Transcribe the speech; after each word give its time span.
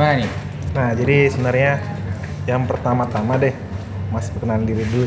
Gimana 0.00 0.16
nih? 0.16 0.32
Nah, 0.72 0.96
jadi 0.96 1.16
sebenarnya 1.28 1.72
yang 2.48 2.64
pertama-tama 2.64 3.36
deh, 3.36 3.52
Mas 4.08 4.32
perkenalan 4.32 4.64
diri 4.64 4.80
dulu. 4.88 5.04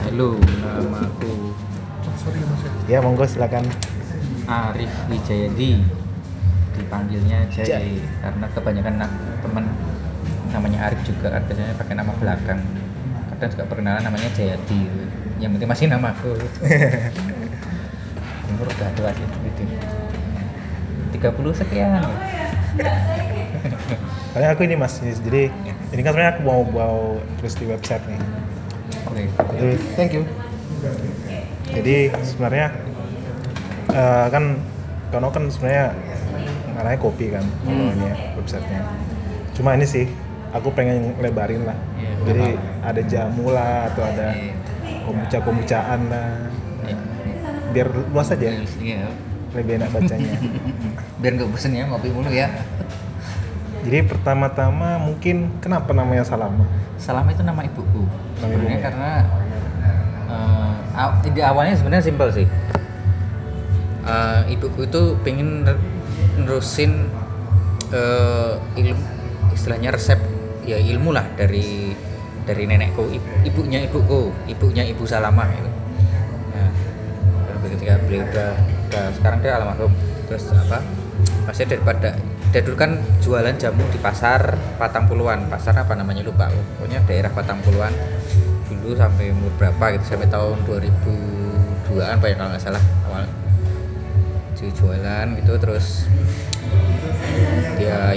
Halo, 0.00 0.40
nama 0.64 1.12
aku 1.12 1.52
Ya, 2.88 3.04
monggo 3.04 3.28
silakan. 3.28 3.68
Arif 4.48 4.88
Wijayadi. 5.12 5.84
Dipanggilnya 6.72 7.52
Jai 7.52 8.00
karena 8.24 8.48
kebanyakan 8.56 8.94
na- 8.96 9.12
teman 9.44 9.68
namanya 10.56 10.88
Arif 10.88 11.04
juga 11.04 11.36
kan 11.36 11.44
biasanya 11.44 11.76
pakai 11.76 11.94
nama 12.00 12.12
belakang. 12.16 12.64
Kadang 13.36 13.48
juga 13.52 13.64
perkenalan 13.68 14.08
namanya 14.08 14.32
Jayadi. 14.32 14.88
Yang 15.36 15.60
penting 15.60 15.68
masih 15.68 15.84
namaku. 15.92 16.32
Umur 18.56 18.72
udah 18.72 18.88
tua 18.96 19.12
sih 19.12 19.28
gitu. 19.44 19.68
30 21.12 21.52
sekian. 21.52 22.08
Karena 24.32 24.46
aku 24.54 24.62
ini 24.62 24.76
Mas, 24.78 24.98
jadi 25.02 25.50
ini 25.90 26.00
kan 26.00 26.10
sebenarnya 26.14 26.32
aku 26.38 26.42
mau 26.46 26.60
mau 26.62 26.98
terus 27.42 27.58
di 27.58 27.66
website 27.66 28.02
nih. 28.06 28.20
Oke. 29.10 29.22
Jadi, 29.58 29.74
thank 29.98 30.12
you. 30.14 30.22
Jadi 31.70 31.94
sebenarnya 32.24 32.66
eh, 33.90 34.26
kan 34.30 34.44
Kono 35.10 35.34
kan 35.34 35.50
sebenarnya 35.50 35.90
ngarahnya 36.70 36.98
kopi 37.02 37.34
kan, 37.34 37.42
kalau 37.66 37.90
ini 37.98 38.14
ya, 38.14 38.16
websitenya. 38.38 38.82
Cuma 39.58 39.74
ini 39.74 39.82
sih, 39.82 40.06
aku 40.54 40.70
pengen 40.70 41.18
lebarin 41.18 41.66
lah. 41.66 41.74
Iya, 41.98 42.14
Jadi 42.30 42.46
apa? 42.54 42.94
ada 42.94 43.02
jamu 43.02 43.50
lah 43.50 43.90
atau 43.90 44.06
ada 44.06 44.38
Iya. 44.38 44.54
kombucha-kombucaan 45.02 46.00
lah. 46.06 46.30
Iya. 46.86 46.96
Biar 47.74 47.88
luas 48.14 48.30
aja, 48.30 48.54
Iya. 48.54 49.10
lebih 49.58 49.82
enak 49.82 49.90
bacanya. 49.90 50.34
Biar 51.20 51.32
nggak 51.34 51.50
bosen 51.50 51.74
ya 51.74 51.84
ngopi 51.90 52.08
mulu 52.14 52.30
ya. 52.30 52.46
Jadi 53.80 54.04
pertama-tama 54.04 55.00
mungkin 55.00 55.48
kenapa 55.64 55.96
namanya 55.96 56.24
Salama? 56.28 56.68
Salama 57.00 57.32
itu 57.32 57.40
nama 57.40 57.64
ibuku. 57.64 58.04
Nama 58.04 58.52
Sebenarnya 58.52 58.76
ibumu. 58.76 58.84
karena 58.84 59.10
eh, 60.28 60.74
aw- 61.00 61.16
ide 61.24 61.40
awalnya 61.40 61.74
sebenarnya 61.80 62.04
simpel 62.04 62.28
sih. 62.28 62.46
Eh, 64.04 64.40
ibuku 64.52 64.84
itu 64.84 65.16
pengen 65.24 65.64
ner- 65.64 65.80
nerusin 66.36 67.08
eh, 67.90 68.54
ilmu 68.76 69.00
istilahnya 69.56 69.96
resep 69.96 70.20
ya 70.62 70.76
ilmu 70.76 71.10
lah 71.16 71.24
dari 71.34 71.96
dari 72.44 72.64
nenekku 72.68 73.08
Ib- 73.08 73.48
ibunya 73.48 73.80
ibuku 73.80 74.28
ibunya 74.44 74.84
ibu 74.84 75.08
Salama 75.08 75.48
gitu. 75.56 75.70
Nah, 76.52 76.70
terus 77.48 77.80
ketika 77.80 77.96
beliau 78.04 78.28
udah, 78.28 78.50
udah 78.92 79.04
sekarang 79.16 79.38
dia 79.40 79.52
almarhum 79.56 79.92
terus 80.28 80.44
apa 80.52 80.84
pasti 81.48 81.64
daripada 81.66 82.14
dia 82.50 82.66
dulu 82.66 82.74
kan 82.74 82.98
jualan 83.22 83.54
jamu 83.54 83.86
di 83.94 83.98
pasar 84.02 84.58
Patang 84.74 85.06
Puluhan. 85.06 85.46
Pasar 85.46 85.78
apa 85.78 85.94
namanya? 85.94 86.26
Lupa 86.26 86.50
pokoknya 86.50 86.98
daerah 87.06 87.30
Patang 87.30 87.62
Puluhan. 87.62 87.94
Dulu 88.66 88.98
sampai 88.98 89.30
umur 89.30 89.54
berapa 89.54 89.94
gitu? 89.94 90.04
Sampai 90.14 90.26
tahun 90.26 90.58
2002an 90.66 92.18
apa 92.18 92.26
ya 92.26 92.34
kalau 92.34 92.50
nggak 92.50 92.62
salah 92.62 92.82
awal 93.06 93.24
jualan 94.60 95.26
gitu 95.40 95.56
terus 95.56 96.04
dia 97.80 98.12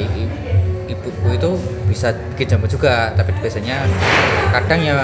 ibuku 0.91 1.29
itu 1.31 1.49
bisa 1.85 2.11
bikin 2.33 2.57
jamu 2.57 2.65
juga. 2.65 3.13
Tapi 3.13 3.37
biasanya 3.37 3.85
kadang 4.51 4.81
ya 4.81 4.97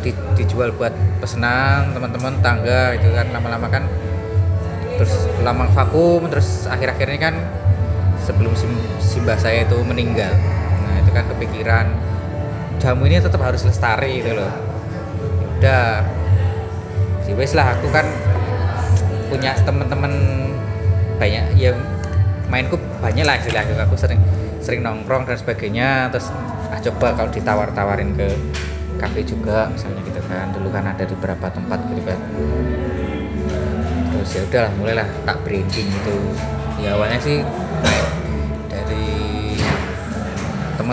di- 0.00 0.16
dijual 0.38 0.70
buat 0.78 0.94
pesanan 1.18 1.90
teman-teman 1.90 2.38
tangga 2.38 2.94
gitu 2.96 3.10
kan. 3.12 3.26
Lama-lama 3.34 3.66
kan 3.66 3.84
terus 4.96 5.28
lama 5.44 5.68
vakum 5.76 6.24
terus 6.32 6.64
akhir-akhir 6.70 7.06
ini 7.12 7.20
kan 7.20 7.34
sebelum 8.26 8.52
sim- 8.58 8.90
simbah 8.98 9.38
saya 9.38 9.62
itu 9.62 9.78
meninggal. 9.86 10.34
Nah 10.82 10.94
itu 10.98 11.10
kan 11.14 11.24
kepikiran 11.30 11.86
jamu 12.82 13.06
ini 13.06 13.22
tetap 13.22 13.38
harus 13.40 13.62
lestari 13.62 14.20
gitu 14.20 14.34
loh. 14.34 14.50
Ya 14.50 15.46
udah. 15.62 15.86
Ya 17.26 17.34
wes 17.34 17.54
lah 17.58 17.74
aku 17.74 17.90
kan 17.90 18.06
punya 19.26 19.54
temen-temen 19.66 20.12
banyak 21.18 21.44
ya 21.58 21.74
mainku 22.50 22.78
banyak 23.02 23.22
lah 23.26 23.38
istilahnya. 23.38 23.78
Aku 23.86 23.94
sering 23.98 24.18
sering 24.62 24.82
nongkrong 24.82 25.26
dan 25.26 25.38
sebagainya 25.38 26.10
terus 26.10 26.30
ah 26.74 26.78
coba 26.82 27.14
kalau 27.14 27.30
ditawar-tawarin 27.30 28.10
ke 28.18 28.26
kafe 28.98 29.22
juga 29.26 29.70
misalnya 29.70 30.02
gitu 30.06 30.20
kan. 30.26 30.50
Dulu 30.54 30.68
kan 30.70 30.86
ada 30.86 31.02
di 31.02 31.14
beberapa 31.18 31.46
tempat 31.50 31.78
gitu 31.90 32.02
kan. 32.06 32.18
Terus 34.14 34.30
ya 34.30 34.40
udahlah 34.46 34.72
mulailah 34.78 35.08
tak 35.26 35.38
branding 35.42 35.86
gitu. 35.90 36.14
Ya 36.78 36.94
awalnya 36.94 37.18
sih 37.18 37.42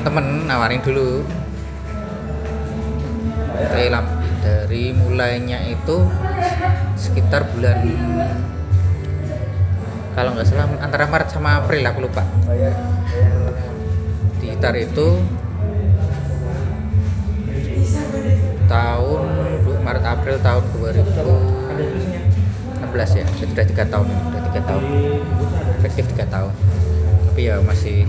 teman-teman 0.03 0.51
nawarin 0.51 0.83
dulu. 0.83 1.23
Lam- 3.73 4.21
dari 4.43 4.91
mulainya 4.91 5.63
itu 5.71 6.03
sekitar 6.99 7.47
bulan 7.55 7.79
kalau 10.13 10.29
nggak 10.35 10.45
salah 10.45 10.67
antara 10.83 11.07
Maret 11.07 11.31
sama 11.31 11.63
April 11.63 11.87
aku 11.87 12.03
lupa. 12.03 12.27
Di 14.43 14.51
Gitar 14.51 14.75
itu 14.75 15.15
tahun 18.67 19.21
Maret 19.87 20.03
April 20.03 20.35
tahun 20.43 20.63
2016 20.75 23.09
ya. 23.15 23.23
Sudah 23.39 23.65
tiga 23.65 23.87
tahun 23.87 24.11
udah 24.11 24.41
tiga 24.51 24.61
tahun. 24.67 24.83
Efektif 25.81 26.03
tiga 26.13 26.27
tahun. 26.27 26.51
Tapi 27.31 27.47
ya 27.47 27.63
masih 27.63 28.03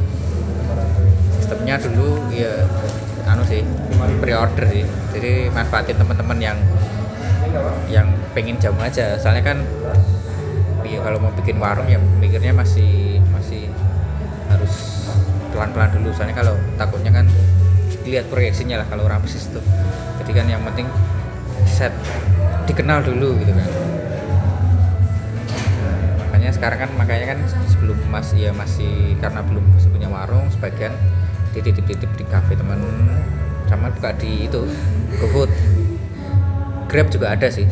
sistemnya 1.44 1.76
dulu 1.76 2.24
ya 2.32 2.64
anu 3.28 3.44
sih 3.44 3.60
pre-order 4.24 4.64
sih. 4.64 4.80
Jadi 5.12 5.52
manfaatin 5.52 6.00
teman-teman 6.00 6.40
yang 6.40 6.56
yang 7.92 8.08
pengen 8.32 8.56
jamu 8.56 8.80
aja. 8.80 9.20
Soalnya 9.20 9.44
kan 9.44 9.60
ya 10.88 11.04
kalau 11.04 11.20
mau 11.20 11.28
bikin 11.36 11.60
warung 11.60 11.84
ya 11.84 12.00
mikirnya 12.16 12.56
masih 12.56 13.20
masih 13.36 13.68
harus 14.48 15.04
pelan-pelan 15.52 15.92
dulu. 16.00 16.16
Soalnya 16.16 16.32
kalau 16.32 16.56
takutnya 16.80 17.12
kan 17.12 17.28
lihat 18.08 18.24
proyeksinya 18.32 18.80
lah 18.80 18.88
kalau 18.88 19.04
orang 19.04 19.20
bisnis 19.20 19.44
tuh. 19.52 19.60
Jadi 20.24 20.32
kan 20.32 20.48
yang 20.48 20.64
penting 20.64 20.88
set 21.68 21.92
dikenal 22.64 23.04
dulu 23.04 23.36
gitu 23.44 23.52
kan. 23.52 23.68
Makanya 26.32 26.56
sekarang 26.56 26.88
kan 26.88 26.90
makanya 26.96 27.36
kan 27.36 27.38
sebelum 27.68 28.00
mas 28.08 28.32
ya 28.32 28.48
masih 28.56 29.20
karena 29.20 29.44
belum 29.44 29.64
punya 29.92 30.08
warung 30.08 30.48
sebagian 30.48 30.96
dititip-titip 31.54 32.10
di 32.18 32.24
kafe 32.26 32.58
teman. 32.58 32.82
Sama 33.70 33.88
buka 33.94 34.12
di 34.18 34.50
itu 34.50 34.66
GoFood. 35.22 35.50
Grab 36.90 37.08
juga 37.10 37.32
ada 37.34 37.48
sih 37.48 37.64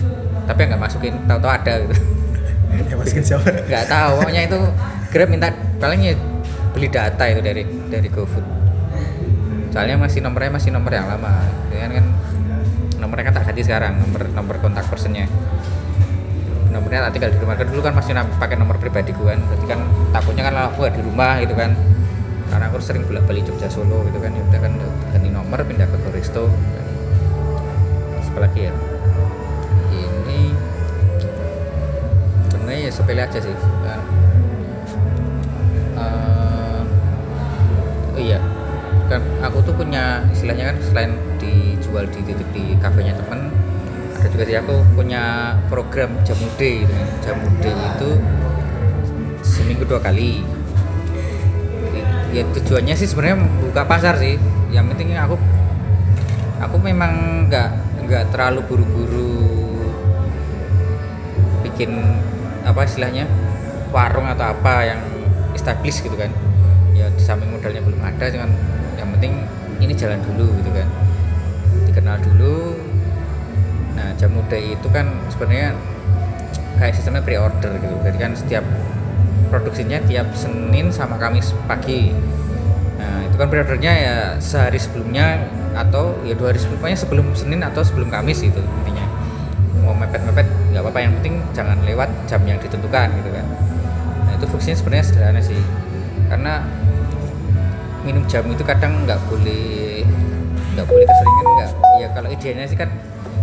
tapi 0.46 0.66
nggak 0.66 0.80
masukin 0.80 1.14
tahu-tahu 1.26 1.52
ada 1.52 1.72
gitu. 1.86 1.96
Ya 2.72 2.96
masukin 2.96 3.20
siapa? 3.20 3.44
nggak 3.68 3.84
tahu 3.84 4.24
pokoknya 4.24 4.48
itu 4.48 4.58
Grab 5.12 5.28
minta 5.28 5.52
palingnya 5.76 6.16
beli 6.72 6.88
data 6.88 7.20
itu 7.28 7.44
dari 7.44 7.68
dari 7.92 8.08
GoFood. 8.08 8.46
Soalnya 9.76 10.00
masih 10.00 10.24
nomornya 10.24 10.56
masih 10.56 10.72
nomor 10.72 10.88
yang 10.88 11.04
lama. 11.04 11.44
Dengan 11.68 12.00
kan 12.00 12.06
nomornya 12.96 13.24
kan 13.28 13.34
tak 13.36 13.44
ganti 13.52 13.68
sekarang 13.68 14.00
nomor 14.00 14.24
nomor 14.32 14.56
kontak 14.64 14.88
personnya. 14.88 15.28
Nomornya 16.72 17.12
tak 17.12 17.20
tinggal 17.20 17.30
di 17.36 17.38
rumah. 17.44 17.60
Kan 17.60 17.68
dulu 17.68 17.80
kan 17.84 17.92
masih 17.92 18.16
pakai 18.40 18.56
nomor 18.56 18.80
pribadi 18.80 19.12
kan. 19.12 19.36
Berarti 19.36 19.66
kan 19.68 19.80
takutnya 20.16 20.42
kan 20.48 20.54
aku 20.72 20.76
nggak 20.88 20.94
di 20.96 21.02
rumah 21.04 21.32
gitu 21.44 21.52
kan 21.52 21.76
karena 22.52 22.68
aku 22.68 22.84
sering 22.84 23.08
bolak 23.08 23.24
balik 23.24 23.48
Jogja 23.48 23.72
Solo 23.72 24.04
gitu 24.04 24.20
kan. 24.20 24.36
Ya 24.36 24.60
kan 24.60 24.76
ganti 25.16 25.28
nomor 25.32 25.64
pindah 25.64 25.88
ke 25.88 25.96
Goristo 26.04 26.52
kan. 26.52 26.86
Terus 28.12 28.28
apa 28.28 28.40
lagi 28.44 28.60
ya? 28.68 28.74
Ini 29.88 30.40
sebenarnya 32.52 32.80
ya 32.84 32.90
sepele 32.92 33.20
aja 33.24 33.40
sih. 33.40 33.56
Kan 33.56 34.00
Eh, 35.92 36.82
oh 38.16 38.20
iya. 38.20 38.40
Kan 39.08 39.24
aku 39.40 39.64
tuh 39.64 39.72
punya 39.76 40.24
istilahnya 40.32 40.72
kan 40.72 40.76
selain 40.92 41.12
dijual 41.40 42.04
di 42.08 42.20
titik 42.24 42.48
di 42.52 42.76
kafenya 42.80 43.16
temen 43.16 43.52
ada 44.22 44.30
juga 44.30 44.44
sih 44.46 44.54
aku 44.54 44.86
punya 44.94 45.56
program 45.66 46.14
jamu 46.22 46.46
day. 46.56 46.86
Jamu 47.26 47.48
day 47.58 47.74
itu 47.74 48.10
seminggu 49.42 49.82
dua 49.82 49.98
kali 49.98 50.46
ya 52.32 52.42
tujuannya 52.48 52.96
sih 52.96 53.06
sebenarnya 53.06 53.38
buka 53.68 53.84
pasar 53.84 54.16
sih. 54.16 54.40
Yang 54.72 54.96
penting 54.96 55.14
aku 55.20 55.36
aku 56.64 56.76
memang 56.80 57.44
nggak 57.46 57.70
nggak 58.08 58.24
terlalu 58.32 58.64
buru-buru 58.66 59.36
bikin 61.62 61.92
apa 62.64 62.88
istilahnya 62.88 63.28
warung 63.92 64.26
atau 64.26 64.50
apa 64.50 64.88
yang 64.88 65.00
established 65.52 66.00
gitu 66.02 66.16
kan. 66.16 66.32
Ya 66.96 67.12
di 67.12 67.22
samping 67.22 67.52
modalnya 67.52 67.84
belum 67.84 68.00
ada 68.00 68.32
cuman 68.32 68.50
yang 68.96 69.08
penting 69.16 69.32
ini 69.84 69.92
jalan 69.92 70.18
dulu 70.24 70.48
gitu 70.64 70.70
kan. 70.72 70.88
Dikenal 71.84 72.16
dulu. 72.24 72.80
Nah 73.92 74.08
jamu 74.16 74.40
day 74.48 74.72
itu 74.72 74.88
kan 74.88 75.04
sebenarnya 75.28 75.76
kayak 76.80 76.96
sistemnya 76.96 77.20
pre-order 77.20 77.76
gitu. 77.76 77.94
Jadi 78.08 78.16
kan 78.16 78.32
setiap 78.32 78.64
produksinya 79.52 80.00
tiap 80.08 80.32
Senin 80.32 80.88
sama 80.88 81.20
Kamis 81.20 81.52
pagi. 81.68 82.08
Nah 82.96 83.28
itu 83.28 83.36
kan 83.36 83.52
pre-ordernya 83.52 83.92
ya 83.92 84.16
sehari 84.40 84.80
sebelumnya 84.80 85.44
atau 85.76 86.16
ya 86.24 86.32
dua 86.32 86.56
hari 86.56 86.60
sebelumnya 86.64 86.96
sebelum 86.96 87.26
Senin 87.36 87.60
atau 87.60 87.84
sebelum 87.84 88.08
Kamis 88.08 88.40
itu 88.40 88.56
intinya. 88.56 89.04
Mau 89.84 89.92
mepet-mepet 89.92 90.48
nggak 90.72 90.80
apa-apa 90.80 91.00
yang 91.04 91.12
penting 91.20 91.44
jangan 91.52 91.76
lewat 91.84 92.08
jam 92.24 92.40
yang 92.48 92.56
ditentukan 92.56 93.12
gitu 93.20 93.30
kan. 93.30 93.46
Nah 94.24 94.32
itu 94.40 94.48
fungsinya 94.48 94.76
sebenarnya 94.80 95.04
sederhana 95.04 95.40
sih. 95.44 95.60
Karena 96.32 96.64
minum 98.08 98.24
jamu 98.26 98.56
itu 98.56 98.64
kadang 98.64 99.04
nggak 99.04 99.20
boleh 99.30 100.02
nggak 100.72 100.86
boleh 100.88 101.04
keseringan 101.04 101.46
nggak 101.54 101.70
ya 102.00 102.08
kalau 102.16 102.28
idealnya 102.32 102.66
sih 102.66 102.78
kan 102.80 102.88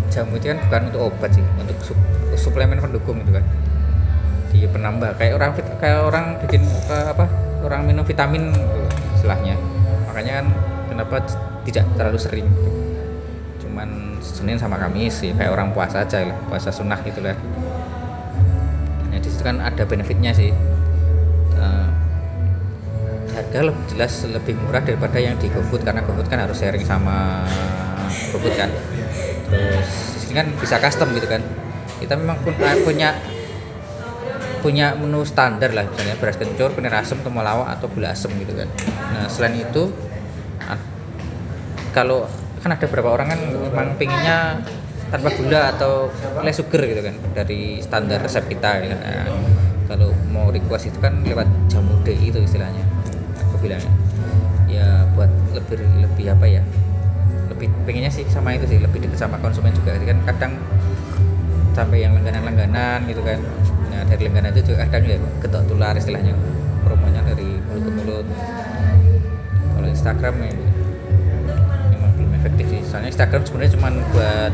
jamu 0.09 0.35
itu 0.35 0.49
kan 0.51 0.57
bukan 0.67 0.81
untuk 0.89 1.01
obat 1.13 1.31
sih 1.31 1.45
untuk 1.61 1.77
sup, 1.85 1.99
suplemen 2.35 2.81
pendukung 2.81 3.21
gitu 3.21 3.37
kan 3.37 3.45
di 4.49 4.65
penambah. 4.65 5.15
Kayak 5.17 5.33
orang 5.39 5.51
kayak 5.79 5.99
orang 6.05 6.25
bikin 6.45 6.61
apa 6.89 7.25
orang 7.63 7.81
minum 7.85 8.03
vitamin 8.03 8.53
gitu 8.53 8.79
istilahnya. 9.19 9.55
Makanya 10.09 10.43
kan 10.43 10.47
kenapa 10.89 11.15
tidak 11.67 11.85
terlalu 11.95 12.19
sering 12.19 12.47
gitu. 12.49 12.71
cuman 13.67 14.17
Senin 14.23 14.57
sama 14.57 14.79
Kamis 14.79 15.21
sih 15.21 15.31
kayak 15.35 15.51
orang 15.53 15.71
puasa 15.75 16.03
aja 16.03 16.25
lah 16.25 16.37
puasa 16.49 16.71
sunnah 16.73 16.99
gitu 17.05 17.21
lah. 17.21 17.35
Nah 19.11 19.19
di 19.19 19.27
situ 19.29 19.43
kan 19.43 19.61
ada 19.61 19.83
benefitnya 19.85 20.31
sih. 20.33 20.51
Uh, 21.59 21.87
harga 23.35 23.71
lebih 23.71 23.83
jelas 23.91 24.13
lebih 24.27 24.55
murah 24.65 24.83
daripada 24.83 25.19
yang 25.19 25.35
di 25.39 25.47
GoFood 25.51 25.83
karena 25.83 26.01
GoFood 26.03 26.27
kan 26.31 26.39
harus 26.43 26.59
sharing 26.59 26.83
sama 26.83 27.45
GoFood 28.31 28.55
kan. 28.55 28.71
Terus 29.49 29.89
di 30.15 30.19
sini 30.23 30.33
kan 30.39 30.47
bisa 30.57 30.75
custom 30.79 31.11
gitu 31.15 31.27
kan. 31.27 31.43
Kita 31.99 32.15
memang 32.15 32.39
pun 32.43 32.55
punya 32.87 33.15
punya 34.59 34.93
menu 34.99 35.23
standar 35.23 35.71
lah 35.71 35.87
misalnya 35.87 36.15
beras 36.19 36.35
kencur, 36.35 36.69
kunir 36.75 36.91
asem, 36.91 37.17
temulawak 37.23 37.71
atau 37.79 37.87
gula 37.91 38.11
asem 38.11 38.31
gitu 38.39 38.53
kan. 38.55 38.67
Nah 39.15 39.25
selain 39.31 39.55
itu 39.59 39.89
kalau 41.95 42.29
kan 42.59 42.75
ada 42.75 42.85
beberapa 42.91 43.15
orang 43.15 43.27
kan 43.33 43.39
memang 43.39 43.95
pinginnya 43.95 44.59
tanpa 45.09 45.33
gula 45.33 45.73
atau 45.73 46.11
less 46.45 46.61
sugar 46.61 46.85
gitu 46.85 47.01
kan 47.01 47.15
dari 47.33 47.81
standar 47.81 48.21
resep 48.21 48.45
kita 48.45 48.83
gitu 48.85 48.93
kan. 48.93 49.09
Nah, 49.09 49.27
kalau 49.89 50.13
mau 50.29 50.53
request 50.53 50.93
itu 50.93 50.99
kan 51.01 51.25
lewat 51.25 51.49
jamu 51.65 51.97
D 52.05 52.13
itu 52.13 52.37
istilahnya 52.45 52.85
aku 53.41 53.57
bilangnya 53.65 53.89
ya 54.69 55.01
buat 55.17 55.31
lebih 55.57 55.81
lebih 56.05 56.25
apa 56.29 56.45
ya 56.45 56.61
lebih 57.49 57.73
pengennya 57.89 58.13
sih 58.13 58.21
sama 58.29 58.53
itu 58.53 58.69
sih 58.69 58.77
lebih 58.77 59.01
dekat 59.01 59.17
sama 59.17 59.41
konsumen 59.41 59.73
juga 59.73 59.97
kan 59.97 60.19
kadang 60.29 60.53
sampai 61.73 62.05
yang 62.05 62.13
langganan-langganan 62.13 63.09
gitu 63.09 63.25
kan 63.25 63.41
nah 63.89 64.01
dari 64.05 64.29
langganan 64.29 64.53
itu 64.53 64.73
juga 64.73 64.85
kadang 64.87 65.05
ya 65.05 65.17
ketok 65.41 65.63
tular 65.65 65.93
istilahnya 65.97 66.33
promonya 66.85 67.21
dari 67.25 67.59
mulut 67.69 67.83
ke 67.83 67.91
mulut. 67.91 68.25
Kalau 69.75 69.87
Instagram 69.87 70.33
ya 70.41 70.51
memang 71.93 72.11
belum 72.15 72.31
efektif 72.39 72.65
sih. 72.71 72.81
Soalnya 72.85 73.09
Instagram 73.11 73.41
sebenarnya 73.45 73.71
cuma 73.75 73.87
buat 74.13 74.53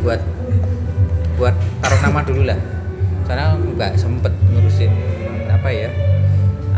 buat 0.00 0.20
buat 1.36 1.54
taruh 1.84 2.00
nama 2.04 2.20
dulu 2.24 2.42
lah. 2.48 2.58
Karena 3.28 3.54
nggak 3.54 3.92
sempet 4.00 4.32
ngurusin 4.50 4.90
apa 5.50 5.68
ya 5.70 5.90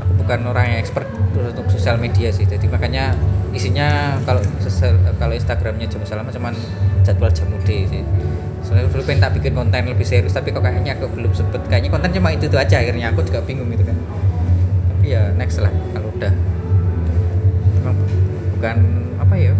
aku 0.03 0.25
bukan 0.25 0.49
orang 0.49 0.77
yang 0.77 0.79
expert 0.83 1.09
untuk 1.37 1.67
sosial 1.71 1.97
media 1.97 2.29
sih. 2.35 2.45
Jadi 2.45 2.69
makanya 2.69 3.15
isinya 3.53 4.17
kalau 4.25 4.41
kalau 5.21 5.35
Instagramnya 5.37 5.87
jamu 5.88 6.09
salama 6.09 6.33
cuman 6.33 6.56
jadwal 7.05 7.29
jamu 7.29 7.61
D 7.69 7.85
sih 7.88 8.03
soalnya 8.73 8.89
dulu 8.89 9.05
pengen 9.05 9.21
tak 9.21 9.33
bikin 9.37 9.53
konten 9.53 9.85
lebih 9.85 10.07
serius 10.09 10.33
tapi 10.33 10.49
kok 10.49 10.65
kayaknya 10.65 10.97
aku 10.97 11.05
belum 11.13 11.33
sempet. 11.37 11.61
Kayaknya 11.69 11.91
konten 11.93 12.11
cuma 12.17 12.33
itu 12.33 12.49
itu 12.49 12.57
aja 12.57 12.81
akhirnya 12.81 13.13
aku 13.13 13.21
juga 13.29 13.45
bingung 13.45 13.69
gitu 13.69 13.85
kan. 13.85 13.97
Tapi 14.89 15.13
ya 15.13 15.29
next 15.37 15.61
lah 15.61 15.69
kalau 15.93 16.09
udah. 16.17 16.33
Memang 17.77 17.97
bukan 18.57 18.77
apa 19.21 19.35
ya? 19.37 19.53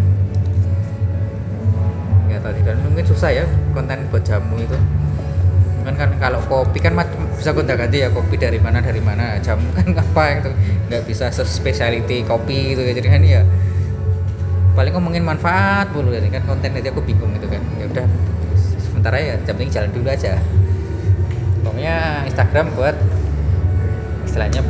Nggak 2.25 2.41
tahu 2.41 2.53
dan 2.65 2.77
mungkin 2.89 3.05
susah 3.05 3.31
ya 3.37 3.45
konten 3.77 4.01
buat 4.09 4.25
jamu 4.25 4.57
itu. 4.57 4.79
Kan 5.85 5.95
kan 6.01 6.11
kalau 6.17 6.41
kopi 6.49 6.81
kan 6.81 6.97
bisa 7.37 7.53
gonta 7.53 7.77
ganti 7.77 8.01
ya 8.01 8.09
kopi 8.09 8.41
dari 8.41 8.57
mana 8.57 8.81
dari 8.81 9.05
mana. 9.05 9.37
Jamu 9.45 9.77
kan 9.77 9.93
apa 10.09 10.41
gitu. 10.41 10.51
Nggak 10.89 11.03
bisa 11.05 11.29
spesiality 11.37 12.25
kopi 12.25 12.73
gitu 12.73 12.81
jadi 12.81 13.09
kan 13.13 13.21
ya 13.21 13.45
paling 14.73 14.97
ngomongin 14.97 15.21
manfaat 15.21 15.93
dulu 15.93 16.17
ya 16.17 16.25
kan 16.33 16.49
konten 16.49 16.73
aja 16.73 16.89
aku 16.89 17.05
bingung 17.05 17.37
gitu 17.37 17.45
kan. 17.53 17.61
Ya 17.77 17.93
udah 17.93 18.09
sementara 19.03 19.19
ya 19.19 19.35
jam 19.43 19.59
penting 19.59 19.75
jalan 19.75 19.91
dulu 19.91 20.09
aja. 20.15 20.39
Pokoknya 21.67 22.23
Instagram 22.31 22.67
buat 22.79 22.95
istilahnya 24.31 24.63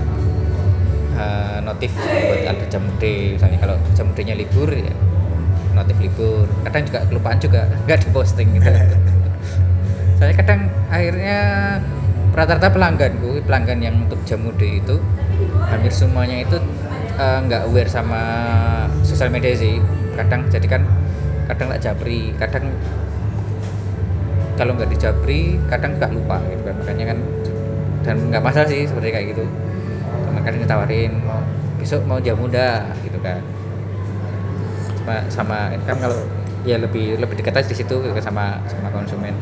uh, 1.21 1.61
notif 1.61 1.93
buat 2.01 2.41
ada 2.49 2.65
jam 2.73 2.81
D 2.97 3.37
misalnya 3.37 3.61
kalau 3.61 3.77
jam 3.93 4.09
D 4.17 4.25
nya 4.25 4.33
libur 4.33 4.73
ya 4.73 4.89
notif 5.77 6.01
libur. 6.01 6.49
Kadang 6.65 6.89
juga 6.89 7.05
kelupaan 7.13 7.39
juga 7.45 7.69
nggak 7.85 8.09
diposting 8.09 8.57
gitu. 8.57 8.73
Saya 10.17 10.33
kadang 10.33 10.73
akhirnya 10.89 11.39
rata-rata 12.33 12.73
pelangganku 12.73 13.45
pelanggan 13.45 13.85
yang 13.85 14.01
untuk 14.09 14.17
jamu 14.25 14.49
D 14.57 14.81
itu 14.81 14.97
hampir 15.69 15.93
semuanya 15.93 16.41
itu 16.41 16.57
uh, 17.21 17.45
nggak 17.45 17.69
aware 17.69 17.93
sama 17.93 18.25
sosial 19.05 19.29
media 19.29 19.53
sih. 19.53 19.77
Kadang 20.17 20.49
jadi 20.49 20.65
kan 20.73 20.89
kadang 21.53 21.69
nggak 21.69 21.85
japri 21.85 22.33
kadang 22.41 22.73
kalau 24.63 24.79
nggak 24.79 24.95
dijabri 24.95 25.59
kadang 25.67 25.99
nggak 25.99 26.15
lupa 26.15 26.39
gitu 26.47 26.63
kan. 26.63 26.75
Makanya 26.79 27.05
kan 27.11 27.19
dan 28.07 28.17
nggak 28.31 28.43
masalah 28.47 28.71
sih 28.71 28.87
seperti 28.87 29.11
kayak 29.11 29.27
gitu. 29.35 29.43
Kadang 30.47 30.63
ditawarin 30.63 31.13
mau 31.27 31.43
besok 31.83 32.07
mau 32.07 32.23
jamu 32.23 32.47
dah 32.47 32.95
gitu 33.03 33.19
kan. 33.19 33.43
Sama 35.03 35.15
sama 35.35 35.59
kan 35.83 35.99
kalau 35.99 36.19
ya 36.63 36.79
lebih 36.79 37.19
lebih 37.19 37.35
dekat 37.43 37.59
aja 37.59 37.69
di 37.75 37.75
situ 37.75 37.95
gitu, 38.07 38.15
kan, 38.15 38.23
sama 38.23 38.45
sama 38.71 38.87
konsumen. 38.95 39.35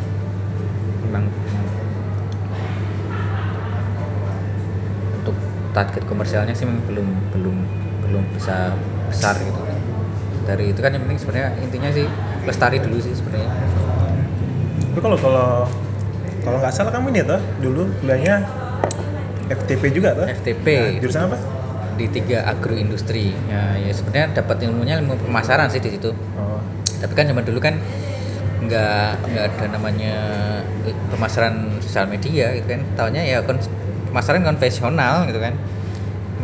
Memang 1.05 1.25
untuk 5.21 5.37
target 5.77 6.03
komersialnya 6.09 6.57
sih 6.57 6.65
memang 6.65 6.81
belum 6.89 7.09
belum 7.37 7.57
belum 8.09 8.25
bisa 8.33 8.73
besar 9.13 9.37
gitu. 9.45 9.61
Dari 10.49 10.73
itu 10.73 10.81
kan 10.81 10.97
yang 10.97 11.05
penting 11.05 11.21
sebenarnya 11.21 11.49
intinya 11.61 11.91
sih 11.93 12.09
lestari 12.49 12.81
dulu 12.81 12.97
sih 13.05 13.13
sebenarnya 13.13 13.49
itu 15.01 15.09
kalau 15.09 15.17
kalau 15.17 15.49
kalau 16.45 16.57
nggak 16.61 16.73
salah 16.77 16.93
kamu 16.93 17.09
ini 17.17 17.21
tuh 17.25 17.41
dulu 17.65 17.89
kuliahnya 18.05 18.45
FTP 19.49 19.97
juga 19.97 20.13
tuh 20.13 20.29
FTP 20.29 20.67
nah, 20.69 21.01
jurusan 21.01 21.23
apa? 21.33 21.39
Di 21.97 22.07
tiga 22.13 22.45
agroindustri. 22.45 23.33
Ya 23.49 23.81
ya 23.81 23.93
sebenarnya 23.97 24.37
dapat 24.37 24.61
ilmunya 24.69 25.01
ilmu 25.01 25.17
pemasaran 25.25 25.73
sih 25.73 25.81
di 25.81 25.97
situ. 25.97 26.13
Oh. 26.37 26.61
tapi 27.01 27.17
kan 27.17 27.25
zaman 27.25 27.49
dulu 27.49 27.65
kan 27.65 27.81
nggak 28.61 29.09
nggak 29.25 29.45
ada 29.49 29.65
namanya 29.73 30.15
pemasaran 31.09 31.81
sosial 31.81 32.05
media 32.05 32.53
gitu 32.61 32.69
kan. 32.69 32.85
Tahunya 33.01 33.23
ya 33.25 33.39
kon 33.41 33.57
pemasaran 34.13 34.45
konvensional 34.45 35.25
gitu 35.33 35.41
kan. 35.41 35.57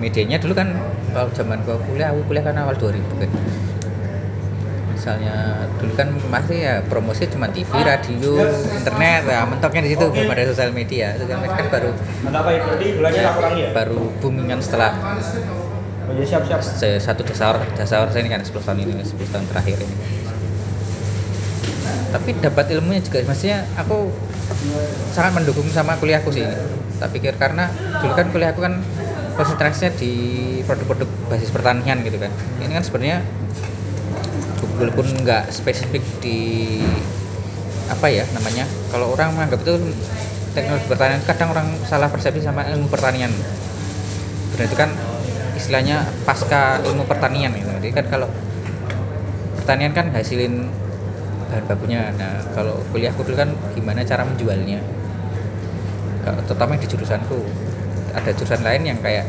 Medianya 0.00 0.40
dulu 0.40 0.56
kan 0.56 0.72
kalau 1.12 1.28
zaman 1.36 1.60
gua 1.68 1.76
kuliah 1.84 2.08
aku 2.08 2.24
kuliah 2.32 2.44
kan 2.44 2.56
awal 2.56 2.72
2000 2.72 3.04
kan 3.20 3.30
misalnya 4.96 5.68
dulu 5.76 5.92
kan 5.92 6.08
masih 6.32 6.56
ya 6.56 6.74
promosi 6.88 7.28
cuma 7.28 7.52
TV, 7.52 7.68
radio, 7.84 8.48
internet, 8.72 9.22
ya 9.28 9.44
mentoknya 9.44 9.84
di 9.84 9.90
situ 9.92 10.08
belum 10.08 10.32
ada 10.32 10.48
sosial 10.48 10.72
media. 10.72 11.12
Itu 11.14 11.28
kan, 11.28 11.44
kan 11.44 11.66
baru 11.68 11.90
ya, 13.12 13.68
baru 13.76 14.00
boomingan 14.24 14.64
setelah 14.64 14.96
Oh 16.06 16.14
siap 16.22 16.46
siap. 16.46 16.62
Satu 17.02 17.26
dasar 17.26 17.58
dasar 17.74 18.06
saya 18.14 18.22
ini 18.22 18.30
kan 18.30 18.38
10 18.38 18.54
tahun 18.62 18.78
ini 18.78 19.02
10 19.02 19.26
tahun 19.26 19.44
terakhir 19.50 19.76
ini. 19.82 19.96
Tapi 22.14 22.30
dapat 22.38 22.70
ilmunya 22.70 23.02
juga 23.02 23.26
maksudnya 23.26 23.66
aku 23.74 24.06
sangat 25.10 25.42
mendukung 25.42 25.66
sama 25.74 25.98
kuliahku 25.98 26.30
sih. 26.30 26.46
Tak 27.02 27.10
pikir 27.10 27.34
karena 27.34 27.66
dulu 27.98 28.14
kan 28.14 28.26
kuliahku 28.30 28.60
kan 28.62 28.78
konsentrasinya 29.34 29.90
di 29.98 30.12
produk-produk 30.62 31.10
basis 31.26 31.50
pertanian 31.50 32.06
gitu 32.06 32.22
kan. 32.22 32.30
Ini 32.62 32.72
kan 32.78 32.84
sebenarnya 32.86 33.18
walaupun 34.76 35.06
nggak 35.24 35.48
spesifik 35.52 36.04
di 36.20 36.80
apa 37.86 38.06
ya 38.10 38.24
namanya 38.34 38.66
kalau 38.90 39.14
orang 39.14 39.32
menganggap 39.32 39.62
itu 39.62 39.74
teknologi 40.56 40.86
pertanian 40.88 41.20
kadang 41.28 41.48
orang 41.52 41.68
salah 41.84 42.08
persepsi 42.08 42.40
sama 42.40 42.64
ilmu 42.72 42.88
pertanian. 42.88 43.30
Benar 44.52 44.64
itu 44.66 44.76
kan 44.76 44.90
istilahnya 45.56 46.00
pasca 46.24 46.80
ilmu 46.80 47.04
pertanian 47.04 47.52
gitu. 47.52 47.68
Jadi 47.76 47.92
kan 47.92 48.06
kalau 48.08 48.28
pertanian 49.60 49.92
kan 49.92 50.08
hasilin 50.16 50.72
bahan 51.52 51.64
bakunya. 51.68 52.08
Nah 52.16 52.40
kalau 52.56 52.80
kuliahku 52.90 53.20
dulu 53.22 53.36
kan 53.36 53.50
gimana 53.76 54.00
cara 54.02 54.24
menjualnya? 54.24 54.80
Terutama 56.48 56.74
di 56.80 56.88
jurusanku 56.90 57.38
ada 58.16 58.30
jurusan 58.34 58.64
lain 58.64 58.82
yang 58.88 58.98
kayak 58.98 59.28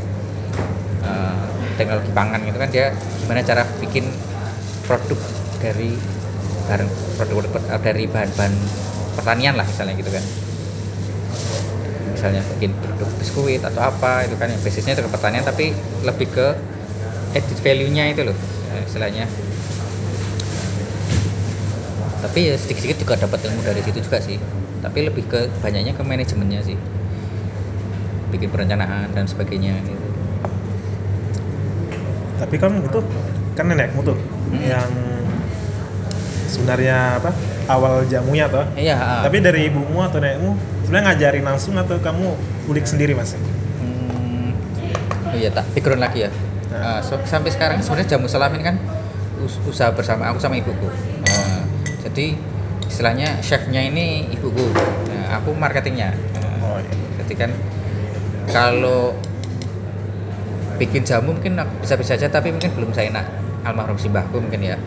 uh, 1.03 1.45
teknologi 1.77 2.09
pangan 2.15 2.39
gitu 2.41 2.57
kan 2.57 2.69
dia 2.71 2.89
gimana 3.21 3.43
cara 3.45 3.67
bikin 3.83 4.07
produk 4.87 5.19
dari 5.59 5.91
produk, 6.67 6.89
produk 7.43 7.61
eh, 7.61 7.81
dari 7.83 8.03
bahan-bahan 8.07 8.53
pertanian 9.19 9.53
lah 9.59 9.65
misalnya 9.67 9.93
gitu 9.99 10.11
kan. 10.11 10.23
Misalnya 12.15 12.41
bikin 12.57 12.71
produk 12.81 13.09
biskuit 13.21 13.61
atau 13.61 13.81
apa 13.83 14.25
itu 14.25 14.35
kan 14.39 14.49
yang 14.49 14.61
basisnya 14.63 14.97
itu 14.97 15.03
ke 15.05 15.11
pertanian 15.11 15.43
tapi 15.45 15.75
lebih 16.01 16.27
ke 16.33 16.47
edit 17.35 17.59
value-nya 17.61 18.03
itu 18.15 18.21
loh 18.25 18.37
eh, 18.73 18.81
istilahnya. 18.87 19.25
Tapi 22.17 22.39
ya 22.49 22.55
sedikit-sedikit 22.57 22.97
juga 23.05 23.13
dapat 23.21 23.39
ilmu 23.45 23.61
dari 23.61 23.81
situ 23.85 24.01
juga 24.01 24.17
sih 24.23 24.39
tapi 24.81 25.03
lebih 25.09 25.25
ke 25.25 25.49
banyaknya 25.61 25.93
ke 25.93 26.03
manajemennya 26.05 26.61
sih. 26.63 26.77
Bikin 28.33 28.49
perencanaan 28.53 29.09
dan 29.13 29.25
sebagainya 29.25 29.73
gitu. 29.83 30.07
Tapi 32.37 32.55
kan 32.61 32.71
itu 32.77 32.99
kan 33.57 33.65
nenekmu 33.65 34.05
tuh 34.05 34.17
Hmm. 34.47 34.63
yang 34.63 34.91
sebenarnya 36.47 37.19
apa 37.19 37.31
awal 37.67 38.07
jamunya 38.07 38.47
toh. 38.47 38.63
iya 38.79 38.95
ah. 38.95 39.21
Tapi 39.27 39.43
dari 39.43 39.67
ibumu 39.67 39.99
atau 40.01 40.17
nenekmu 40.17 40.55
sebenarnya 40.87 41.05
ngajarin 41.13 41.43
langsung 41.45 41.75
atau 41.75 41.99
kamu 41.99 42.31
ulik 42.71 42.87
sendiri 42.87 43.11
mas? 43.11 43.35
Hmm, 43.35 44.55
oh 45.27 45.35
iya 45.35 45.51
tak 45.51 45.67
background 45.75 46.01
lagi 46.01 46.27
ya. 46.27 46.29
Nah. 46.71 46.99
Ah, 46.99 46.99
so- 47.03 47.19
sampai 47.27 47.51
sekarang 47.51 47.83
sebenarnya 47.83 48.15
jamu 48.15 48.27
selam 48.31 48.51
ini 48.55 48.63
kan 48.63 48.75
us- 49.43 49.59
usaha 49.67 49.91
bersama 49.91 50.31
aku 50.31 50.39
sama 50.39 50.55
ibuku. 50.55 50.87
Nah, 51.27 51.63
jadi 52.07 52.35
istilahnya 52.87 53.43
chefnya 53.43 53.83
ini 53.83 54.31
ibuku, 54.31 54.63
nah, 55.11 55.43
aku 55.43 55.51
marketingnya. 55.53 56.15
Nah, 56.15 56.63
Oh 56.63 56.77
iya. 56.79 56.95
jadi 57.23 57.33
kan 57.35 57.51
kalau 58.47 59.11
bikin 60.77 61.03
jamu 61.03 61.33
mungkin 61.35 61.57
aku 61.57 61.73
bisa-bisa 61.83 62.15
aja 62.15 62.29
tapi 62.29 62.53
mungkin 62.53 62.69
belum 62.71 62.93
saya 62.93 63.09
enak 63.11 63.25
almarhum 63.67 63.99
simbahku 63.99 64.39
mungkin 64.39 64.63
ya. 64.63 64.77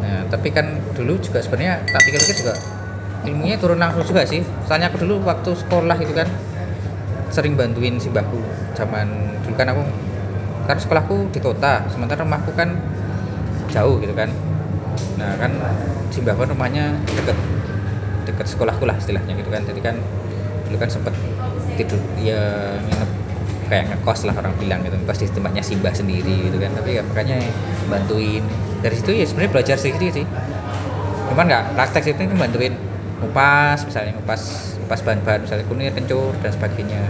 Nah, 0.00 0.24
tapi 0.28 0.52
kan 0.52 0.80
dulu 0.96 1.16
juga 1.20 1.40
sebenarnya 1.40 1.80
tak 1.92 2.04
pikir-pikir 2.08 2.36
juga 2.44 2.54
ilmunya 3.26 3.56
turun 3.58 3.80
langsung 3.80 4.04
juga 4.04 4.22
sih. 4.28 4.44
Soalnya 4.68 4.92
aku 4.92 5.02
dulu 5.02 5.24
waktu 5.24 5.50
sekolah 5.56 5.98
itu 6.00 6.12
kan 6.12 6.28
sering 7.32 7.56
bantuin 7.58 7.96
simbahku. 8.00 8.38
Zaman 8.76 9.06
dulu 9.44 9.54
kan 9.56 9.66
aku 9.72 9.82
kan 10.66 10.76
sekolahku 10.76 11.16
di 11.30 11.40
kota 11.40 11.86
sementara 11.90 12.22
rumahku 12.26 12.52
kan 12.54 12.74
jauh 13.72 13.98
gitu 14.00 14.12
kan. 14.12 14.30
Nah 15.16 15.32
kan 15.40 15.52
simbahku 16.12 16.44
kan 16.44 16.50
rumahnya 16.52 16.92
deket 17.12 17.36
deket 18.26 18.46
sekolahku 18.52 18.84
lah 18.84 18.94
istilahnya 19.00 19.32
gitu 19.36 19.48
kan. 19.48 19.64
Jadi 19.64 19.80
kan 19.80 19.96
dulu 20.68 20.76
kan 20.82 20.90
sempet 20.90 21.14
tidur 21.76 22.00
ya 22.20 22.76
nginep 22.84 23.10
kayak 23.70 23.84
ngekos 23.92 24.20
lah 24.26 24.34
orang 24.40 24.54
bilang 24.60 24.80
gitu. 24.86 24.96
Ngekos 25.00 25.18
di 25.22 25.28
tempatnya 25.32 25.62
simbah 25.64 25.94
sendiri 25.94 26.34
gitu 26.50 26.56
kan. 26.62 26.70
Tapi 26.78 26.90
ya 26.98 27.02
makanya 27.06 27.36
bantuin. 27.90 28.44
Dari 28.84 28.94
situ 28.98 29.10
ya 29.16 29.24
sebenarnya 29.28 29.52
belajar 29.54 29.76
sedikit 29.80 30.12
sih. 30.14 30.26
Cuman 31.30 31.44
nggak 31.50 31.64
praktek 31.76 32.04
itu 32.14 32.22
bantuin 32.36 32.74
ngupas 33.20 33.78
misalnya 33.88 34.12
ngupas 34.20 34.42
ngupas 34.80 35.00
bahan-bahan 35.06 35.40
misalnya 35.48 35.64
kunir 35.70 35.92
kencur 35.96 36.32
dan 36.42 36.50
sebagainya. 36.52 37.02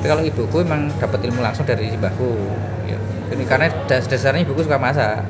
Tapi 0.00 0.06
kalau 0.12 0.22
ibuku 0.24 0.56
emang 0.60 0.92
dapat 1.00 1.20
ilmu 1.24 1.40
langsung 1.40 1.64
dari 1.64 1.88
simbahku 1.88 2.60
ya. 2.84 2.98
Ini 3.32 3.44
karena 3.48 3.66
das- 3.88 4.08
dasarnya 4.10 4.44
ibuku 4.44 4.60
suka 4.66 4.76
masak. 4.76 5.24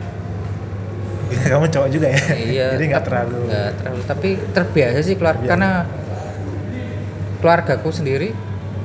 Kamu 1.50 1.66
cowok 1.72 1.88
juga 1.90 2.08
ya? 2.12 2.20
iya. 2.36 2.66
Jadi 2.74 2.84
nggak 2.92 3.04
terlalu. 3.06 3.38
nggak 3.48 3.70
terlalu. 3.80 4.00
Tapi 4.06 4.28
terbiasa 4.52 4.98
sih 5.04 5.14
keluar 5.18 5.36
Terbiasa. 5.38 5.50
karena 5.50 5.70
keluargaku 7.40 7.90
sendiri 7.92 8.28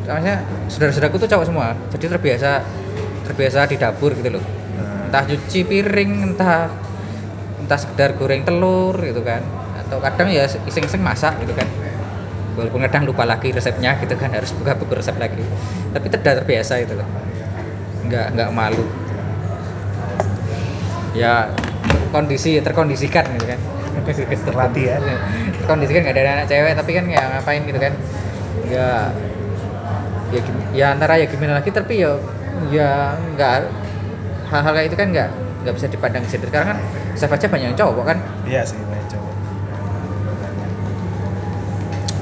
maksudnya 0.08 0.38
saudara-saudaraku 0.72 1.16
tuh 1.20 1.30
cowok 1.30 1.46
semua. 1.46 1.68
Jadi 1.92 2.06
terbiasa 2.08 2.64
terbiasa 3.28 3.60
di 3.70 3.76
dapur 3.76 4.16
gitu 4.16 4.40
loh. 4.40 4.44
Nah, 4.44 5.10
entah 5.10 5.24
cuci 5.28 5.60
piring 5.68 6.12
entah 6.34 6.72
entah 7.60 7.80
sekedar 7.80 8.16
goreng 8.16 8.42
telur 8.48 8.96
gitu 9.04 9.22
kan. 9.22 9.44
Atau 9.76 10.00
kadang 10.00 10.32
ya 10.32 10.48
iseng-iseng 10.48 11.04
masak 11.04 11.36
gitu 11.44 11.54
kan. 11.54 11.68
Walaupun 12.58 12.84
kadang 12.90 13.08
lupa 13.08 13.24
lagi 13.24 13.54
resepnya 13.56 13.96
gitu 14.04 14.16
kan 14.20 14.34
harus 14.34 14.52
buka 14.56 14.76
buku 14.76 14.98
resep 14.98 15.16
lagi. 15.20 15.44
Tapi 15.94 16.08
tidak 16.10 16.44
terbiasa 16.44 16.82
itu 16.82 16.94
loh. 16.98 17.08
Nggak 18.08 18.36
nggak 18.36 18.50
malu. 18.56 18.84
Ya 21.14 21.50
kondisi 22.10 22.58
terkondisikan 22.64 23.28
gitu 23.38 23.46
kan. 23.46 23.60
Terlatih 24.26 24.84
ya. 24.90 24.98
terkondisikan 25.62 26.02
nggak 26.08 26.16
ada 26.18 26.32
anak 26.42 26.48
cewek 26.50 26.74
tapi 26.74 26.92
kan 26.98 27.06
ya 27.06 27.22
ngapain 27.38 27.62
gitu 27.68 27.80
kan. 27.80 27.94
Ya 28.70 29.14
ya, 30.34 30.42
ya 30.74 30.86
antara 30.94 31.18
ya 31.22 31.26
gimana 31.30 31.58
lagi 31.60 31.70
tapi 31.74 32.02
ya 32.04 32.12
ya 32.70 32.90
nggak 33.34 33.56
hal-hal 34.50 34.74
kayak 34.76 34.88
itu 34.90 34.98
kan 34.98 35.08
nggak 35.14 35.30
nggak 35.66 35.74
bisa 35.76 35.88
dipandang 35.92 36.24
gender. 36.30 36.48
Sekarang 36.50 36.68
kan 36.76 36.80
chef 37.18 37.32
aja 37.32 37.48
banyak 37.52 37.68
yang 37.74 37.78
cowok 37.78 38.04
kan? 38.08 38.18
Iya 38.48 38.62
sih 38.66 38.80
banyak 38.88 39.08
cowok. 39.12 39.36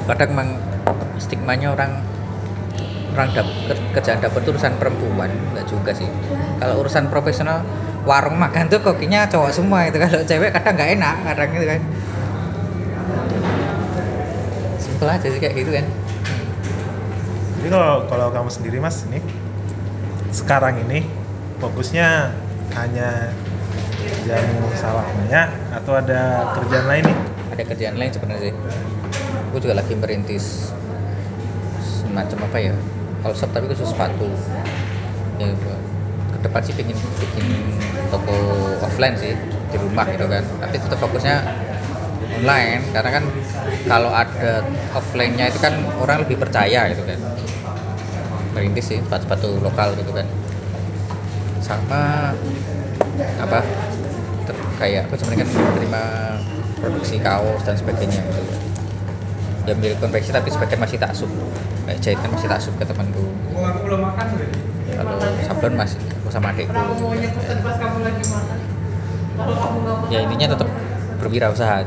kadang 0.08 0.30
emang 0.32 0.50
stigmanya 1.20 1.76
orang 1.76 1.92
orang 3.12 3.30
dap, 3.36 3.48
ker- 3.68 3.88
kerjaan 3.98 4.20
dapur 4.24 4.40
itu 4.44 4.56
urusan 4.56 4.74
perempuan 4.80 5.30
nggak 5.56 5.66
juga 5.68 5.92
sih. 5.96 6.08
Kalau 6.62 6.80
urusan 6.82 7.10
profesional 7.12 7.62
warung 8.08 8.38
makan 8.40 8.72
tuh 8.72 8.80
kokinya 8.84 9.28
cowok 9.28 9.52
semua 9.52 9.88
itu. 9.90 9.98
Kalau 10.00 10.24
cewek 10.24 10.50
kadang 10.56 10.74
nggak 10.78 10.90
enak 11.00 11.16
kadang 11.28 11.50
gitu 11.56 11.66
kan. 11.68 11.82
Simpel 14.78 15.08
aja 15.10 15.28
sih 15.28 15.40
kayak 15.42 15.56
gitu 15.58 15.72
kan 15.74 15.86
Jadi 17.68 17.76
kalau 17.84 18.08
kalau 18.08 18.28
kamu 18.32 18.48
sendiri 18.48 18.80
mas 18.80 19.04
ini 19.12 19.20
sekarang 20.32 20.88
ini 20.88 21.04
fokusnya 21.60 22.32
hanya 22.80 23.36
jamu 24.24 24.72
salamnya 24.72 25.52
atau 25.76 26.00
ada 26.00 26.48
kerjaan 26.56 26.88
lain 26.88 27.04
nih? 27.12 27.18
ada 27.52 27.64
kerjaan 27.68 28.00
lain 28.00 28.12
sebenarnya 28.16 28.42
sih. 28.48 28.56
Aku 29.52 29.60
juga 29.60 29.76
lagi 29.84 30.00
merintis 30.00 30.72
semacam 31.84 32.40
apa 32.48 32.58
ya 32.64 32.76
all 33.28 33.36
tapi 33.36 33.68
khusus 33.68 33.92
sepatu. 33.92 34.32
Ya 35.44 35.52
ke 35.60 36.38
depan 36.48 36.62
sih 36.64 36.72
pengen 36.72 36.96
bikin 37.20 37.46
toko 38.08 38.80
offline 38.80 39.20
sih 39.20 39.36
di 39.68 39.76
rumah 39.76 40.08
gitu 40.16 40.24
kan. 40.24 40.44
Tapi 40.64 40.76
tetap 40.80 41.04
fokusnya 41.04 41.36
online 42.32 42.96
karena 42.96 43.12
kan 43.12 43.24
kalau 43.88 44.12
ada 44.12 44.64
offline-nya 44.96 45.52
itu 45.52 45.60
kan 45.64 45.74
orang 46.00 46.24
lebih 46.24 46.40
percaya 46.40 46.92
gitu 46.92 47.04
kan 47.08 47.20
merintis 48.58 48.90
sih 48.90 48.98
sepatu-sepatu 48.98 49.62
lokal 49.62 49.94
gitu 49.94 50.10
kan. 50.10 50.26
Sama 51.62 52.34
apa 53.38 53.60
ter- 54.50 54.66
kayak 54.82 55.06
aku 55.08 55.14
sebenarnya 55.22 55.46
kan 55.46 55.50
menerima 55.54 56.04
produksi 56.82 57.16
kaos 57.22 57.62
dan 57.62 57.78
sebagainya 57.78 58.18
gitu. 58.18 58.42
Ya 59.70 59.74
milik 59.78 60.00
konveksi 60.02 60.34
tapi 60.34 60.50
sebagian 60.50 60.80
masih 60.82 60.98
tak 60.98 61.14
sub 61.14 61.30
kayak 61.86 62.00
jahit 62.02 62.20
kan 62.24 62.30
masih 62.34 62.50
tak 62.50 62.60
sub 62.66 62.74
ke 62.82 62.86
temanku. 62.88 63.22
Aku 63.22 63.80
belum 63.86 64.02
makan 64.02 64.26
gue. 64.34 64.50
kalau 64.98 65.20
sablon 65.46 65.76
masih 65.78 66.00
aku 66.24 66.30
sama 66.34 66.50
adikku. 66.56 66.74
Kenapa 66.74 66.96
mau 66.98 67.14
nyetop 67.14 67.44
tadi 67.46 67.62
pas 67.62 67.76
kamu 67.78 67.98
lagi 68.02 68.24
makan? 68.26 68.60
Kalau 69.38 69.54
kamu 69.54 69.78
nggak 69.84 69.96
makan. 70.02 70.10
ya 70.10 70.20
intinya 70.26 70.48
tetap 70.58 70.70
berwirausaha 71.22 71.78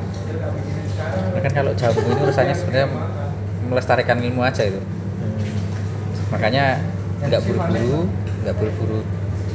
kan 1.41 1.53
kalau 1.57 1.73
jamu 1.73 2.01
ini 2.05 2.21
urusannya 2.21 2.55
sebenarnya 2.55 2.89
melestarikan 3.65 4.21
ilmu 4.21 4.45
aja 4.45 4.69
itu 4.69 4.81
makanya 6.31 6.79
nggak 7.21 7.41
buru-buru 7.45 8.07
nggak 8.47 8.55
buru-buru 8.57 9.01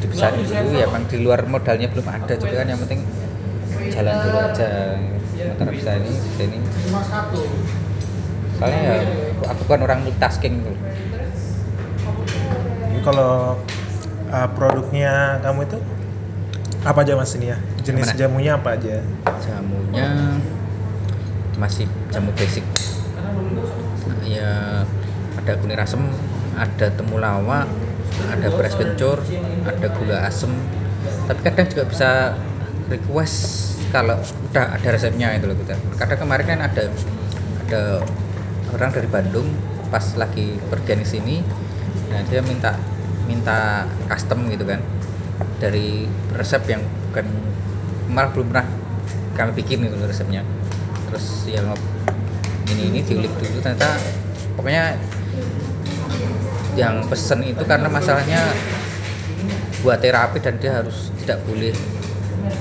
dibesarin 0.04 0.44
dulu 0.44 0.70
ya 0.76 0.86
emang 0.86 1.04
di 1.08 1.18
luar 1.24 1.40
modalnya 1.48 1.88
belum 1.90 2.08
ada 2.12 2.34
juga 2.36 2.62
kan 2.62 2.68
yang 2.70 2.80
penting 2.84 3.02
jalan 3.90 4.16
dulu 4.22 4.38
aja 4.38 4.70
sementara 5.34 5.72
bisa 5.72 5.92
ini 5.98 6.12
bisa 6.14 6.44
ini 6.46 6.58
soalnya 8.56 8.80
ya 8.80 8.96
aku, 9.52 9.62
bukan 9.68 9.80
orang 9.84 10.00
multitasking 10.08 10.64
tuh 10.64 10.78
Jadi 12.86 13.00
kalau 13.04 13.60
uh, 14.32 14.48
produknya 14.56 15.44
kamu 15.44 15.68
itu 15.68 15.78
apa 16.86 17.02
aja 17.02 17.18
mas 17.18 17.34
ini 17.36 17.52
ya? 17.52 17.58
Jenis 17.84 18.08
Yang 18.08 18.14
mana? 18.14 18.22
jamunya 18.22 18.52
apa 18.56 18.70
aja? 18.78 18.96
jamunya 19.44 20.08
masih 21.60 21.86
jamu 22.12 22.32
basic 22.36 22.64
ya 24.28 24.84
ada 25.40 25.52
kunir 25.60 25.80
asem 25.80 26.02
ada 26.56 26.88
temulawak 26.98 27.68
ada 28.34 28.48
beras 28.56 28.76
kencur 28.80 29.18
ada 29.66 29.88
gula 29.98 30.18
asem. 30.30 30.52
Tapi 31.28 31.40
kadang 31.42 31.68
juga 31.72 31.84
bisa 31.90 32.10
request 32.92 33.38
kalau 33.90 34.18
udah 34.52 34.76
ada 34.78 34.88
resepnya 34.94 35.34
itu 35.38 35.46
loh 35.50 35.58
kita 35.58 35.76
kadang 35.98 36.20
kemarin 36.22 36.46
kan 36.46 36.60
ada 36.62 36.84
ada 37.66 37.82
orang 38.74 38.92
dari 38.94 39.10
Bandung 39.10 39.48
pas 39.90 40.04
lagi 40.18 40.60
pergian 40.70 41.02
ke 41.02 41.08
sini 41.08 41.36
nah 42.12 42.22
dia 42.30 42.42
minta 42.46 42.78
minta 43.26 43.90
custom 44.06 44.46
gitu 44.54 44.66
kan 44.70 44.82
dari 45.58 46.06
resep 46.36 46.62
yang 46.70 46.84
bukan 47.10 47.26
malah 48.12 48.30
belum 48.36 48.48
pernah 48.54 48.68
kami 49.36 49.52
bikin 49.58 49.84
itu 49.88 49.98
resepnya. 50.06 50.46
Terus 51.10 51.26
ya 51.50 51.62
ngob- 51.66 51.90
ini 52.72 52.90
ini 52.94 53.00
diulik 53.06 53.34
dulu 53.38 53.62
ternyata 53.62 54.10
pokoknya 54.58 54.98
yang 56.76 57.00
pesen 57.08 57.40
itu 57.44 57.64
karena 57.64 57.88
masalahnya 57.88 58.44
buat 59.82 60.04
terapi 60.04 60.44
dan 60.44 60.60
dia 60.60 60.84
harus 60.84 61.10
tidak 61.24 61.40
boleh 61.48 61.72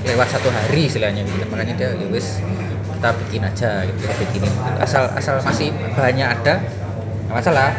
lewat 0.07 0.27
satu 0.31 0.49
hari 0.49 0.87
istilahnya 0.87 1.27
gitu 1.27 1.37
kan. 1.43 1.47
makanya 1.51 1.73
dia 1.75 1.89
ya 1.93 2.07
wis 2.09 2.39
kita 2.95 3.09
bikin 3.25 3.43
aja 3.43 3.83
gitu 3.85 3.97
kita 4.07 4.13
bikinin 4.23 4.49
gitu. 4.49 4.71
asal 4.81 5.03
asal 5.13 5.35
masih 5.43 5.69
bahannya 5.93 6.25
ada 6.25 6.63
nggak 7.27 7.35
masalah 7.35 7.69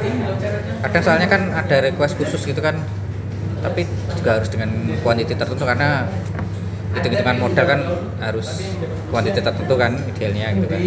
kadang 0.85 1.03
soalnya 1.03 1.29
kan 1.31 1.43
ada 1.55 1.77
request 1.87 2.19
khusus 2.21 2.43
gitu 2.45 2.61
kan 2.61 2.77
tapi 3.65 3.89
juga 4.19 4.39
harus 4.43 4.51
dengan 4.53 4.69
kuantiti 5.01 5.35
tertentu 5.35 5.65
karena 5.65 6.05
hitung-hitungan 6.95 7.37
modal 7.41 7.65
kan 7.67 7.81
harus 8.21 8.47
kuantiti 9.09 9.41
tertentu 9.41 9.75
kan 9.79 9.97
idealnya 10.11 10.53
gitu 10.59 10.67
kan 10.69 10.81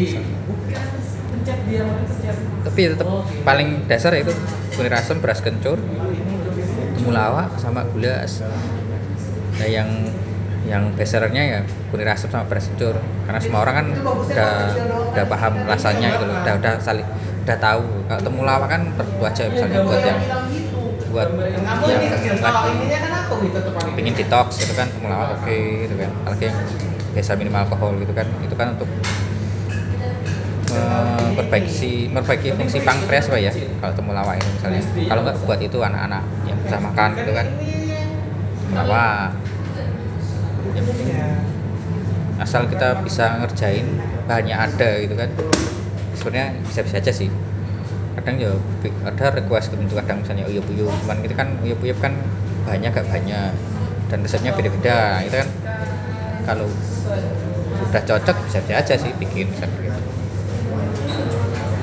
tapi 2.67 2.81
tetap 2.91 3.07
paling 3.47 3.69
dasar 3.87 4.13
itu 4.13 4.35
kunyit 4.79 4.95
asam 4.95 5.19
beras 5.19 5.43
kencur 5.43 5.75
temulawak 6.95 7.51
sama 7.59 7.83
gula 7.91 8.23
nah 9.59 9.67
yang 9.67 9.91
yang 10.63 10.91
dasarnya 10.95 11.43
ya 11.43 11.59
kunyit 11.91 12.07
asam 12.07 12.31
sama 12.31 12.47
beras 12.47 12.67
kencur. 12.71 12.95
Karena 13.27 13.39
semua 13.43 13.59
orang 13.63 13.75
kan 13.75 13.87
udah 14.31 14.53
udah 15.15 15.25
paham 15.27 15.53
rasanya 15.67 16.07
gitu 16.15 16.23
loh. 16.27 16.35
Udah 16.39 16.53
udah 16.59 16.73
saling 16.79 17.07
udah 17.47 17.57
tahu. 17.59 17.85
Kalau 18.07 18.21
temulawak 18.23 18.69
kan 18.71 18.81
tentu 18.95 19.23
aja 19.23 19.43
misalnya 19.51 19.79
buat 19.83 20.01
yang 20.03 20.19
buat 21.09 21.29
yang 21.87 22.03
lagi 22.43 22.75
pingin 23.97 24.13
detox 24.13 24.61
itu 24.61 24.73
kan 24.75 24.87
temulawak 24.95 25.39
oke 25.39 25.57
gitu 25.87 25.95
kan. 25.95 26.11
Apalagi 26.23 26.43
yang 26.51 26.57
biasa 27.15 27.31
minum 27.39 27.55
alkohol 27.55 27.91
gitu 27.99 28.13
kan. 28.15 28.27
Itu 28.43 28.55
kan 28.55 28.75
untuk 28.77 28.89
memperbaiki 30.69 32.09
memperbaiki 32.13 32.49
fungsi 32.57 32.77
pankreas 32.85 33.25
pak 33.31 33.39
ya 33.41 33.51
kalau 33.81 33.93
temulawak 33.97 34.35
itu 34.39 34.49
misalnya. 34.57 34.81
Kalau 35.09 35.21
nggak 35.25 35.37
buat 35.45 35.59
itu 35.61 35.77
anak-anak 35.81 36.23
yang 36.45 36.57
bisa 36.65 36.77
makan 36.77 37.09
gitu 37.21 37.31
kan. 37.33 37.47
Temulawak 38.69 39.33
penting 40.75 41.09
asal 42.39 42.63
kita 42.71 42.95
bisa 43.03 43.35
ngerjain 43.43 43.83
bahannya 44.29 44.55
ada 44.55 44.89
gitu 45.03 45.15
kan. 45.17 45.29
Sebenarnya 46.15 46.47
bisa-bisa 46.67 46.95
aja 47.01 47.11
sih. 47.11 47.29
Kadang 48.15 48.35
ya 48.39 48.51
ada 49.07 49.25
request 49.31 49.71
gitu 49.71 49.95
kadang 49.95 50.19
misalnya 50.23 50.45
uyup 50.51 50.65
uyup 50.71 50.91
cuman 51.03 51.17
gitu 51.23 51.35
kan 51.39 51.47
uyup 51.63 51.79
uyup 51.83 51.97
kan 52.03 52.11
bahannya 52.67 52.91
gak 52.91 53.07
banyak 53.07 53.51
dan 54.11 54.17
resepnya 54.23 54.51
beda-beda 54.55 55.23
itu 55.23 55.35
kan. 55.39 55.49
Kalau 56.47 56.67
udah 57.89 58.01
cocok 58.05 58.37
bisa-bisa 58.45 58.75
aja 58.75 58.93
sih 58.99 59.11
bikin 59.17 59.47
gitu 59.49 59.88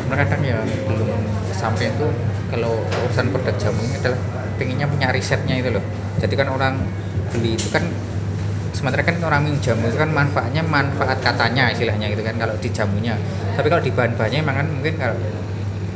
cuma 0.07 0.15
kadang 0.23 0.41
ya 0.47 0.63
belum 0.87 1.11
sampai 1.51 1.91
itu. 1.91 2.07
Kalau 2.47 2.79
urusan 2.79 3.35
produk 3.35 3.55
jamu 3.59 3.83
ini 3.83 3.99
adalah 3.99 4.21
pengennya 4.55 4.87
punya 4.87 5.11
risetnya 5.11 5.59
itu 5.59 5.75
loh. 5.75 5.83
Jadi 6.23 6.35
kan 6.39 6.49
orang 6.49 6.79
beli 7.35 7.59
itu 7.59 7.69
kan 7.75 7.83
sementara 8.71 9.03
kan 9.03 9.19
orang 9.27 9.51
minum 9.51 9.59
jamu 9.59 9.91
itu 9.91 9.99
kan 9.99 10.15
manfaatnya 10.15 10.63
manfaat 10.63 11.19
katanya 11.25 11.75
istilahnya 11.75 12.07
gitu 12.15 12.23
kan 12.23 12.39
kalau 12.39 12.55
di 12.63 12.71
jamunya. 12.71 13.19
Tapi 13.59 13.67
kalau 13.67 13.83
di 13.83 13.91
bahan-bahannya 13.91 14.39
emang 14.47 14.57
kan 14.63 14.67
mungkin 14.71 14.95
kalau 14.95 15.19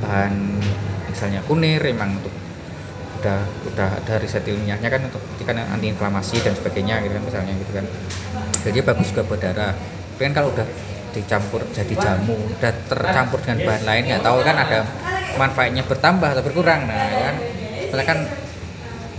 bahan 0.02 0.34
misalnya 1.06 1.40
kunir 1.46 1.82
emang 1.86 2.18
untuk 2.18 2.34
udah 3.20 3.40
udah 3.70 3.88
ada 4.00 4.14
riset 4.16 4.42
ilmiahnya 4.48 4.88
kan 4.88 5.06
untuk 5.06 5.22
kan 5.44 5.54
anti 5.60 5.92
inflamasi 5.92 6.40
dan 6.40 6.56
sebagainya 6.56 7.04
gitu 7.06 7.14
kan 7.14 7.24
misalnya 7.30 7.52
gitu 7.62 7.72
kan. 7.78 7.86
Jadi 8.66 8.78
bagus 8.82 9.06
juga 9.14 9.22
buat 9.28 9.40
darah. 9.40 9.72
Tapi 10.18 10.22
kan 10.26 10.34
kalau 10.34 10.48
udah 10.50 10.66
dicampur 11.14 11.62
jadi 11.74 11.94
jamu 11.98 12.36
udah 12.58 12.72
tercampur 12.86 13.38
dengan 13.42 13.58
bahan 13.66 13.84
lain 13.84 14.02
nggak 14.10 14.22
tahu 14.24 14.38
kan 14.46 14.56
ada 14.56 14.80
manfaatnya 15.38 15.86
bertambah 15.86 16.28
atau 16.34 16.42
berkurang. 16.42 16.90
Nah 16.90 17.14
ya 17.14 17.22
kan? 17.30 17.36
Soalnya 17.90 18.06
kan 18.06 18.18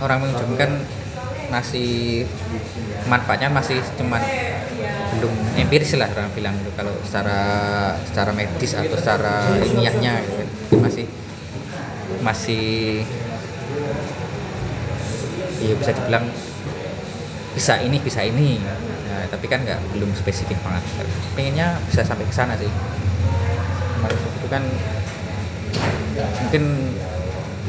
orang 0.02 0.18
minum 0.28 0.50
kan 0.58 0.70
masih 1.52 2.24
manfaatnya 3.08 3.52
masih 3.52 3.80
cuman 4.00 4.22
belum 5.12 5.32
empiris 5.60 5.92
lah 5.96 6.08
orang 6.12 6.32
bilang 6.36 6.54
gitu. 6.60 6.72
Kalau 6.76 6.94
secara 7.04 7.40
secara 8.08 8.30
medis 8.32 8.72
atau 8.76 8.96
secara 8.96 9.56
ilmiahnya 9.60 10.12
gitu 10.24 10.34
kan. 10.40 10.48
Masih 10.84 11.06
masih 12.22 13.02
ya 15.62 15.74
bisa 15.78 15.94
dibilang 15.94 16.26
bisa 17.52 17.76
ini 17.84 18.00
bisa 18.00 18.24
ini. 18.24 18.56
Nah, 18.58 19.28
tapi 19.28 19.46
kan 19.46 19.64
nggak 19.64 19.80
belum 19.96 20.10
spesifik 20.16 20.56
banget. 20.64 20.84
Pengennya 21.36 21.76
bisa 21.88 22.00
sampai 22.04 22.24
ke 22.24 22.34
sana 22.34 22.56
sih. 22.56 22.68
Maksud 24.02 24.30
itu 24.40 24.48
kan 24.48 24.62
mungkin 26.42 26.62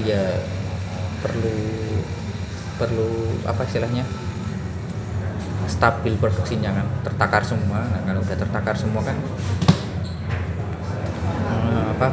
ya 0.03 0.23
perlu 1.23 1.55
perlu 2.79 3.09
apa 3.47 3.63
istilahnya 3.63 4.03
stabil 5.67 6.15
produksinya 6.19 6.71
kan 6.71 6.87
tertakar 7.07 7.43
semua. 7.43 7.83
Nah 7.83 8.01
kalau 8.07 8.19
udah 8.23 8.37
tertakar 8.39 8.75
semua 8.75 9.01
kan 9.03 9.15
eh, 11.47 11.85
apa 11.95 12.07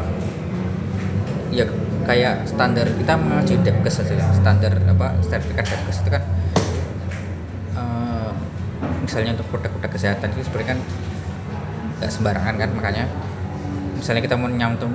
ya 1.51 1.67
kayak 2.07 2.47
standar 2.47 2.87
kita 2.99 3.15
mengacu 3.19 3.55
Depkes 3.63 4.03
aja. 4.03 4.27
Standar 4.39 4.73
apa 4.87 5.15
sertifikat 5.27 5.67
Depkes 5.67 6.03
itu 6.03 6.11
kan 6.13 6.23
misalnya 9.11 9.35
untuk 9.35 9.51
produk-produk 9.51 9.91
kesehatan 9.91 10.31
itu 10.31 10.47
sebenarnya 10.47 10.79
kan 10.79 10.81
nggak 11.99 12.11
sembarangan 12.15 12.55
kan 12.63 12.71
makanya 12.79 13.05
misalnya 13.99 14.23
kita 14.23 14.39
mau 14.39 14.47
nyantum 14.47 14.95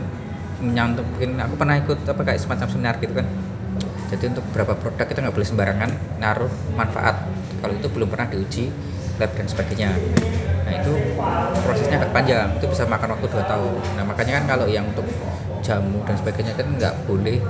menyantumin 0.63 1.35
aku 1.35 1.53
pernah 1.59 1.75
ikut 1.83 1.99
apa 2.07 2.21
kayak 2.23 2.39
semacam 2.39 2.67
seminar 2.71 2.95
gitu 3.03 3.11
kan. 3.11 3.27
Jadi 4.07 4.23
untuk 4.31 4.47
beberapa 4.55 4.79
produk 4.79 5.03
kita 5.03 5.19
nggak 5.19 5.35
boleh 5.35 5.47
sembarangan 5.51 5.89
naruh 6.23 6.47
manfaat 6.79 7.27
kalau 7.59 7.75
itu 7.75 7.91
belum 7.91 8.07
pernah 8.07 8.31
diuji 8.31 8.71
lab 9.19 9.35
dan 9.35 9.51
sebagainya. 9.51 9.91
Nah 10.63 10.73
itu 10.79 10.95
prosesnya 11.67 11.99
agak 11.99 12.15
panjang 12.15 12.47
itu 12.55 12.71
bisa 12.71 12.87
makan 12.87 13.19
waktu 13.19 13.27
2 13.27 13.51
tahun. 13.51 13.81
Nah 13.99 14.03
makanya 14.07 14.39
kan 14.39 14.45
kalau 14.55 14.65
yang 14.71 14.87
untuk 14.87 15.03
jamu 15.59 15.99
dan 16.07 16.15
sebagainya 16.15 16.55
kan 16.55 16.71
nggak 16.79 16.95
boleh 17.03 17.43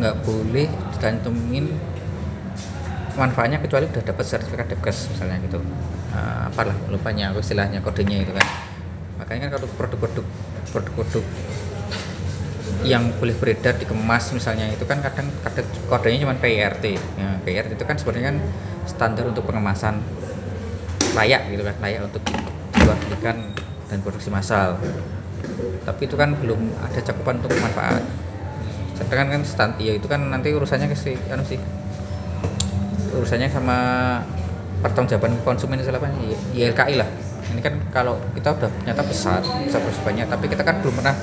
nggak 0.00 0.16
boleh 0.24 0.66
dicantumin 0.96 1.76
manfaatnya 3.16 3.58
kecuali 3.58 3.88
udah 3.88 4.02
dapat 4.04 4.24
sertifikat 4.28 4.66
Depkes 4.70 5.08
misalnya 5.16 5.36
gitu. 5.48 5.58
Nah, 6.12 6.52
apalah 6.52 6.76
lupanya 6.92 7.32
aku 7.32 7.40
istilahnya 7.40 7.80
kodenya 7.80 8.22
itu 8.22 8.32
kan. 8.36 8.46
Makanya 9.16 9.48
kan 9.48 9.50
kalau 9.56 9.68
produk-produk 9.80 10.24
produk-produk 10.72 11.24
yang 12.84 13.08
boleh 13.18 13.34
beredar 13.40 13.74
dikemas 13.80 14.30
misalnya 14.30 14.68
itu 14.70 14.84
kan 14.86 15.00
kadang 15.02 15.26
kadang 15.42 15.66
kodenya 15.90 16.22
cuma 16.22 16.36
PIRT 16.38 16.84
ya, 17.18 17.28
PIRT 17.42 17.70
itu 17.74 17.84
kan 17.88 17.96
sebenarnya 17.98 18.26
kan 18.30 18.38
standar 18.86 19.24
untuk 19.26 19.42
pengemasan 19.48 19.98
layak 21.16 21.48
gitu 21.50 21.64
kan 21.64 21.74
layak 21.80 22.04
untuk 22.04 22.22
dijualbelikan 22.76 23.36
dan 23.88 23.98
produksi 24.04 24.28
massal. 24.28 24.76
Tapi 25.88 26.02
itu 26.04 26.14
kan 26.14 26.36
belum 26.36 26.60
ada 26.84 27.00
cakupan 27.00 27.40
untuk 27.40 27.56
manfaat. 27.58 28.04
Sedangkan 29.00 29.40
kan 29.40 29.42
stand 29.42 29.74
ya 29.80 29.96
itu 29.96 30.06
kan 30.06 30.20
nanti 30.28 30.52
urusannya 30.52 30.92
ke 30.92 30.96
si 30.98 31.16
anu 31.32 31.42
sih 31.48 31.58
urusannya 33.16 33.48
sama 33.50 33.76
pertanggungjawaban 34.84 35.40
konsumen 35.42 35.80
apa 35.80 36.08
Y- 36.20 36.38
YLKI 36.62 36.94
lah. 37.00 37.08
Ini 37.52 37.60
kan 37.62 37.74
kalau 37.94 38.18
kita 38.34 38.58
udah 38.58 38.70
ternyata 38.82 39.02
besar 39.06 39.40
bisa 39.64 39.78
banyak 40.04 40.26
tapi 40.28 40.50
kita 40.50 40.62
kan 40.66 40.82
belum 40.82 40.94
pernah 41.00 41.14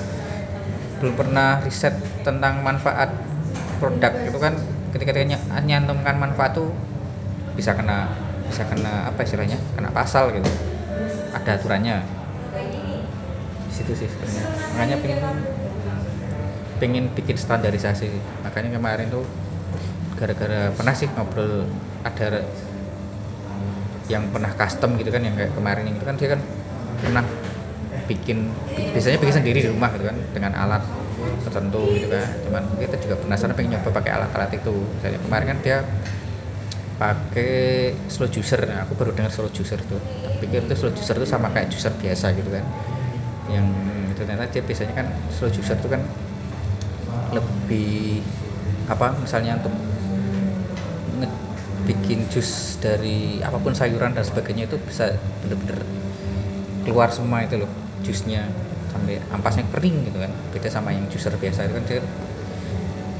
belum 1.03 1.15
pernah 1.19 1.59
riset 1.63 1.93
tentang 2.23 2.63
manfaat 2.63 3.11
produk. 3.81 4.13
Itu 4.23 4.37
kan 4.39 4.53
ketika 4.95 5.11
kita 5.13 5.27
ny- 5.27 5.45
nyantumkan 5.67 6.15
manfaat 6.17 6.55
tuh 6.55 6.69
bisa 7.57 7.75
kena 7.77 8.07
bisa 8.47 8.63
kena 8.67 9.09
apa 9.09 9.21
istilahnya? 9.25 9.57
Kena 9.75 9.89
pasal 9.93 10.31
gitu. 10.35 10.49
Ada 11.35 11.59
aturannya. 11.59 11.97
Di 13.67 13.73
situ 13.73 13.91
sih 13.97 14.07
sebenarnya. 14.11 14.45
Makanya 14.75 14.95
pengen 15.01 15.19
pengen 16.81 17.05
bikin 17.15 17.37
standarisasi. 17.39 18.09
Makanya 18.43 18.75
kemarin 18.77 19.07
tuh 19.13 19.23
gara-gara 20.19 20.59
pernah 20.77 20.93
sih 20.99 21.07
ngobrol 21.13 21.51
ada 22.09 22.27
yang 24.11 24.27
pernah 24.35 24.51
custom 24.51 24.99
gitu 24.99 25.09
kan 25.15 25.23
yang 25.23 25.35
kayak 25.39 25.55
kemarin 25.55 25.87
itu 25.87 26.03
kan 26.03 26.15
dia 26.19 26.29
kan 26.35 26.41
pernah 26.99 27.23
bikin 28.09 28.51
bi- 28.75 28.89
biasanya 28.91 29.17
bikin 29.23 29.35
sendiri 29.39 29.59
di 29.63 29.69
rumah 29.71 29.89
gitu 29.95 30.05
kan 30.07 30.17
dengan 30.35 30.53
alat 30.59 30.83
tertentu 31.43 31.95
gitu 31.95 32.07
kan. 32.11 32.27
Cuman 32.43 32.63
kita 32.79 32.95
juga 32.99 33.15
penasaran 33.19 33.55
pengen 33.55 33.79
nyoba 33.79 33.89
pakai 33.95 34.11
alat-alat 34.15 34.51
itu. 34.59 34.75
Misalnya 34.99 35.19
kemarin 35.23 35.47
kan 35.55 35.59
dia 35.63 35.77
pakai 36.99 37.53
slow 38.07 38.29
juicer. 38.29 38.61
Nah, 38.69 38.85
aku 38.85 38.93
baru 38.95 39.11
dengar 39.17 39.31
slow 39.33 39.49
juicer 39.51 39.81
tuh. 39.83 39.99
Tak 40.23 40.33
pikir 40.39 40.61
tuh 40.69 40.75
slow 40.77 40.91
juicer 40.93 41.15
tuh 41.19 41.27
sama 41.27 41.49
kayak 41.51 41.73
juicer 41.73 41.93
biasa 41.97 42.31
gitu 42.37 42.49
kan. 42.53 42.65
Yang 43.49 43.67
itu 44.15 44.21
ternyata 44.23 44.45
dia 44.53 44.63
biasanya 44.63 44.93
kan 44.95 45.07
slow 45.33 45.49
juicer 45.51 45.77
tuh 45.81 45.91
kan 45.91 46.01
lebih 47.33 48.21
apa 48.85 49.15
misalnya 49.23 49.57
untuk 49.63 49.73
bikin 51.83 52.23
jus 52.31 52.79
dari 52.79 53.43
apa 53.43 53.59
pun 53.59 53.75
sayuran 53.75 54.15
dan 54.15 54.23
sebagainya 54.23 54.71
itu 54.71 54.79
bisa 54.87 55.11
bener-bener 55.43 55.83
keluar 56.87 57.11
semua 57.11 57.43
itu 57.43 57.59
loh 57.59 57.71
jusnya. 58.03 58.47
Sampai 58.93 59.17
ampasnya 59.33 59.65
kering 59.73 60.05
gitu 60.05 60.17
kan. 60.21 60.31
Beda 60.53 60.69
sama 60.69 60.93
yang 60.93 61.09
juicer 61.09 61.33
biasa 61.33 61.65
itu 61.65 61.73
kan 61.73 61.85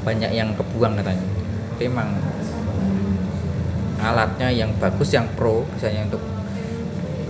banyak 0.04 0.30
yang 0.30 0.54
kebuang 0.54 1.00
katanya. 1.00 1.26
Tapi 1.74 1.82
emang 1.90 2.08
alatnya 4.04 4.52
yang 4.52 4.70
bagus 4.78 5.10
yang 5.16 5.26
pro 5.34 5.64
misalnya 5.74 6.06
untuk 6.12 6.22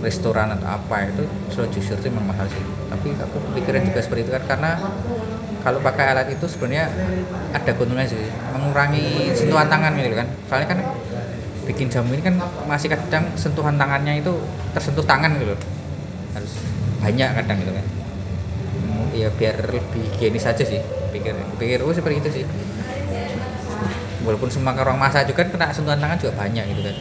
restoran 0.03 0.53
atau 0.53 0.77
apa 0.77 1.09
itu 1.09 1.23
slow 1.49 1.65
juicer 1.73 1.97
itu 1.97 2.13
memang 2.13 2.35
mahal 2.35 2.45
sih. 2.45 2.61
Tapi 2.93 3.17
aku 3.17 3.37
pikirin 3.57 3.89
juga 3.89 4.05
seperti 4.05 4.29
itu 4.29 4.31
kan 4.37 4.43
karena 4.45 4.71
kalau 5.65 5.81
pakai 5.81 6.13
alat 6.13 6.29
itu 6.29 6.45
sebenarnya 6.45 6.85
ada 7.57 7.71
keuntungannya 7.73 8.05
sih 8.05 8.21
mengurangi 8.53 9.33
sentuhan 9.33 9.65
tangan 9.65 9.97
gitu 9.97 10.13
kan. 10.13 10.29
Soalnya 10.45 10.67
kan 10.69 10.79
bikin 11.65 11.89
jamu 11.89 12.13
ini 12.13 12.21
kan 12.21 12.37
masih 12.69 12.93
kadang 12.93 13.25
sentuhan 13.33 13.73
tangannya 13.81 14.21
itu 14.21 14.29
tersentuh 14.77 15.01
tangan 15.01 15.33
gitu 15.41 15.57
loh. 15.57 15.59
Harus 16.37 16.53
banyak 17.01 17.29
kadang 17.41 17.57
gitu 17.65 17.73
kan. 17.73 17.85
Ya 19.17 19.27
biar 19.33 19.55
lebih 19.73 20.05
higienis 20.13 20.45
aja 20.45 20.61
sih 20.61 20.77
pikir 21.09 21.33
pikirku 21.57 21.89
seperti 21.97 22.21
itu 22.21 22.29
sih. 22.41 22.45
Walaupun 24.21 24.53
semua 24.53 24.77
orang 24.77 25.01
masak 25.01 25.25
juga 25.25 25.49
kan 25.49 25.57
kena 25.57 25.73
sentuhan 25.73 25.97
tangan 25.97 26.21
juga 26.21 26.33
banyak 26.37 26.63
gitu 26.77 26.81
kan. 26.85 26.95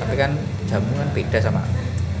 Tapi 0.00 0.14
kan 0.16 0.30
jamu 0.72 0.92
kan 0.96 1.08
beda 1.12 1.38
sama 1.44 1.60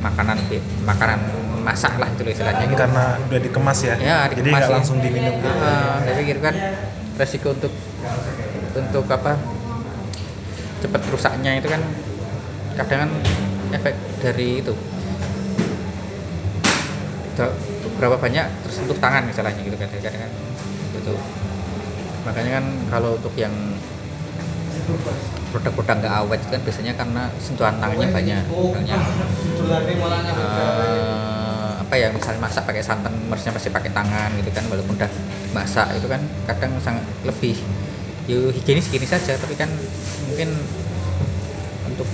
makanan 0.04 0.36
makanan 0.84 1.20
masak 1.68 2.00
lah 2.00 2.08
itu 2.08 2.24
istilahnya 2.32 2.64
gitu. 2.64 2.80
karena 2.80 3.04
udah 3.28 3.40
dikemas 3.44 3.78
ya, 3.84 3.94
ya 4.00 4.24
jadi 4.32 4.40
dikemas 4.40 4.56
nggak 4.56 4.72
ya. 4.72 4.76
langsung 4.80 4.96
diminum 5.04 5.36
gitu. 5.36 5.60
Ah, 5.60 6.00
saya 6.00 6.14
pikir 6.16 6.38
kan 6.40 6.54
resiko 7.20 7.48
untuk 7.52 7.72
untuk 8.72 9.04
apa 9.12 9.36
cepat 10.80 11.02
rusaknya 11.12 11.60
itu 11.60 11.68
kan 11.68 11.82
kadang 12.80 12.98
kan 13.04 13.10
efek 13.76 13.94
dari 14.24 14.64
itu 14.64 14.72
berapa 17.98 18.16
banyak 18.18 18.46
tersentuh 18.64 18.96
tangan 18.98 19.26
misalnya 19.28 19.58
gitu 19.60 19.76
kan 19.76 19.88
kadang 19.92 20.22
kan 20.24 20.32
gitu 20.96 21.14
makanya 22.24 22.50
kan 22.62 22.64
kalau 22.88 23.10
untuk 23.18 23.34
yang 23.36 23.52
produk-produk 25.50 25.96
nggak 26.04 26.14
awet 26.24 26.40
kan 26.48 26.60
biasanya 26.62 26.92
karena 26.94 27.22
sentuhan 27.42 27.76
tangannya 27.82 28.08
banyak 28.14 28.44
misalnya 28.46 28.96
eh, 30.38 31.07
apa 31.88 31.96
ya 31.96 32.08
misalnya 32.12 32.40
masak 32.44 32.68
pakai 32.68 32.84
santan 32.84 33.32
harusnya 33.32 33.52
pasti 33.56 33.72
pakai 33.72 33.90
tangan 33.96 34.36
gitu 34.36 34.50
kan 34.52 34.68
walaupun 34.68 35.00
udah 35.00 35.08
masak 35.56 35.88
itu 35.96 36.04
kan 36.04 36.20
kadang 36.44 36.76
sangat 36.84 37.08
lebih 37.24 37.56
yuk 38.28 38.52
higienis 38.52 38.92
higienis 38.92 39.12
saja 39.16 39.40
tapi 39.40 39.56
kan 39.56 39.72
mungkin 40.20 40.68
untuk 41.86 42.08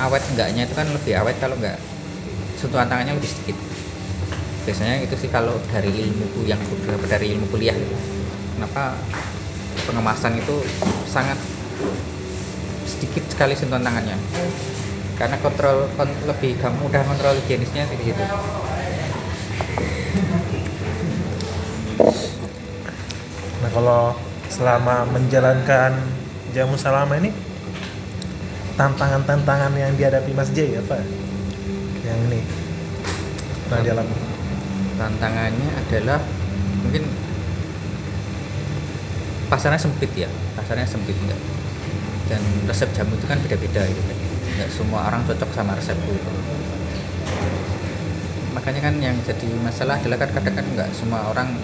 awet 0.00 0.22
enggaknya 0.32 0.62
itu 0.68 0.74
kan 0.76 0.88
lebih 0.96 1.12
awet 1.20 1.36
kalau 1.42 1.56
enggak 1.60 1.78
sentuhan 2.56 2.88
tangannya 2.90 3.16
lebih 3.18 3.30
sedikit. 3.32 3.56
Biasanya 4.66 5.06
itu 5.06 5.14
sih 5.14 5.30
kalau 5.30 5.62
dari 5.70 5.90
ilmuku 6.10 6.42
yang 6.50 6.58
beberapa 6.66 7.06
dari 7.06 7.30
ilmu 7.32 7.46
kuliah 7.46 7.78
kenapa 8.54 9.06
pengemasan 9.86 10.42
itu 10.42 10.56
sangat 11.06 11.38
sedikit 12.86 13.24
sekali 13.32 13.54
sentuhan 13.58 13.82
tangannya? 13.84 14.16
Karena 15.18 15.36
kontrol 15.40 15.90
kon- 15.96 16.20
lebih 16.28 16.60
kamu 16.60 16.76
mudah 16.88 17.02
kontrol 17.08 17.34
higienisnya 17.40 17.88
di 17.90 18.04
situ 18.04 18.24
Nah 23.62 23.70
kalau 23.72 24.02
selama 24.52 25.08
menjalankan 25.10 25.92
jamu 26.54 26.76
salama 26.78 27.18
ini 27.18 27.32
tantangan-tantangan 28.76 29.72
yang 29.74 29.92
dihadapi 29.96 30.32
Mas 30.36 30.52
J 30.52 30.80
apa? 30.80 31.00
Yang 32.04 32.18
ini 32.30 32.40
pernah 33.66 33.82
dialami? 33.82 34.16
tantangannya 34.96 35.68
adalah 35.76 36.24
mungkin 36.80 37.04
pasarnya 39.52 39.76
sempit 39.76 40.10
ya 40.16 40.28
pasarnya 40.56 40.88
sempit 40.88 41.14
enggak 41.20 41.36
dan 42.32 42.40
resep 42.66 42.90
jamu 42.96 43.14
itu 43.14 43.26
kan 43.28 43.38
beda-beda 43.44 43.84
gitu 43.86 44.02
kan 44.02 44.16
nggak 44.56 44.70
semua 44.72 45.06
orang 45.06 45.22
cocok 45.28 45.50
sama 45.52 45.76
resepku 45.76 46.16
itu 46.16 46.32
makanya 48.66 48.90
kan 48.90 48.94
yang 48.98 49.14
jadi 49.22 49.46
masalah 49.62 49.94
adalah 50.02 50.18
kan 50.18 50.30
kadang 50.34 50.54
kan 50.58 50.66
nggak 50.74 50.90
semua 50.90 51.22
orang 51.30 51.54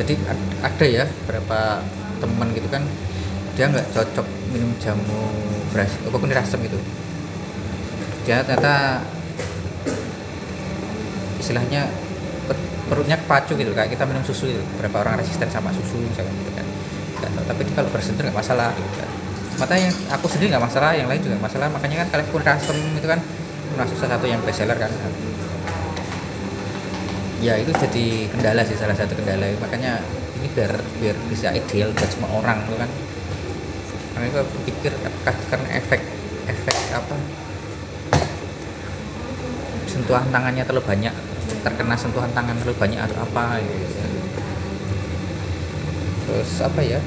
jadi 0.00 0.16
ad- 0.24 0.48
ada 0.64 0.86
ya 0.88 1.04
beberapa 1.28 1.84
teman 2.16 2.48
gitu 2.56 2.64
kan 2.72 2.80
dia 3.52 3.68
nggak 3.68 3.92
cocok 3.92 4.24
minum 4.48 4.72
jamu 4.80 5.20
beras 5.76 5.92
apa 6.00 6.16
pun 6.16 6.32
asam 6.32 6.64
gitu. 6.64 6.80
Dia 8.24 8.44
ternyata 8.44 9.00
istilahnya 11.40 11.88
per- 12.48 12.68
perutnya 12.90 13.16
kepacu 13.20 13.52
gitu 13.56 13.72
kayak 13.72 13.90
kita 13.92 14.04
minum 14.08 14.22
susu 14.24 14.48
gitu. 14.50 14.62
Berapa 14.80 14.96
orang 15.04 15.20
resisten 15.20 15.48
sama 15.48 15.70
susu 15.72 15.96
misalnya 16.00 16.32
gitu 16.44 16.52
kan. 16.56 16.66
Tahu. 17.20 17.44
tapi 17.44 17.62
kalau 17.76 17.88
bersentuh 17.92 18.24
nggak 18.24 18.36
masalah 18.36 18.72
gitu 18.76 18.90
kan. 18.96 19.08
Makanya 19.60 19.88
aku 20.16 20.26
sendiri 20.32 20.56
nggak 20.56 20.64
masalah 20.64 20.90
yang 20.96 21.08
lain 21.10 21.20
juga 21.20 21.36
masalah. 21.40 21.68
Makanya 21.68 21.96
kan 22.04 22.08
kalian 22.16 22.28
pun 22.32 22.42
custom 22.44 22.76
itu 22.96 23.06
kan 23.08 23.20
termasuk 23.70 23.96
salah 24.00 24.12
satu 24.18 24.26
yang 24.26 24.40
best 24.42 24.58
seller 24.58 24.76
kan 24.80 24.90
ya 27.40 27.54
itu 27.56 27.72
jadi 27.72 28.04
kendala 28.32 28.62
sih 28.68 28.76
salah 28.76 28.96
satu 28.96 29.12
kendala. 29.18 29.46
Makanya 29.64 29.92
ini 30.36 30.46
biar 30.52 30.72
biar 31.00 31.16
bisa 31.30 31.48
ideal 31.56 31.88
buat 31.96 32.10
semua 32.12 32.30
orang 32.40 32.58
tuh 32.68 32.76
kan. 32.76 32.90
Makanya 34.14 34.42
aku 34.44 34.58
pikir 34.68 34.92
apakah 35.08 35.34
karena 35.50 35.68
efek 35.80 36.00
efek 36.52 36.76
apa? 36.92 37.16
Sentuhan 39.90 40.30
tangannya 40.30 40.62
terlalu 40.68 40.84
banyak 40.86 41.14
terkena 41.66 41.96
sentuhan 41.98 42.30
tangan 42.32 42.56
terlalu 42.62 42.76
banyak 42.78 43.00
atau 43.04 43.18
apa 43.26 43.60
gitu. 43.60 44.00
Terus 46.24 46.50
apa 46.62 46.80
ya? 46.84 47.00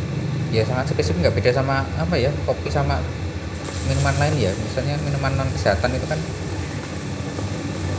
Ya 0.53 0.61
sangat 0.69 0.85
spesifik 0.93 1.25
nggak 1.25 1.35
beda 1.41 1.51
sama 1.55 1.75
apa 1.97 2.15
ya? 2.19 2.29
Kopi 2.45 2.69
sama 2.69 2.95
minuman 3.89 4.15
lain 4.21 4.35
ya. 4.37 4.51
Misalnya 4.65 4.95
minuman 5.01 5.33
non 5.37 5.49
kesehatan 5.55 5.91
itu 5.97 6.05
kan 6.09 6.19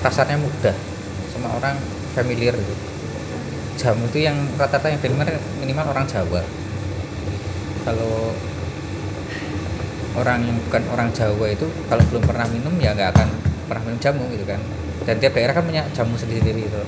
rasanya 0.05 0.37
mudah. 0.39 0.77
Semua 1.33 1.57
orang 1.59 1.77
familiar. 2.15 2.55
Jamu 3.75 4.07
itu 4.07 4.23
yang 4.23 4.39
rata-rata 4.55 4.87
yang 4.89 5.03
familiar 5.03 5.35
minimal 5.59 5.91
orang 5.91 6.07
Jawa. 6.07 6.41
Kalau 7.85 8.33
orang 10.15 10.47
yang 10.47 10.57
bukan 10.71 10.83
orang 10.95 11.09
Jawa 11.11 11.47
itu 11.51 11.67
kalau 11.91 12.03
belum 12.15 12.23
pernah 12.23 12.47
minum 12.49 12.75
ya 12.79 12.95
nggak 12.95 13.11
akan 13.19 13.29
pernah 13.67 13.83
minum 13.83 13.99
jamu 13.99 14.25
gitu 14.31 14.47
kan. 14.47 14.61
Dan 15.05 15.21
tiap 15.21 15.35
daerah 15.37 15.53
kan 15.53 15.67
punya 15.67 15.83
jamu 15.93 16.15
sendiri-sendiri 16.17 16.71
gitu. 16.71 16.83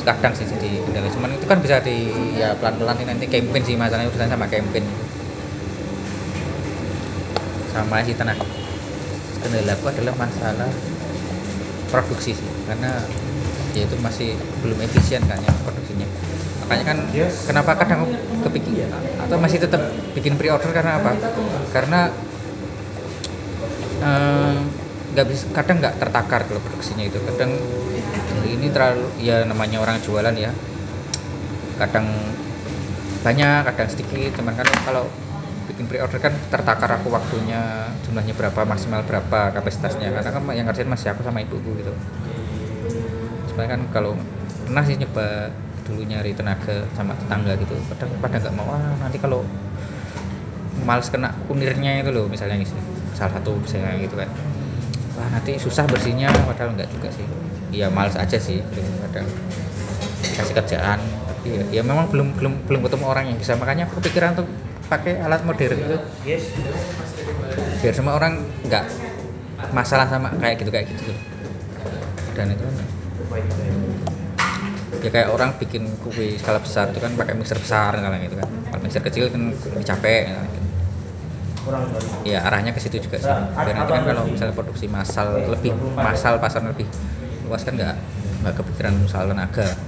Kadang 0.00 0.34
sih 0.34 0.42
jadi 0.42 0.82
kendala 0.84 1.08
cuman 1.12 1.30
itu 1.38 1.46
kan 1.46 1.58
bisa 1.62 1.76
di 1.86 2.10
ya 2.34 2.50
pelan-pelan 2.58 2.98
nanti 3.06 3.30
campaign 3.30 3.62
sih 3.62 3.76
masalahnya 3.78 4.10
urusan 4.10 4.26
sama 4.26 4.46
campaign 4.50 4.84
itu 4.84 5.04
sama 7.70 8.02
sih 8.02 8.16
tenang. 8.18 8.34
Kendala 9.38 9.72
aku 9.78 9.86
adalah 9.92 10.14
masalah 10.18 10.70
produksi 11.90 12.32
sih 12.32 12.50
karena 12.70 12.90
ya 13.74 13.82
itu 13.86 13.96
masih 14.02 14.34
belum 14.62 14.78
efisien 14.82 15.22
kan 15.26 15.38
ya 15.38 15.52
produksinya. 15.62 16.06
Makanya 16.66 16.84
kan 16.86 16.98
kenapa 17.46 17.70
kadang 17.82 18.00
kepikir 18.46 18.86
atau 19.26 19.36
masih 19.38 19.58
tetap 19.62 19.82
bikin 20.14 20.34
pre-order 20.38 20.70
karena 20.74 20.98
apa? 20.98 21.12
Karena 21.74 22.10
eh, 24.02 24.56
nggak 25.14 25.26
bisa 25.26 25.44
kadang 25.54 25.76
nggak 25.82 25.94
tertakar 25.98 26.40
kalau 26.46 26.60
produksinya 26.62 27.04
itu. 27.06 27.18
Kadang 27.34 27.50
ini 28.46 28.66
terlalu 28.70 29.06
ya 29.22 29.42
namanya 29.46 29.78
orang 29.82 29.98
jualan 30.02 30.34
ya 30.34 30.50
kadang 31.78 32.06
banyak 33.22 33.60
kadang 33.70 33.88
sedikit. 33.90 34.30
Cuman 34.38 34.54
kan 34.58 34.66
kalau 34.86 35.04
bikin 35.80 35.96
pre-order 35.96 36.20
kan 36.20 36.36
tertakar 36.52 36.92
aku 37.00 37.08
waktunya 37.08 37.88
jumlahnya 38.04 38.36
berapa 38.36 38.68
maksimal 38.68 39.00
berapa 39.00 39.48
kapasitasnya. 39.56 40.12
Karena 40.12 40.28
kan 40.28 40.44
yang 40.52 40.68
ngerjain 40.68 40.92
masih 40.92 41.16
aku 41.16 41.24
sama 41.24 41.40
ibuku 41.40 41.80
gitu. 41.80 41.88
Sebenarnya 43.48 43.80
kan 43.80 43.82
kalau 43.88 44.12
pernah 44.68 44.84
sih 44.84 45.00
nyoba 45.00 45.48
dulu 45.88 46.04
nyari 46.04 46.36
tenaga 46.36 46.84
sama 46.92 47.16
tetangga 47.16 47.56
gitu. 47.56 47.72
Kadang 47.96 48.12
pada 48.20 48.36
nggak 48.44 48.54
mau 48.60 48.68
ah 48.76 48.92
nanti 49.00 49.16
kalau 49.16 49.40
males 50.84 51.08
kena 51.08 51.32
kunirnya 51.48 52.04
itu 52.04 52.12
loh 52.12 52.28
misalnya 52.28 52.60
gitu. 52.60 52.76
Salah 53.16 53.40
satu 53.40 53.56
misalnya 53.56 53.96
gitu 54.04 54.20
kan. 54.20 54.28
Wah 55.16 55.32
nanti 55.32 55.56
susah 55.56 55.88
bersihnya 55.88 56.28
padahal 56.44 56.76
enggak 56.76 56.92
juga 56.92 57.08
sih. 57.08 57.24
Ya 57.72 57.88
males 57.88 58.20
aja 58.20 58.36
sih. 58.36 58.60
Gitu 58.60 58.90
kadang 59.08 59.24
kasih 60.36 60.52
kerjaan 60.60 61.00
tapi 61.24 61.56
ya, 61.56 61.80
ya 61.80 61.82
memang 61.88 62.12
belum 62.12 62.36
belum 62.36 62.68
belum 62.68 62.80
ketemu 62.84 63.04
orang 63.08 63.32
yang 63.32 63.40
bisa. 63.40 63.56
Makanya 63.56 63.88
aku 63.88 64.04
kepikiran 64.04 64.36
tuh 64.36 64.44
pakai 64.90 65.12
alat 65.24 65.42
modern. 65.48 65.78
Itu 65.86 65.96
biar 67.80 67.94
semua 67.96 68.14
orang 68.18 68.34
nggak 68.66 68.84
masalah 69.72 70.06
sama 70.12 70.28
kayak 70.40 70.56
gitu 70.62 70.70
kayak 70.74 70.86
gitu. 70.92 71.12
Dan 72.36 72.54
itu 72.54 72.62
kan 72.66 72.74
ya 75.00 75.08
kayak 75.14 75.28
orang 75.32 75.50
bikin 75.60 75.82
kue 76.02 76.36
skala 76.40 76.60
besar 76.60 76.92
itu 76.92 77.00
kan 77.04 77.12
pakai 77.20 77.34
mixer 77.38 77.56
besar 77.64 77.92
kalau 77.96 78.16
gitu 78.20 78.36
kan. 78.40 78.48
Kalau 78.68 78.80
mixer 78.84 79.02
kecil 79.06 79.24
kan 79.32 79.42
lebih 79.74 79.86
capek 79.90 80.20
kan, 80.28 80.44
gitu. 80.48 80.60
ya 82.24 82.44
arahnya 82.44 82.72
ke 82.76 82.80
situ 82.82 83.00
juga 83.00 83.18
sih. 83.20 83.36
Biar 83.64 83.74
nanti 83.80 83.92
kan 83.96 84.04
kalau 84.04 84.28
misalnya 84.28 84.52
produksi 84.56 84.86
massal 84.90 85.40
lebih 85.48 85.72
massal 85.96 86.36
pasar 86.42 86.60
lebih 86.64 86.86
luas 87.44 87.62
kan 87.64 87.74
nggak 87.78 87.96
nggak 88.44 88.54
kepikiran 88.60 88.94
soal 89.08 89.26
tenaga. 89.32 89.80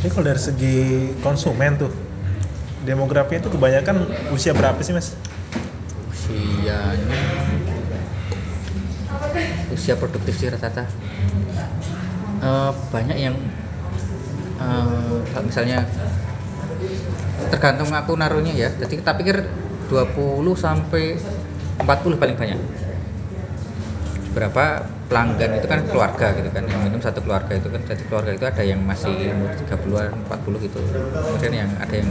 Jadi 0.00 0.08
kalau 0.12 0.26
dari 0.32 0.40
segi 0.40 0.76
konsumen 1.20 1.76
tuh 1.76 1.92
demografinya 2.86 3.44
tuh 3.44 3.52
kebanyakan 3.54 4.08
usia 4.32 4.56
berapa 4.56 4.80
sih 4.80 4.96
mas? 4.96 5.16
usianya. 6.30 7.22
Usia 9.70 9.94
produktif 9.98 10.34
sih 10.38 10.50
rata-rata. 10.50 10.86
Eh, 12.40 12.72
banyak 12.94 13.18
yang 13.18 13.36
kalau 15.32 15.44
misalnya 15.48 15.88
tergantung 17.48 17.88
aku 17.96 18.12
naruhnya 18.14 18.52
ya. 18.52 18.68
Jadi 18.76 19.00
kita 19.00 19.16
pikir 19.16 19.40
20 19.88 20.54
sampai 20.54 21.16
40 21.80 22.20
paling 22.20 22.36
banyak. 22.36 22.60
Beberapa 24.30 24.84
pelanggan 25.10 25.58
itu 25.58 25.66
kan 25.66 25.80
keluarga 25.88 26.36
gitu 26.36 26.52
kan. 26.52 26.68
Yang 26.68 26.80
minum 26.86 27.00
satu 27.00 27.24
keluarga 27.24 27.56
itu 27.56 27.72
kan. 27.72 27.80
Jadi 27.88 28.02
keluarga 28.06 28.30
itu 28.36 28.44
ada 28.46 28.62
yang 28.62 28.84
masih 28.84 29.32
umur 29.32 29.50
30-an 29.56 30.12
40 30.28 30.66
gitu. 30.68 30.80
Kemudian 31.24 31.52
yang 31.66 31.70
ada 31.80 31.94
yang 31.96 32.10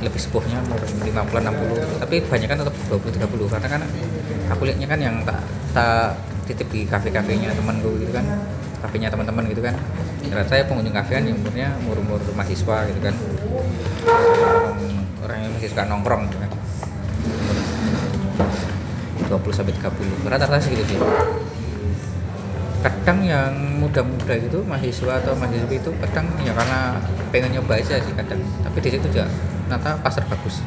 lebih 0.00 0.20
sepuhnya 0.20 0.58
umur 0.64 0.80
50 0.80 1.12
60 1.12 2.02
tapi 2.02 2.16
banyak 2.24 2.48
kan 2.48 2.58
tetap 2.64 2.74
20 2.88 3.20
30 3.20 3.52
karena 3.52 3.68
kan 3.68 3.80
aku 4.50 4.62
lihatnya 4.66 4.88
kan 4.88 4.98
yang 5.00 5.16
tak 5.22 5.40
tak 5.70 6.16
titip 6.50 6.66
di 6.74 6.82
kafe-kafenya 6.82 7.54
temanku 7.54 7.94
gitu 8.02 8.10
kan. 8.10 8.26
Kafenya 8.82 9.06
teman-teman 9.12 9.46
gitu 9.46 9.62
kan. 9.62 9.74
Ternyata 10.26 10.52
ya 10.58 10.64
pengunjung 10.66 10.94
kafe 10.96 11.20
kan 11.20 11.24
yang 11.28 11.38
umurnya 11.38 11.68
umur-umur 11.86 12.18
mahasiswa 12.34 12.76
gitu 12.90 13.00
kan. 13.06 13.14
Orang, 15.20 15.38
yang 15.46 15.52
masih 15.54 15.70
suka 15.70 15.86
nongkrong 15.86 16.26
gitu 16.26 16.38
kan. 16.42 16.50
20 19.30 19.54
sampai 19.54 19.74
30 19.78 20.26
rata-rata 20.26 20.58
segitu 20.58 20.82
sih. 20.90 20.98
Kadang 22.80 23.20
yang 23.22 23.52
muda-muda 23.78 24.34
itu 24.34 24.58
mahasiswa 24.64 25.22
atau 25.22 25.36
mahasiswa 25.38 25.70
itu 25.70 25.90
kadang 26.02 26.26
ya 26.42 26.50
karena 26.56 26.98
pengen 27.30 27.60
nyoba 27.60 27.78
aja 27.78 28.00
sih 28.00 28.14
kadang. 28.16 28.42
Tapi 28.64 28.78
di 28.82 28.90
situ 28.96 29.06
juga 29.12 29.28
ternyata 29.70 30.02
pasar 30.02 30.26
bagus. 30.26 30.58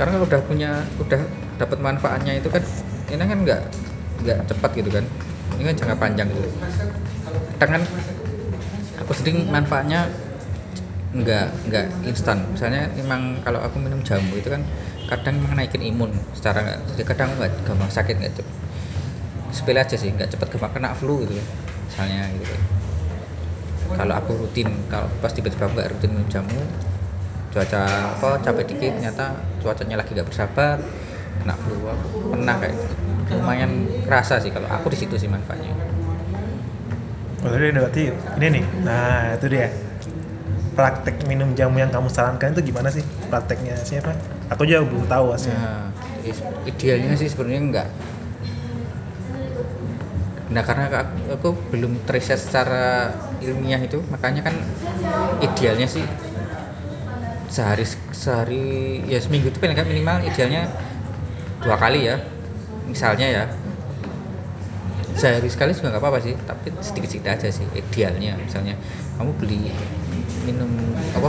Karena 0.00 0.16
kalau 0.16 0.24
udah 0.24 0.40
punya 0.48 0.70
udah 0.96 1.20
dapat 1.60 1.78
manfaatnya 1.84 2.40
itu 2.40 2.48
kan 2.48 2.64
ini 3.12 3.20
kan 3.20 3.38
nggak 3.44 3.60
nggak 4.24 4.38
cepat 4.48 4.70
gitu 4.80 4.88
kan. 4.88 5.04
Ini 5.60 5.62
kan 5.68 5.74
jangka 5.76 5.96
panjang 6.00 6.32
gitu. 6.32 6.48
Kadang 7.60 7.84
kan 7.84 7.84
aku 9.04 9.12
sendiri 9.12 9.44
manfaatnya 9.52 10.08
nggak 11.12 11.46
nggak 11.68 11.86
instan. 12.08 12.40
Misalnya 12.56 12.88
memang 12.96 13.44
kalau 13.44 13.60
aku 13.60 13.76
minum 13.76 14.00
jamu 14.00 14.32
itu 14.40 14.48
kan 14.48 14.64
kadang 15.12 15.44
memang 15.44 15.60
naikin 15.60 15.84
imun 15.84 16.16
secara 16.32 16.80
jadi 16.96 17.04
kadang 17.04 17.36
nggak 17.36 17.52
gampang 17.68 17.90
sakit 17.92 18.16
nggak 18.16 18.32
cepet 18.40 18.54
sepele 19.50 19.82
aja 19.82 19.98
sih 19.98 20.14
nggak 20.14 20.30
cepet 20.30 20.54
gampang 20.54 20.70
kena 20.78 20.94
flu 20.94 21.26
gitu 21.26 21.34
kan 21.34 21.46
misalnya 21.90 22.30
gitu 22.38 22.79
kalau 23.98 24.14
aku 24.20 24.30
rutin 24.46 24.68
kalau 24.92 25.08
pas 25.22 25.32
tiba-tiba 25.36 25.66
aku 25.66 25.74
nggak 25.76 25.90
rutin 25.96 26.10
minum 26.14 26.28
jamu 26.30 26.60
cuaca 27.50 27.82
apa 28.14 28.28
capek 28.44 28.64
dikit 28.70 28.92
ternyata 28.98 29.24
cuacanya 29.60 29.96
lagi 30.00 30.10
nggak 30.14 30.28
bersahabat 30.30 30.78
kena 31.42 31.54
flu 31.62 31.76
aku 31.90 32.08
pernah 32.30 32.56
kayak 32.62 32.74
gitu. 32.78 32.94
lumayan 33.38 33.72
kerasa 34.06 34.38
sih 34.42 34.50
kalau 34.54 34.68
aku 34.70 34.86
di 34.94 34.98
situ 34.98 35.14
sih 35.18 35.30
manfaatnya 35.30 35.74
Oh, 37.40 37.48
ada 37.48 37.72
berarti 37.72 38.12
ini 38.36 38.46
nih. 38.52 38.64
Nah, 38.84 39.32
itu 39.40 39.46
dia. 39.48 39.68
Praktek 40.76 41.24
minum 41.28 41.52
jamu 41.58 41.76
yang 41.82 41.88
kamu 41.92 42.08
sarankan 42.12 42.52
itu 42.56 42.72
gimana 42.72 42.88
sih? 42.92 43.04
Prakteknya 43.32 43.80
siapa? 43.84 44.12
Aku 44.52 44.64
juga 44.68 44.84
belum 44.86 45.04
tahu 45.08 45.32
hasilnya. 45.34 45.56
Nah, 45.56 45.84
idealnya 46.68 47.16
sih 47.16 47.28
sebenarnya 47.32 47.60
enggak. 47.60 47.88
Nah, 50.50 50.62
karena 50.66 50.84
aku, 50.90 51.18
aku 51.36 51.48
belum 51.70 51.92
riset 52.10 52.40
secara 52.42 53.14
ilmiah 53.38 53.80
itu, 53.80 54.02
makanya 54.10 54.42
kan 54.50 54.54
idealnya 55.40 55.86
sih 55.88 56.06
sehari 57.50 57.82
sehari 58.14 58.64
ya 59.10 59.18
seminggu 59.18 59.50
itu 59.50 59.58
paling 59.58 59.74
nggak 59.74 59.90
minimal 59.90 60.16
idealnya 60.22 60.70
dua 61.62 61.76
kali 61.80 62.06
ya 62.10 62.16
misalnya 62.86 63.28
ya. 63.28 63.44
Sehari 65.10 65.50
sekali 65.50 65.74
juga 65.76 65.90
nggak 65.92 66.02
apa-apa 66.02 66.20
sih 66.22 66.34
tapi 66.48 66.68
sedikit-sedikit 66.80 67.28
aja 67.34 67.48
sih 67.50 67.66
idealnya. 67.74 68.38
Misalnya 68.46 68.74
kamu 69.18 69.30
beli 69.40 69.74
minum 70.46 70.70
apa 71.12 71.28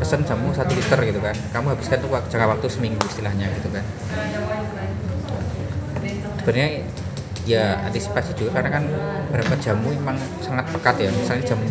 pesan 0.00 0.24
jamu 0.28 0.52
satu 0.56 0.72
liter 0.76 0.98
gitu 1.08 1.20
kan 1.20 1.36
kamu 1.54 1.76
habiskan 1.76 1.98
tuh 2.04 2.10
jangka 2.32 2.46
waktu 2.56 2.66
seminggu 2.72 3.04
istilahnya 3.08 3.46
gitu 3.56 3.68
kan. 3.72 3.84
Sebenarnya 6.40 6.68
ya 7.48 7.80
antisipasi 7.88 8.36
juga 8.36 8.60
karena 8.60 8.70
kan 8.80 8.84
beberapa 9.30 9.54
jamu 9.62 9.88
emang 9.94 10.16
sangat 10.44 10.66
pekat 10.74 10.96
ya. 11.06 11.10
Misalnya 11.12 11.44
jamu 11.54 11.66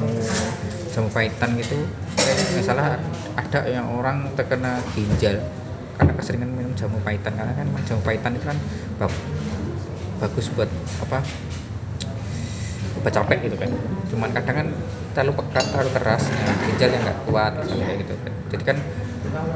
jamu 0.90 1.08
pahitan 1.14 1.50
gitu 1.62 1.78
nggak 2.20 2.66
salah 2.66 2.98
ada 3.40 3.60
yang 3.70 3.88
orang 3.96 4.28
terkena 4.36 4.82
ginjal 4.98 5.38
karena 5.96 6.12
keseringan 6.18 6.50
minum 6.52 6.74
jamu 6.76 6.98
pahitan 7.06 7.34
karena 7.38 7.54
kan 7.56 7.68
jamu 7.88 8.02
pahitan 8.04 8.32
itu 8.36 8.46
kan 8.48 8.58
bag- 9.00 9.24
bagus 10.20 10.52
buat 10.56 10.68
apa 11.06 11.24
obat 13.00 13.12
capek 13.16 13.38
gitu 13.50 13.56
kan. 13.60 13.70
Cuman 14.12 14.30
kadang 14.36 14.56
kan 14.66 14.68
terlalu 15.16 15.34
pekat 15.42 15.66
terlalu 15.74 15.92
keras 15.96 16.24
nah, 16.30 16.56
ginjal 16.68 16.90
yang 16.92 17.04
nggak 17.06 17.20
kuat 17.30 17.52
gitu, 17.66 17.74
kayak 17.80 17.98
gitu. 18.04 18.14
Kan 18.24 18.34
jadi 18.52 18.64
kan 18.66 18.78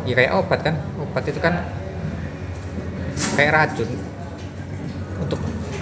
ya 0.08 0.14
kayak 0.16 0.32
obat 0.36 0.60
kan 0.64 0.76
obat 1.00 1.24
itu 1.28 1.40
kan 1.40 1.54
kayak 3.36 3.52
racun 3.54 3.90
untuk 5.22 5.40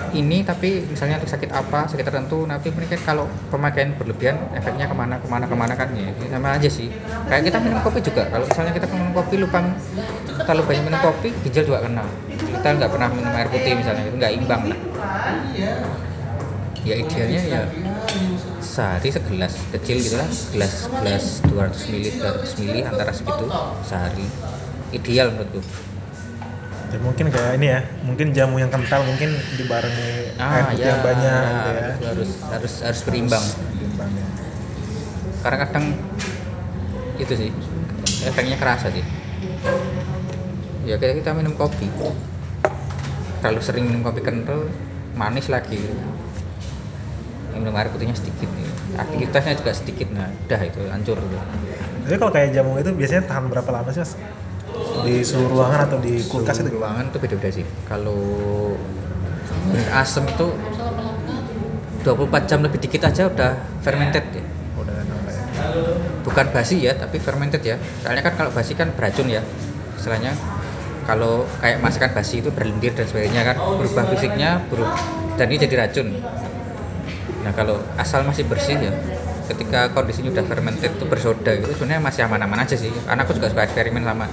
ini 0.10 0.44
tapi 0.44 0.90
misalnya 0.90 1.22
untuk 1.22 1.32
sakit 1.32 1.50
apa 1.54 1.88
sakit 1.88 2.04
tertentu 2.04 2.44
nanti 2.50 2.74
mungkin 2.74 3.00
kalau 3.06 3.30
pemakaian 3.54 3.96
berlebihan 3.96 4.50
efeknya 4.58 4.90
ke 4.90 4.96
mana 4.98 5.22
ke 5.22 5.28
mana 5.30 5.46
ke 5.48 5.56
mana 5.56 5.74
kan 5.78 5.94
ya 5.96 6.12
ini 6.18 6.28
sama 6.28 6.58
aja 6.58 6.68
sih. 6.68 6.90
Kayak 7.30 7.54
kita 7.54 7.58
minum 7.64 7.80
kopi 7.80 8.00
juga 8.04 8.28
kalau 8.34 8.46
misalnya 8.50 8.74
kita 8.76 8.88
minum 8.92 9.14
kopi 9.16 9.36
lupa 9.40 9.60
terlalu 10.44 10.64
banyak 10.68 10.84
minum 10.90 11.00
kopi 11.00 11.30
ginjal 11.46 11.64
juga 11.70 11.80
kena. 11.86 12.06
Kita 12.52 12.68
nggak 12.76 12.92
pernah 12.92 13.10
minum 13.14 13.32
air 13.38 13.48
putih 13.48 13.74
misalnya 13.78 14.04
itu 14.08 14.18
nggak 14.20 14.34
imbang. 14.36 14.62
Lah 14.68 14.80
ya 16.82 16.96
idealnya 16.98 17.42
ya 17.46 17.62
sehari 18.62 19.10
segelas 19.14 19.70
kecil 19.70 20.02
gitu 20.02 20.18
lah 20.18 20.30
gelas 20.54 20.90
gelas 20.98 21.46
200 21.46 21.90
ml 21.94 22.08
300 22.42 22.58
ml 22.62 22.76
antara 22.90 23.12
segitu 23.14 23.48
sehari. 23.86 24.26
Ideal 24.92 25.32
menurutku 25.32 25.64
Ya, 26.92 27.00
mungkin 27.00 27.32
kayak 27.32 27.52
ini 27.56 27.68
ya, 27.72 27.80
mungkin 28.04 28.28
jamu 28.36 28.60
yang 28.60 28.68
kental 28.68 29.08
mungkin 29.08 29.30
dibarengi 29.56 30.36
air 30.36 30.64
putih 30.76 30.90
yang 30.92 31.04
banyak 31.04 31.42
gitu 31.56 31.70
ya. 31.72 31.80
Ah, 31.80 31.92
itu 31.96 32.04
harus 32.12 32.30
harus 32.52 32.74
harus 32.84 33.02
berimbang 33.08 33.46
Berimbang 33.80 34.12
ya. 34.12 34.28
karena 35.42 35.58
kadang 35.66 35.86
itu 37.20 37.34
sih 37.38 37.50
efeknya 38.26 38.58
kerasa 38.58 38.88
sih 38.94 39.04
ya 40.86 40.98
kayak 40.98 41.22
kita 41.22 41.32
minum 41.38 41.54
kopi 41.54 41.88
kalau 43.42 43.60
sering 43.62 43.90
minum 43.90 44.02
kopi 44.06 44.22
kental 44.22 44.70
manis 45.18 45.50
lagi 45.50 45.82
minum 47.52 47.76
air 47.76 47.92
putihnya 47.92 48.16
sedikit 48.16 48.48
ya. 48.56 48.68
aktivitasnya 48.96 49.60
juga 49.60 49.72
sedikit 49.76 50.08
nah 50.16 50.32
udah 50.48 50.62
itu 50.64 50.82
hancur 50.88 51.18
tuh. 51.20 51.42
Tapi 52.08 52.16
kalau 52.18 52.32
kayak 52.34 52.50
jamu 52.56 52.80
itu 52.82 52.92
biasanya 52.96 53.24
tahan 53.30 53.46
berapa 53.52 53.70
lama 53.70 53.90
sih 53.94 54.02
mas? 54.02 54.14
Di 55.02 55.16
suhu 55.24 55.46
ruangan 55.48 55.80
atau 55.88 55.98
di 56.04 56.20
kulkas 56.28 56.62
itu? 56.62 56.70
ruangan 56.76 57.10
tuh 57.10 57.20
beda-beda 57.24 57.50
sih. 57.52 57.66
Kalau 57.88 58.20
asam 59.96 60.28
itu 60.28 60.48
24 62.04 62.50
jam 62.50 62.60
lebih 62.66 62.80
dikit 62.82 63.08
aja 63.08 63.30
udah 63.30 63.52
fermented 63.86 64.26
ya. 64.34 64.44
Udah 64.80 64.94
ya? 64.98 65.06
bukan 66.22 66.46
basi 66.54 66.82
ya 66.82 66.94
tapi 66.98 67.18
fermented 67.22 67.62
ya. 67.62 67.78
Soalnya 68.02 68.24
kan 68.26 68.34
kalau 68.38 68.52
basi 68.54 68.74
kan 68.74 68.90
beracun 68.94 69.30
ya. 69.30 69.42
Istilahnya 69.98 70.34
kalau 71.06 71.46
kayak 71.62 71.82
masakan 71.82 72.12
basi 72.14 72.42
itu 72.42 72.50
berlendir 72.54 72.94
dan 72.94 73.06
sebagainya 73.10 73.42
kan 73.54 73.58
berubah 73.58 74.06
fisiknya 74.14 74.62
berubah 74.70 75.02
dan 75.38 75.46
ini 75.50 75.58
jadi 75.62 75.76
racun. 75.88 76.08
Nah 77.42 77.52
kalau 77.58 77.82
asal 77.98 78.22
masih 78.26 78.46
bersih 78.46 78.78
ya 78.78 78.94
ketika 79.50 79.92
kondisinya 79.92 80.32
udah 80.32 80.46
fermented 80.48 80.96
itu 80.96 81.06
bersoda 81.10 81.52
gitu 81.60 81.76
sebenarnya 81.76 82.00
masih 82.00 82.22
aman-aman 82.26 82.64
aja 82.64 82.78
sih. 82.78 82.94
Karena 83.06 83.26
aku 83.26 83.34
juga 83.38 83.50
suka 83.52 83.66
eksperimen 83.68 84.06
sama 84.06 84.26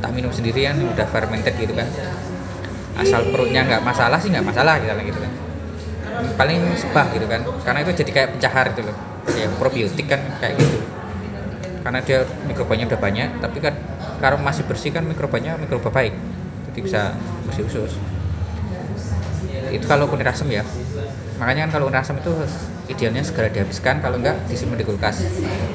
tak 0.00 0.10
minum 0.16 0.32
sendirian 0.32 0.76
udah 0.80 1.06
fermented 1.08 1.54
gitu 1.60 1.72
kan. 1.76 1.88
Asal 2.98 3.24
perutnya 3.32 3.64
nggak 3.64 3.82
masalah 3.84 4.18
sih 4.20 4.28
nggak 4.32 4.44
masalah 4.44 4.76
gitu 4.80 5.20
kan 5.20 5.32
paling 6.36 6.60
sebah 6.76 7.06
gitu 7.16 7.26
kan. 7.28 7.40
Karena 7.64 7.80
itu 7.84 7.92
jadi 8.04 8.10
kayak 8.12 8.28
pencahar 8.36 8.64
gitu 8.72 8.82
loh. 8.88 8.96
Ya 9.36 9.48
probiotik 9.60 10.06
kan 10.08 10.20
kayak 10.40 10.56
gitu. 10.60 10.76
Karena 11.84 12.00
dia 12.04 12.24
mikrobanya 12.44 12.84
udah 12.92 13.00
banyak 13.00 13.28
tapi 13.40 13.58
kan 13.64 13.74
kalau 14.20 14.36
masih 14.40 14.68
bersih 14.68 14.92
kan 14.92 15.04
mikrobanya 15.04 15.56
mikroba 15.56 15.88
baik. 15.92 16.12
Jadi 16.70 16.78
bisa 16.84 17.12
bersih 17.48 17.64
usus 17.66 17.92
itu 19.70 19.86
kalau 19.86 20.10
kunyit 20.10 20.26
asam 20.26 20.50
ya. 20.50 20.66
Makanya 21.38 21.70
kan 21.70 21.78
kalau 21.78 21.84
kunyit 21.88 22.02
asam 22.02 22.18
itu 22.18 22.32
idealnya 22.90 23.22
segera 23.22 23.46
dihabiskan 23.54 24.02
kalau 24.02 24.18
enggak 24.18 24.34
disimpan 24.50 24.82
di 24.82 24.86
kulkas. 24.86 25.22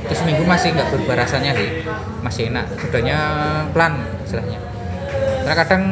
Itu 0.04 0.14
seminggu 0.14 0.44
masih 0.44 0.76
nggak 0.76 0.92
berubah 0.92 1.24
rasanya 1.24 1.56
sih. 1.56 1.88
Masih 2.20 2.52
enak. 2.52 2.68
Sudahnya 2.76 3.18
pelan 3.72 4.04
istilahnya. 4.28 4.60
Karena 5.48 5.56
kadang 5.56 5.84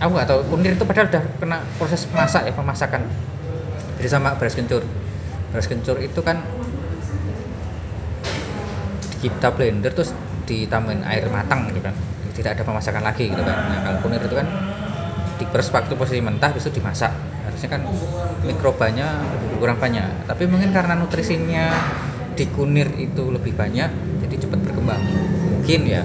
aku 0.00 0.10
nggak 0.16 0.28
tahu 0.28 0.40
kunir 0.48 0.72
itu 0.72 0.84
padahal 0.88 1.12
udah 1.12 1.22
kena 1.36 1.58
proses 1.76 2.08
masak 2.16 2.48
ya 2.48 2.52
pemasakan. 2.56 3.04
Jadi 4.00 4.08
sama 4.08 4.32
beras 4.40 4.56
kencur. 4.56 4.82
Beras 5.52 5.68
kencur 5.68 6.00
itu 6.00 6.20
kan 6.24 6.40
kita 9.20 9.48
blender 9.52 9.92
terus 9.92 10.16
ditambahin 10.48 11.04
air 11.04 11.28
matang 11.28 11.68
gitu 11.68 11.84
kan. 11.84 11.92
Tidak 12.32 12.50
ada 12.56 12.62
pemasakan 12.64 13.04
lagi 13.04 13.28
gitu 13.28 13.42
kan. 13.44 13.56
Nah 13.68 13.78
kalau 13.84 13.98
kunir 14.00 14.20
itu 14.24 14.32
kan 14.32 14.48
diperes 15.36 15.68
waktu 15.68 15.92
posisi 15.92 16.24
mentah 16.24 16.48
besok 16.48 16.72
dimasak 16.72 17.12
harusnya 17.56 17.72
kan 17.72 17.88
mikrobanya 18.44 19.16
berkurang 19.56 19.80
banyak. 19.80 20.28
Tapi 20.28 20.44
mungkin 20.44 20.76
karena 20.76 20.92
nutrisinya 20.92 21.72
di 22.36 22.44
kunir 22.52 22.92
itu 23.00 23.32
lebih 23.32 23.56
banyak 23.56 23.88
jadi 24.20 24.36
cepat 24.44 24.60
berkembang. 24.60 25.00
Mungkin 25.56 25.80
ya. 25.88 26.04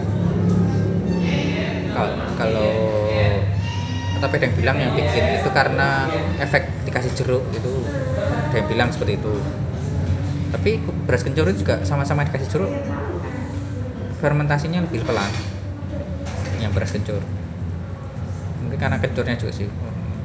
Kalau 1.92 2.16
kalau 2.40 2.72
tapi 4.24 4.34
ada 4.40 4.48
yang 4.48 4.56
bilang 4.56 4.78
yang 4.80 4.96
bikin 4.96 5.26
itu 5.44 5.50
karena 5.52 6.08
efek 6.40 6.64
dikasih 6.88 7.12
jeruk 7.20 7.44
itu 7.52 7.84
ada 8.48 8.56
yang 8.56 8.68
bilang 8.72 8.90
seperti 8.96 9.20
itu. 9.20 9.36
Tapi 10.56 10.80
beras 11.04 11.28
kencur 11.28 11.52
itu 11.52 11.68
juga 11.68 11.84
sama-sama 11.84 12.24
dikasih 12.32 12.48
jeruk. 12.48 12.72
Fermentasinya 14.24 14.88
lebih 14.88 15.04
pelan 15.04 15.28
yang 16.64 16.72
beras 16.72 16.96
kencur. 16.96 17.20
Mungkin 18.64 18.80
karena 18.80 19.04
kencurnya 19.04 19.36
juga 19.36 19.52
sih. 19.52 19.68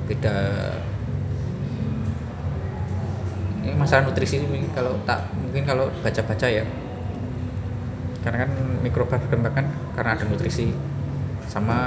Beda 0.06 0.38
ini 3.66 3.74
masalah 3.74 4.06
nutrisi 4.06 4.38
ini 4.38 4.70
kalau 4.70 4.94
tak 5.02 5.26
mungkin 5.34 5.66
kalau 5.66 5.90
baca-baca 6.06 6.46
ya. 6.46 6.62
Karena 8.22 8.46
kan 8.46 8.50
mikroba 8.82 9.18
berkembang 9.18 9.54
kan 9.54 9.66
karena 9.98 10.14
ada 10.14 10.24
nutrisi 10.30 10.70
sama 11.50 11.78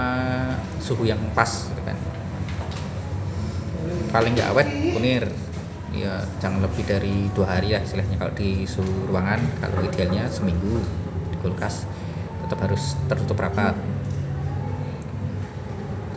suhu 0.83 1.07
yang 1.07 1.19
pas 1.31 1.47
gitu 1.47 1.81
kan. 1.87 1.95
Paling 4.11 4.35
nggak 4.35 4.49
awet 4.51 4.67
kunir. 4.91 5.23
Ya 5.95 6.21
jangan 6.37 6.67
lebih 6.67 6.83
dari 6.85 7.31
dua 7.31 7.57
hari 7.57 7.71
lah 7.71 7.81
istilahnya. 7.81 8.19
Kalau 8.19 8.33
di 8.35 8.67
suhu 8.67 9.07
ruangan 9.07 9.39
kalau 9.63 9.79
idealnya 9.87 10.27
seminggu 10.27 10.83
di 11.31 11.37
kulkas 11.39 11.87
tetap 12.43 12.59
harus 12.67 12.99
tertutup 13.07 13.39
rapat 13.39 13.77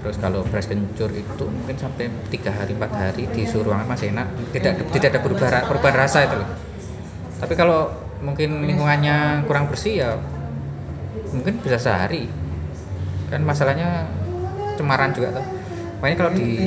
terus 0.02 0.18
kalau 0.18 0.42
beras 0.50 0.66
kencur 0.66 1.08
itu 1.14 1.44
mungkin 1.46 1.78
sampai 1.78 2.10
tiga 2.28 2.50
hari 2.50 2.74
empat 2.74 2.90
hari 2.90 3.24
di 3.30 3.46
suhu 3.46 3.70
ruangan 3.70 3.86
masih 3.86 4.10
enak. 4.10 4.26
Tidak 4.50 4.90
tidak 4.90 5.08
ada 5.14 5.20
perubahan 5.22 5.62
perubahan 5.66 5.96
rasa 5.96 6.26
itu 6.26 6.36
loh. 6.42 6.48
Tapi 7.38 7.54
kalau 7.54 7.90
mungkin 8.22 8.66
lingkungannya 8.66 9.46
kurang 9.46 9.70
bersih 9.70 9.94
ya 10.02 10.10
mungkin 11.30 11.62
bisa 11.62 11.78
sehari. 11.78 12.26
Kan 13.30 13.46
masalahnya 13.46 14.06
cemaran 14.74 15.14
juga 15.14 15.40
tuh 15.40 15.46
makanya 16.02 16.18
kalau 16.18 16.32
di 16.34 16.66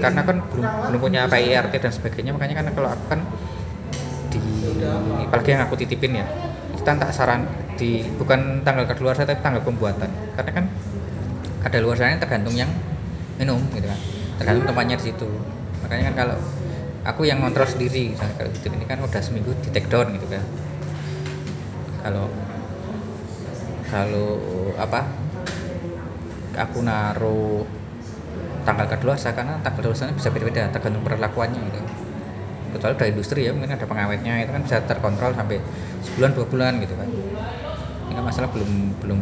karena 0.00 0.20
kan 0.24 0.36
belum 0.40 0.64
belum 0.88 1.00
punya 1.04 1.22
PIRT 1.28 1.84
dan 1.84 1.92
sebagainya 1.92 2.32
makanya 2.32 2.64
kan 2.64 2.72
kalau 2.72 2.88
aku 2.88 3.04
kan 3.12 3.20
di 4.32 4.40
apalagi 5.28 5.52
yang 5.52 5.68
aku 5.68 5.76
titipin 5.76 6.16
ya 6.16 6.26
kita 6.80 6.96
tak 6.96 7.12
saran 7.12 7.44
di 7.76 8.00
bukan 8.16 8.64
tanggal 8.64 8.88
keluar 8.96 9.12
tapi 9.12 9.36
tanggal 9.44 9.60
pembuatan. 9.60 10.08
Karena 10.32 10.50
kan 10.56 10.64
ada 11.60 11.78
luar 11.80 11.96
sana 12.00 12.16
tergantung 12.16 12.56
yang 12.56 12.70
minum 13.36 13.60
gitu 13.76 13.86
kan. 13.88 14.00
Tergantung 14.40 14.64
tempatnya 14.68 14.96
di 14.96 15.04
situ. 15.12 15.28
Makanya 15.84 16.12
kan 16.12 16.14
kalau 16.24 16.36
aku 17.04 17.24
yang 17.24 17.40
ngontrol 17.40 17.68
sendiri 17.68 18.12
misalnya 18.12 18.34
kalau 18.36 18.50
titip 18.52 18.72
ini 18.76 18.84
kan 18.84 18.98
udah 19.00 19.20
seminggu 19.24 19.52
di 19.64 19.68
take 19.72 19.88
down 19.88 20.12
gitu 20.16 20.26
kan. 20.28 20.44
Kalau 22.04 22.26
kalau 23.90 24.30
apa 24.78 25.04
aku 26.56 26.78
naruh 26.84 27.66
tanggal 28.62 28.86
kedaluarsa 28.86 29.32
karena 29.32 29.58
tanggal 29.64 29.80
kedaluarsanya 29.80 30.14
bisa 30.14 30.28
beda-beda 30.30 30.68
tergantung 30.72 31.02
perlakuannya 31.04 31.60
gitu. 31.68 31.80
Kecuali 32.70 32.94
dari 32.94 33.10
industri 33.10 33.40
ya 33.48 33.50
mungkin 33.50 33.74
ada 33.74 33.82
pengawetnya 33.82 34.46
itu 34.46 34.52
kan 34.54 34.62
bisa 34.62 34.78
terkontrol 34.86 35.34
sampai 35.34 35.58
sebulan 36.06 36.30
dua 36.38 36.46
bulan 36.46 36.72
gitu 36.78 36.94
kan. 36.94 37.10
Ini 38.12 38.20
masalah 38.22 38.48
belum 38.54 38.70
belum 39.02 39.20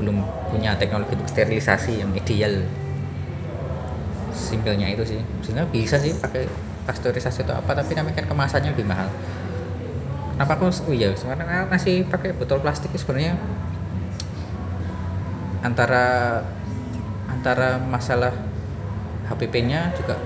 belum 0.00 0.24
punya 0.48 0.72
teknologi 0.80 1.12
untuk 1.14 1.28
sterilisasi 1.28 2.00
yang 2.00 2.10
ideal. 2.16 2.64
Simpelnya 4.32 4.88
itu 4.88 5.04
sih. 5.04 5.20
Sebenarnya 5.44 5.68
bisa 5.68 6.00
sih 6.00 6.16
pakai 6.16 6.48
pasteurisasi 6.88 7.44
atau 7.44 7.60
apa 7.60 7.76
tapi 7.76 7.92
namanya 7.92 8.24
kan 8.24 8.26
kemasannya 8.32 8.72
lebih 8.72 8.88
mahal. 8.88 9.06
Kenapa 10.34 10.56
aku 10.56 10.72
oh 10.88 10.94
iya 10.96 11.12
sebenarnya 11.12 11.68
masih 11.68 12.08
pakai 12.08 12.32
botol 12.32 12.58
plastik 12.64 12.90
sebenarnya. 12.96 13.36
Antara 15.60 16.40
antara 17.28 17.76
masalah 17.76 18.32
HPP-nya 19.28 19.92
juga 19.94 20.16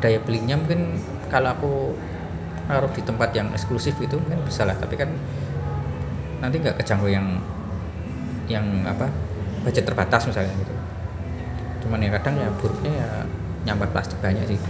daya 0.00 0.18
belinya 0.22 0.58
mungkin 0.58 0.98
kalau 1.30 1.48
aku 1.54 1.72
naruh 2.66 2.90
di 2.94 3.02
tempat 3.04 3.34
yang 3.36 3.50
eksklusif 3.54 3.94
itu 4.02 4.18
mungkin 4.18 4.40
bisa 4.46 4.66
lah 4.66 4.74
tapi 4.78 4.98
kan 4.98 5.10
nanti 6.42 6.58
nggak 6.58 6.80
kejangkau 6.82 7.06
yang 7.06 7.38
yang 8.52 8.66
apa 8.84 9.08
budget 9.64 9.88
terbatas 9.88 10.28
misalnya 10.28 10.52
gitu. 10.60 10.74
Cuman 11.86 12.04
ya 12.04 12.10
kadang 12.14 12.36
ya 12.36 12.48
buruknya 12.60 12.92
ya 12.92 13.08
nyambar 13.64 13.88
plastik 13.90 14.20
banyak 14.20 14.44
sih. 14.44 14.60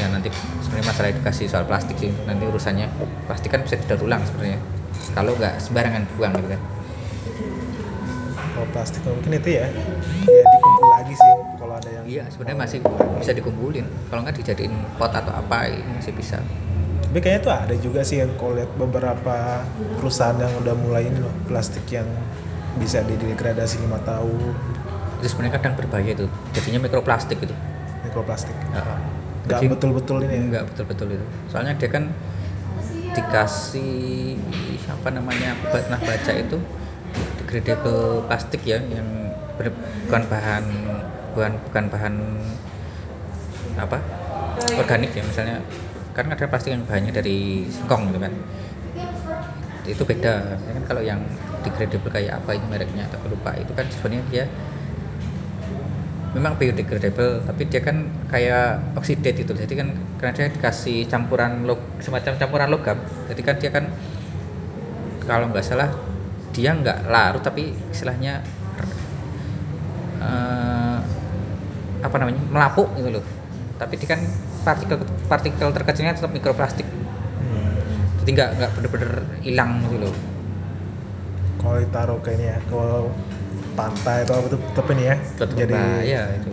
Ya 0.00 0.08
nanti 0.10 0.32
sebenarnya 0.66 0.86
masalah 0.90 1.08
edukasi 1.12 1.46
soal 1.46 1.64
plastik 1.68 1.96
sih. 2.00 2.10
Nanti 2.26 2.44
urusannya 2.48 2.90
plastik 3.30 3.54
kan 3.54 3.62
bisa 3.62 3.78
didaur 3.78 4.02
ulang 4.02 4.24
sebenarnya. 4.26 4.58
Kalau 5.14 5.32
nggak 5.38 5.62
sembarangan 5.62 6.02
buang 6.16 6.32
gitu 6.40 6.48
kan. 6.50 6.60
Kalau 8.50 8.66
plastik 8.74 9.02
mungkin 9.06 9.32
itu 9.38 9.50
ya 9.56 9.66
ya 10.26 10.42
dikumpul 10.44 10.88
lagi 10.92 11.14
sih 11.16 11.32
kalau 11.56 11.74
ada 11.76 11.90
yang 11.90 12.04
iya 12.04 12.22
sebenarnya 12.28 12.58
masih 12.66 12.78
bisa 13.20 13.32
dikumpulin. 13.32 13.86
Kalau 14.10 14.20
nggak 14.26 14.36
dijadiin 14.42 14.74
pot 14.98 15.12
atau 15.12 15.32
apa 15.32 15.70
ini 15.70 15.90
masih 15.96 16.12
bisa 16.12 16.42
tapi 17.10 17.26
kayaknya 17.26 17.42
tuh 17.42 17.54
ada 17.58 17.74
juga 17.82 18.00
sih 18.06 18.22
yang 18.22 18.30
kalau 18.38 18.54
lihat 18.54 18.70
beberapa 18.78 19.66
perusahaan 19.98 20.38
yang 20.38 20.54
udah 20.62 20.78
mulai 20.78 21.10
ini 21.10 21.18
loh 21.18 21.34
plastik 21.50 21.82
yang 21.90 22.06
bisa 22.78 23.02
didegradasi 23.02 23.82
lima 23.82 23.98
tahun. 24.06 24.54
Itu 25.18 25.26
sebenarnya 25.34 25.58
kadang 25.58 25.74
berbahaya 25.74 26.14
itu 26.14 26.30
jadinya 26.54 26.86
mikroplastik 26.86 27.42
itu. 27.42 27.50
Mikroplastik. 28.06 28.54
Nggak 29.50 29.74
betul-betul 29.74 30.22
ini 30.22 30.38
ya? 30.38 30.42
nggak 30.54 30.64
betul-betul 30.70 31.18
itu. 31.18 31.26
Soalnya 31.50 31.74
dia 31.74 31.90
kan 31.90 32.06
dikasih 33.10 34.38
apa 34.86 35.08
namanya 35.10 35.58
aku 35.58 35.64
pernah 35.82 35.98
baca 35.98 36.30
itu 36.30 36.62
degradable 37.42 38.22
plastik 38.30 38.62
ya 38.62 38.78
yang 38.78 39.34
bener- 39.58 39.74
bukan 40.06 40.22
bahan 40.30 40.64
bukan 41.34 41.52
bukan 41.66 41.84
bahan 41.90 42.14
apa 43.82 43.98
organik 44.78 45.10
ya 45.10 45.26
misalnya 45.26 45.58
kan 46.20 46.32
ada 46.36 46.44
plastik 46.50 46.70
yang 46.76 46.84
bahannya 46.88 47.12
dari 47.18 47.38
singkong 47.74 48.02
gitu 48.12 48.20
kan. 48.24 48.32
Itu 49.88 50.02
beda. 50.04 50.34
Ya 50.68 50.72
kan 50.76 50.84
kalau 50.88 51.02
yang 51.02 51.20
degradable 51.64 52.10
kayak 52.12 52.32
apa 52.44 52.50
ini 52.56 52.66
mereknya 52.68 53.04
tapi 53.08 53.26
lupa. 53.32 53.56
Itu 53.56 53.72
kan 53.72 53.88
sebenarnya 53.88 54.24
dia 54.28 54.44
memang 56.30 56.54
biodegradable 56.54 57.42
tapi 57.42 57.66
dia 57.66 57.82
kan 57.82 58.06
kayak 58.30 58.94
oxidate 58.94 59.42
itu 59.42 59.50
jadi 59.50 59.74
kan 59.82 59.88
karena 60.14 60.32
dia 60.38 60.46
dikasih 60.46 61.10
campuran 61.10 61.66
log 61.66 61.82
semacam 61.98 62.38
campuran 62.38 62.68
logam 62.70 62.98
jadi 63.26 63.40
kan 63.42 63.54
dia 63.58 63.70
kan 63.74 63.84
kalau 65.26 65.46
nggak 65.50 65.64
salah 65.64 65.90
dia 66.54 66.74
nggak 66.74 67.06
larut 67.10 67.42
tapi 67.42 67.70
istilahnya 67.94 68.42
eh, 70.20 70.98
apa 72.00 72.16
namanya 72.16 72.42
melapuk 72.48 72.88
gitu 72.96 73.20
loh. 73.20 73.24
Tapi 73.80 73.94
dia 74.00 74.08
kan 74.16 74.20
partikel 74.62 74.98
partikel 75.26 75.68
terkecilnya 75.72 76.14
tetap 76.16 76.32
mikroplastik. 76.32 76.86
Hmm. 76.86 77.76
jadi 78.22 78.30
nggak 78.36 78.50
nggak 78.60 78.70
bener-bener 78.76 79.12
hilang 79.40 79.80
gitu 79.88 79.96
loh. 80.08 80.14
Kalau 81.60 81.76
ditaruh 81.80 82.18
ke 82.24 82.30
ini 82.36 82.44
ya 82.48 82.56
ke 82.64 82.76
pantai 83.76 84.24
atau 84.24 84.34
apa 84.40 84.46
tuh 84.52 84.60
tetep 84.60 84.86
ini 84.92 85.02
ya 85.08 85.16
tetap 85.36 85.56
bahaya 85.68 86.20
itu. 86.36 86.48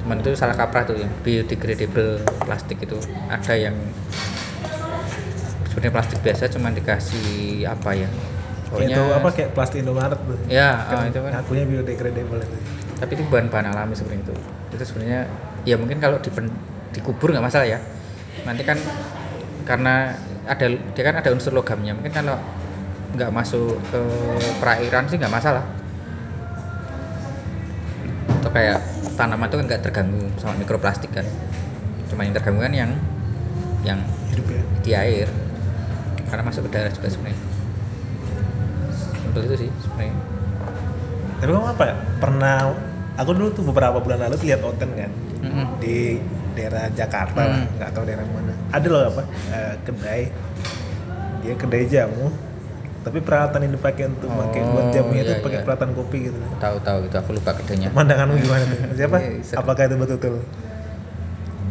Cuman 0.00 0.16
itu 0.24 0.30
salah 0.32 0.56
kaprah 0.56 0.88
tuh 0.88 0.96
yang 0.96 1.12
biodegradable 1.20 2.24
plastik 2.44 2.80
itu. 2.80 2.96
Ada 3.28 3.54
yang 3.56 3.76
sebenarnya 5.68 5.92
plastik 5.92 6.18
biasa 6.24 6.50
cuman 6.50 6.72
dikasih 6.74 7.68
apa 7.68 7.94
ya 7.94 8.10
Kayak 8.70 8.94
itu 8.94 9.02
apa 9.10 9.28
kayak 9.34 9.50
plastik 9.50 9.82
Indomaret 9.82 10.20
tuh? 10.22 10.38
Ya 10.46 10.86
kan 10.86 11.10
itu 11.10 11.18
kan. 11.18 11.30
ngakunya 11.34 11.64
biodegradable 11.66 12.38
itu. 12.38 12.56
Tapi 13.02 13.12
itu 13.18 13.22
bahan-bahan 13.26 13.66
alami 13.74 13.94
sebenarnya 13.98 14.30
itu. 14.30 14.34
Itu 14.78 14.84
sebenarnya 14.86 15.20
ya 15.68 15.76
mungkin 15.76 16.00
kalau 16.00 16.16
dipen- 16.20 16.52
dikubur 16.94 17.32
nggak 17.32 17.44
masalah 17.44 17.66
ya. 17.68 17.78
Nanti 18.44 18.62
kan 18.64 18.78
karena 19.68 20.16
ada 20.48 20.66
dia 20.66 21.04
kan 21.04 21.16
ada 21.20 21.30
unsur 21.30 21.52
logamnya. 21.52 21.92
Mungkin 21.94 22.12
kalau 22.12 22.36
nggak 23.14 23.30
masuk 23.34 23.78
ke 23.90 24.00
perairan 24.62 25.04
sih 25.10 25.18
nggak 25.20 25.34
masalah. 25.34 25.64
Atau 28.40 28.50
kayak 28.54 28.80
tanaman 29.14 29.46
itu 29.52 29.56
kan 29.60 29.66
nggak 29.68 29.82
terganggu 29.84 30.22
sama 30.40 30.54
mikroplastik 30.56 31.12
kan. 31.12 31.26
Cuma 32.08 32.24
yang 32.26 32.34
terganggu 32.34 32.60
kan 32.64 32.74
yang 32.74 32.90
yang 33.84 34.00
hidup 34.32 34.46
ya. 34.48 34.62
di 34.80 34.92
air. 34.96 35.28
Karena 36.30 36.42
masuk 36.46 36.66
ke 36.66 36.70
daerah 36.72 36.92
juga 36.94 37.08
sebenarnya. 37.10 37.38
Simpel 38.94 39.42
itu 39.50 39.56
sih 39.66 39.70
sebenarnya. 39.84 40.14
Tapi 41.40 41.50
kamu 41.50 41.68
apa 41.68 41.84
ya? 41.84 41.94
Pernah 42.22 42.56
aku 43.18 43.30
dulu 43.36 43.48
tuh 43.52 43.64
beberapa 43.68 43.98
bulan 44.00 44.24
lalu 44.24 44.48
lihat 44.48 44.64
Oten 44.64 44.90
kan 44.96 45.10
Mm-mm. 45.40 45.66
di 45.80 46.20
daerah 46.54 46.90
Jakarta 46.92 47.40
lah 47.46 47.58
Hmm. 47.62 47.76
nggak 47.80 47.90
tahu 47.96 48.04
daerah 48.04 48.26
mana. 48.28 48.52
Ada 48.70 48.86
loh 48.88 49.02
apa 49.08 49.22
eh, 49.50 49.74
kedai. 49.86 50.22
Dia 51.40 51.54
kedai 51.56 51.84
jamu 51.88 52.28
tapi 53.00 53.16
peralatan 53.24 53.64
yang 53.64 53.72
dipakai 53.80 54.12
untuk 54.12 54.28
pakai 54.28 54.60
buat 54.60 54.84
Oh, 54.84 54.92
jamunya 54.92 55.24
itu 55.24 55.32
iya, 55.32 55.40
pakai 55.40 55.58
iya. 55.58 55.64
peralatan 55.64 55.90
kopi 55.96 56.18
gitu. 56.28 56.36
Tahu 56.60 56.76
tahu 56.84 56.98
itu 57.08 57.16
aku 57.16 57.30
lupa 57.32 57.50
gedenya 57.56 57.88
pandanganmu 57.96 58.36
gimana 58.44 58.64
tuh? 58.68 58.78
Siapa? 59.00 59.16
Iya, 59.16 59.30
seru. 59.40 59.58
apakah 59.64 59.82
itu 59.88 59.96
betul-betul 59.96 60.34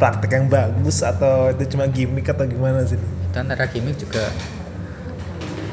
praktek 0.00 0.30
yang 0.32 0.46
bagus 0.50 1.04
atau 1.04 1.52
itu 1.54 1.76
cuma 1.76 1.86
gimmick 1.86 2.26
atau 2.26 2.48
gimana 2.48 2.82
sih? 2.82 2.98
Dan 3.30 3.46
antara 3.46 3.70
gimmick 3.70 3.94
juga. 4.00 4.26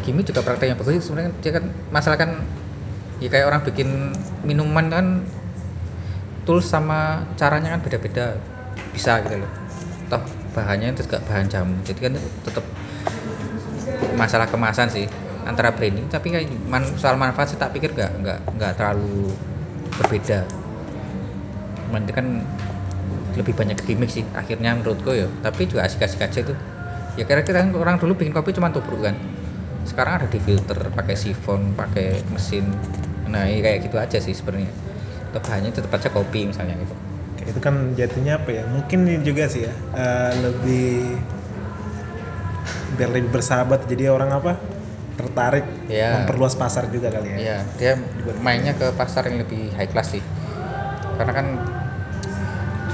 Gimmick 0.05 0.29
juga 0.29 0.45
praktek 0.45 0.67
yang 0.71 0.79
bagus. 0.79 1.09
Sebenarnya 1.09 1.31
dia 1.41 1.51
kan 1.57 1.63
masalah 1.89 2.17
kan 2.21 2.29
ya 3.17 3.27
kayak 3.33 3.49
orang 3.49 3.61
bikin 3.65 4.13
minuman 4.45 4.85
kan 4.93 5.05
tools 6.47 6.65
sama 6.65 7.27
caranya 7.35 7.75
kan 7.75 7.81
beda-beda. 7.83 8.39
Bisa 8.95 9.19
gitu 9.27 9.43
loh. 9.43 9.51
Toh 10.07 10.23
bahannya 10.55 10.95
itu 10.95 11.03
juga 11.05 11.19
bahan 11.27 11.47
jamu. 11.51 11.75
Jadi 11.85 11.99
kan 11.99 12.13
tetap 12.47 12.63
masalah 14.17 14.47
kemasan 14.49 14.89
sih 14.89 15.05
antara 15.47 15.71
branding 15.71 16.09
tapi 16.11 16.33
kayak 16.33 16.49
man- 16.67 16.97
soal 16.99 17.15
manfaat 17.15 17.53
sih 17.53 17.59
tak 17.59 17.71
pikir 17.75 17.93
nggak 17.93 18.11
nggak 18.23 18.39
nggak 18.57 18.71
terlalu 18.79 19.31
berbeda. 20.01 20.39
Itu 21.87 22.13
kan 22.13 22.27
lebih 23.37 23.53
banyak 23.53 23.77
gimmick 23.85 24.09
sih 24.09 24.25
akhirnya 24.33 24.73
menurutku 24.75 25.13
ya. 25.13 25.27
Tapi 25.45 25.69
juga 25.69 25.85
asik-asik 25.85 26.23
aja 26.25 26.39
itu. 26.41 26.53
Ya 27.17 27.23
kira-kira 27.25 27.65
kan 27.65 27.73
orang 27.73 27.97
dulu 28.01 28.13
bikin 28.17 28.33
kopi 28.33 28.53
cuma 28.53 28.69
tubruk 28.73 29.01
kan. 29.05 29.15
Sekarang 29.87 30.21
ada 30.21 30.27
di 30.27 30.39
filter 30.41 30.77
pakai 30.93 31.15
sifon 31.15 31.73
pakai 31.77 32.21
mesin. 32.33 32.65
Nah 33.29 33.45
ya 33.47 33.59
kayak 33.63 33.79
gitu 33.87 33.95
aja 33.99 34.17
sih 34.21 34.33
sebenarnya 34.35 34.71
bahannya 35.41 35.71
tetap 35.73 35.91
aja 35.93 36.09
kopi 36.09 36.49
misalnya 36.49 36.75
gitu 36.81 36.95
itu 37.47 37.59
kan 37.61 37.93
jatuhnya 37.93 38.41
apa 38.41 38.49
ya 38.49 38.63
mungkin 38.67 39.05
ini 39.07 39.21
juga 39.23 39.45
sih 39.47 39.65
ya 39.69 39.73
eh, 39.95 40.31
lebih 40.41 41.15
biar 42.97 43.09
lebih 43.13 43.29
bersahabat 43.29 43.85
jadi 43.85 44.09
orang 44.09 44.31
apa 44.33 44.57
tertarik 45.17 45.65
Iya. 45.89 46.21
memperluas 46.21 46.53
pasar 46.53 46.89
juga 46.93 47.09
kali 47.09 47.29
ya 47.33 47.37
Iya, 47.37 47.57
dia 47.79 47.91
mainnya 48.41 48.73
ke 48.77 48.93
pasar 48.93 49.25
yang 49.29 49.41
lebih 49.41 49.73
high 49.73 49.89
class 49.89 50.13
sih. 50.13 50.21
Karena 51.17 51.33
kan 51.33 51.45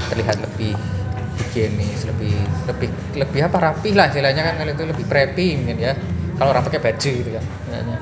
terlihat 0.07 0.39
lebih 0.39 0.71
higienis, 1.39 2.07
lebih 2.07 2.35
lebih 2.69 2.89
lebih 3.19 3.39
apa 3.43 3.57
rapi 3.59 3.91
lah 3.91 4.07
istilahnya 4.07 4.39
kan 4.45 4.55
kalau 4.55 4.71
itu 4.71 4.83
lebih 4.87 5.05
preppy 5.09 5.47
mungkin 5.59 5.77
ya. 5.83 5.93
Kalau 6.39 6.49
orang 6.55 6.63
pakai 6.63 6.79
baju 6.79 7.09
gitu 7.11 7.29
kan, 7.35 7.43
kayaknya. 7.67 7.97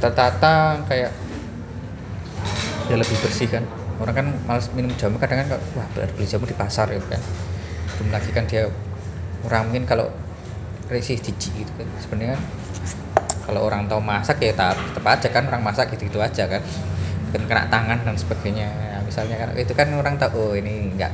Tertata 0.00 0.54
kayak 0.88 1.10
ya 2.92 2.96
lebih 3.00 3.16
bersih 3.24 3.48
kan. 3.48 3.64
Orang 3.96 4.14
kan 4.14 4.26
males 4.44 4.68
minum 4.76 4.92
jamu 5.00 5.16
kadang 5.16 5.48
kan 5.48 5.48
wah 5.72 5.88
beli 5.96 6.28
jamu 6.28 6.44
di 6.44 6.52
pasar 6.52 6.92
gitu 6.92 7.08
kan. 7.08 7.20
Belum 7.96 8.08
lagi 8.12 8.28
kan 8.36 8.44
dia 8.44 8.68
orang 9.48 9.72
mungkin 9.72 9.88
kalau 9.88 10.12
risih 10.92 11.16
jijik 11.16 11.52
gitu 11.56 11.72
kan. 11.80 11.88
Sebenarnya 12.04 12.36
kan 12.36 12.42
kalau 13.48 13.64
orang 13.64 13.88
tahu 13.88 14.04
masak 14.04 14.44
ya 14.44 14.52
tetap, 14.52 14.76
tetap 14.76 15.04
aja 15.08 15.28
kan 15.32 15.44
orang 15.48 15.62
masak 15.64 15.88
gitu 15.96 16.12
gitu 16.12 16.20
aja 16.20 16.44
kan. 16.44 16.60
Kan 17.32 17.42
kena 17.48 17.64
tangan 17.72 17.98
dan 18.04 18.16
sebagainya. 18.20 18.68
Nah, 18.68 19.00
misalnya 19.08 19.36
kan 19.40 19.48
itu 19.56 19.72
kan 19.72 19.88
orang 19.96 20.14
tahu 20.20 20.32
oh 20.36 20.52
ini 20.52 20.92
enggak 20.92 21.12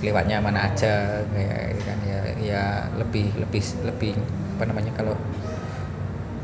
lewatnya 0.00 0.40
mana 0.40 0.72
aja 0.72 1.20
kayak 1.28 1.76
gitu 1.76 1.82
kan. 1.84 1.98
Ya 2.00 2.20
ya 2.40 2.62
lebih 2.96 3.36
lebih 3.36 3.62
lebih 3.84 4.12
apa 4.56 4.64
namanya 4.70 4.92
kalau 4.96 5.12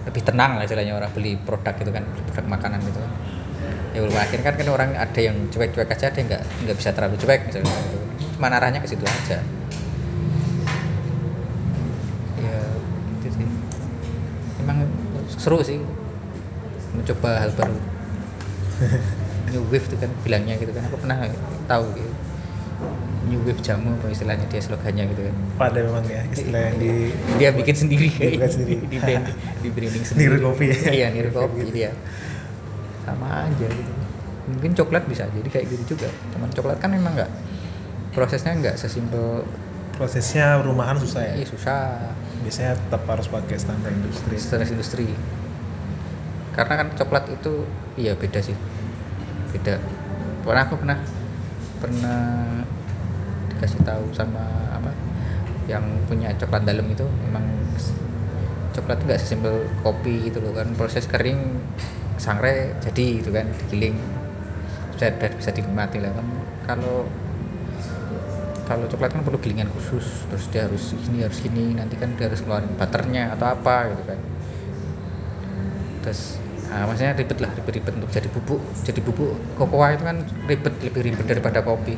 lebih 0.08 0.22
tenang 0.24 0.56
lah 0.56 0.64
istilahnya 0.64 0.96
orang 0.96 1.12
beli 1.12 1.36
produk 1.36 1.76
gitu 1.76 1.92
kan 1.92 2.04
produk 2.26 2.44
makanan 2.48 2.80
gitu 2.88 3.00
ya 3.90 3.98
walaupun 4.06 4.22
akhirnya 4.22 4.44
kan, 4.46 4.54
kan 4.54 4.68
orang 4.70 4.90
ada 4.94 5.20
yang 5.20 5.36
cuek-cuek 5.50 5.90
aja 5.90 6.14
ada 6.14 6.18
yang 6.22 6.28
nggak 6.30 6.42
nggak 6.66 6.76
bisa 6.78 6.90
terlalu 6.94 7.16
cuek 7.18 7.40
misalnya 7.50 7.66
gitu. 7.66 7.98
cuma 8.38 8.48
arahnya 8.54 8.80
ke 8.80 8.88
situ 8.88 9.04
aja. 9.04 9.38
Ya 12.38 12.56
itu 13.18 13.28
sih. 13.34 13.46
Emang 14.62 14.86
seru 15.34 15.58
sih. 15.66 15.82
Mencoba 16.94 17.42
hal 17.42 17.50
baru. 17.58 17.76
New 19.50 19.66
wave 19.68 19.86
itu 19.90 19.96
kan 19.98 20.10
bilangnya 20.22 20.54
gitu 20.62 20.70
kan. 20.70 20.86
Aku 20.86 20.96
pernah 21.02 21.26
tahu 21.66 21.84
gitu. 21.98 22.10
New 23.28 23.42
wave 23.44 23.60
jamu 23.60 23.92
apa 23.98 24.06
istilahnya 24.14 24.46
dia 24.48 24.62
slogannya 24.62 25.04
gitu 25.10 25.26
kan. 25.26 25.34
Pada 25.58 25.78
memang 25.82 26.06
ya 26.06 26.22
istilah 26.30 26.62
yang 26.70 26.76
di 26.78 26.90
dia 27.42 27.50
bikin 27.50 27.76
sendiri. 27.76 28.08
Dia 28.14 28.30
bikin 28.38 28.50
sendiri. 28.54 28.74
di 28.86 28.98
brand 29.04 29.26
di 29.60 29.68
branding 29.68 30.04
sendiri. 30.14 30.38
Niru 30.38 30.54
kopi. 30.54 30.64
Ya? 30.70 30.78
iya 30.94 31.06
niru 31.10 31.30
kopi 31.34 31.66
dia 31.74 31.90
sama 33.14 33.50
aja 33.50 33.66
gitu. 33.66 33.92
Mungkin 34.50 34.72
coklat 34.74 35.04
bisa 35.06 35.26
jadi 35.30 35.48
kayak 35.48 35.66
gitu 35.70 35.96
juga 35.96 36.08
cuman 36.34 36.50
coklat 36.50 36.78
kan 36.82 36.90
memang 36.90 37.14
nggak 37.14 37.30
prosesnya 38.14 38.52
nggak 38.58 38.76
sesimpel. 38.78 39.46
Prosesnya 39.94 40.64
rumahan 40.64 40.96
susah 40.96 41.22
ya? 41.28 41.34
Iya 41.36 41.46
susah. 41.46 41.82
Biasanya 42.40 42.72
tetap 42.72 43.04
harus 43.04 43.28
pakai 43.28 43.56
standar 43.60 43.92
industri. 43.92 44.34
Stres 44.40 44.72
industri. 44.72 45.06
Karena 46.56 46.74
kan 46.80 46.88
coklat 46.96 47.28
itu 47.28 47.52
iya 48.00 48.16
beda 48.16 48.40
sih. 48.40 48.56
Beda. 49.52 49.76
Pernah 50.40 50.62
aku 50.64 50.74
pernah 50.80 50.98
pernah 51.80 52.20
dikasih 53.52 53.80
tahu 53.84 54.04
sama 54.16 54.40
apa 54.72 54.90
yang 55.68 55.84
punya 56.08 56.32
coklat 56.40 56.64
dalam 56.64 56.88
itu 56.88 57.04
memang 57.28 57.44
coklat 58.72 59.04
nggak 59.04 59.20
sesimpel 59.20 59.68
kopi 59.84 60.32
gitu 60.32 60.40
loh 60.40 60.56
kan. 60.56 60.72
Proses 60.80 61.04
kering 61.04 61.60
sangrai 62.26 62.56
jadi 62.84 63.04
gitu 63.20 63.30
kan 63.36 63.46
digiling 63.64 63.96
bisa 64.94 65.06
bisa 65.40 65.50
dinikmati 65.56 65.98
lah 66.04 66.12
kan. 66.12 66.26
Kalau 66.68 66.96
kalau 68.68 68.86
coklat 68.86 69.10
kan 69.10 69.22
perlu 69.26 69.38
gilingan 69.42 69.66
khusus 69.74 70.06
terus 70.30 70.46
dia 70.52 70.62
harus 70.70 70.94
gini 70.94 71.18
harus 71.26 71.38
gini 71.42 71.74
nanti 71.74 71.98
kan 71.98 72.14
dia 72.14 72.30
harus 72.30 72.38
keluarin 72.44 72.70
butternya 72.78 73.34
atau 73.34 73.46
apa 73.50 73.76
gitu 73.90 74.02
kan. 74.06 74.18
Terus 76.04 76.20
nah, 76.70 76.86
maksudnya 76.86 77.12
ribet 77.18 77.38
lah 77.42 77.50
ribet-ribet 77.58 77.94
untuk 77.98 78.10
jadi 78.14 78.28
bubuk 78.30 78.60
jadi 78.86 79.00
bubuk 79.02 79.30
kokoa 79.58 79.86
itu 79.98 80.04
kan 80.06 80.16
ribet 80.46 80.74
lebih 80.86 81.00
ribet 81.12 81.26
daripada 81.26 81.58
kopi 81.66 81.94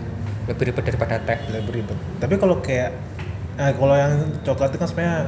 lebih 0.49 0.65
ribet 0.73 0.85
daripada 0.89 1.17
teh 1.23 1.39
lebih 1.53 1.73
ribet. 1.83 1.99
Tapi 2.19 2.35
kalau 2.41 2.57
kayak 2.65 2.91
eh, 3.61 3.73
kalau 3.77 3.95
yang 3.95 4.13
coklat 4.47 4.73
itu 4.73 4.79
kan 4.81 4.89
sebenarnya 4.91 5.19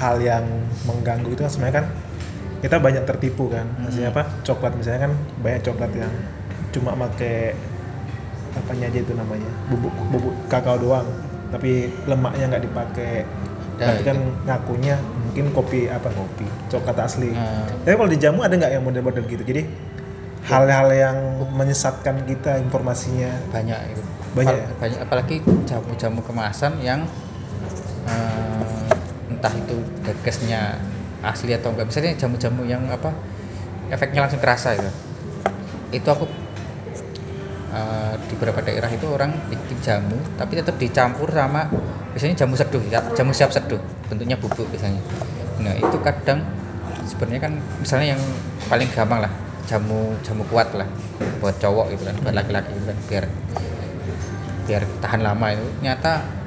hal 0.00 0.16
yang 0.20 0.44
mengganggu 0.88 1.28
itu 1.32 1.40
kan 1.44 1.52
sebenarnya 1.52 1.76
kan 1.82 1.86
kita 2.60 2.76
banyak 2.76 3.04
tertipu 3.08 3.48
kan. 3.48 3.64
Maksudnya 3.80 4.12
apa? 4.12 4.28
Coklat 4.44 4.72
misalnya 4.76 5.08
kan 5.08 5.12
banyak 5.40 5.60
coklat 5.64 5.90
yang 5.96 6.12
cuma 6.70 6.92
pakai 6.94 7.56
apanya 8.54 8.86
aja 8.92 9.00
itu 9.00 9.12
namanya. 9.16 9.50
Bubuk 9.72 9.94
bubuk 10.12 10.34
kakao 10.52 10.76
doang. 10.76 11.08
Tapi 11.50 11.88
lemaknya 12.04 12.56
nggak 12.56 12.64
dipakai. 12.68 13.12
Tapi 13.80 14.04
kan 14.04 14.20
ngakunya 14.44 15.00
mungkin 15.00 15.56
kopi 15.56 15.88
apa 15.88 16.12
kopi 16.12 16.44
coklat 16.68 17.00
asli. 17.00 17.32
Hmm. 17.32 17.64
tapi 17.80 17.96
kalau 17.96 18.10
di 18.12 18.20
jamu 18.20 18.44
ada 18.44 18.52
nggak 18.52 18.72
yang 18.76 18.84
model-model 18.84 19.24
gitu? 19.24 19.40
Jadi 19.40 19.64
hal-hal 20.44 20.88
yang 20.92 21.16
menyesatkan 21.56 22.28
kita 22.28 22.60
informasinya. 22.60 23.32
Banyak 23.48 23.80
itu. 23.96 24.02
Banyak 24.36 24.52
Apal- 24.52 24.60
ya? 24.60 24.76
banyak 24.76 24.98
apalagi 25.00 25.36
jamu-jamu 25.64 26.20
kemasan 26.28 26.76
yang 26.84 27.08
eh, 28.04 28.84
entah 29.32 29.54
itu 29.56 29.76
gagasnya 30.04 30.76
asli 31.20 31.52
atau 31.52 31.72
enggak. 31.72 31.88
Misalnya 31.88 32.16
jamu-jamu 32.16 32.62
yang 32.64 32.82
apa 32.88 33.12
efeknya 33.90 34.24
langsung 34.24 34.40
kerasa 34.40 34.78
itu 34.78 34.90
itu 35.90 36.06
aku 36.06 36.24
eh, 37.74 38.14
di 38.30 38.34
beberapa 38.38 38.62
daerah 38.62 38.90
itu 38.90 39.06
orang 39.10 39.34
bikin 39.50 39.78
jamu 39.82 40.14
tapi 40.38 40.62
tetap 40.62 40.78
dicampur 40.78 41.34
sama 41.34 41.66
biasanya 42.14 42.46
jamu 42.46 42.54
seduh 42.54 42.82
ya 42.90 43.02
jamu 43.14 43.34
siap 43.34 43.50
seduh. 43.50 43.78
Bentuknya 44.10 44.38
bubuk 44.38 44.66
biasanya. 44.70 45.02
Nah 45.62 45.74
itu 45.76 45.96
kadang 46.02 46.42
sebenarnya 47.06 47.50
kan 47.50 47.52
misalnya 47.82 48.14
yang 48.16 48.22
paling 48.70 48.86
gampang 48.94 49.22
lah 49.26 49.32
jamu 49.66 50.14
jamu 50.26 50.42
kuat 50.50 50.70
lah 50.74 50.86
buat 51.38 51.56
cowok 51.58 51.94
gitu 51.94 52.02
kan 52.06 52.16
buat 52.22 52.34
laki-laki 52.34 52.70
gitu 52.74 52.86
kan 52.90 52.98
biar 53.10 53.24
biar 54.66 54.82
tahan 55.02 55.20
lama 55.26 55.46
itu. 55.54 55.66
Nyata 55.82 56.39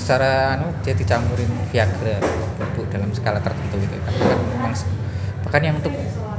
secara 0.00 0.56
anu 0.56 0.72
dia 0.82 0.96
dicampurin 0.96 1.50
Viagra 1.70 2.18
bubuk 2.58 2.86
dalam 2.90 3.12
skala 3.12 3.38
tertentu 3.44 3.76
gitu. 3.78 3.96
Kan 4.04 4.14
kan 4.16 4.38
memang 4.56 4.72
bahkan 5.46 5.62
yang 5.64 5.76
untuk 5.78 5.94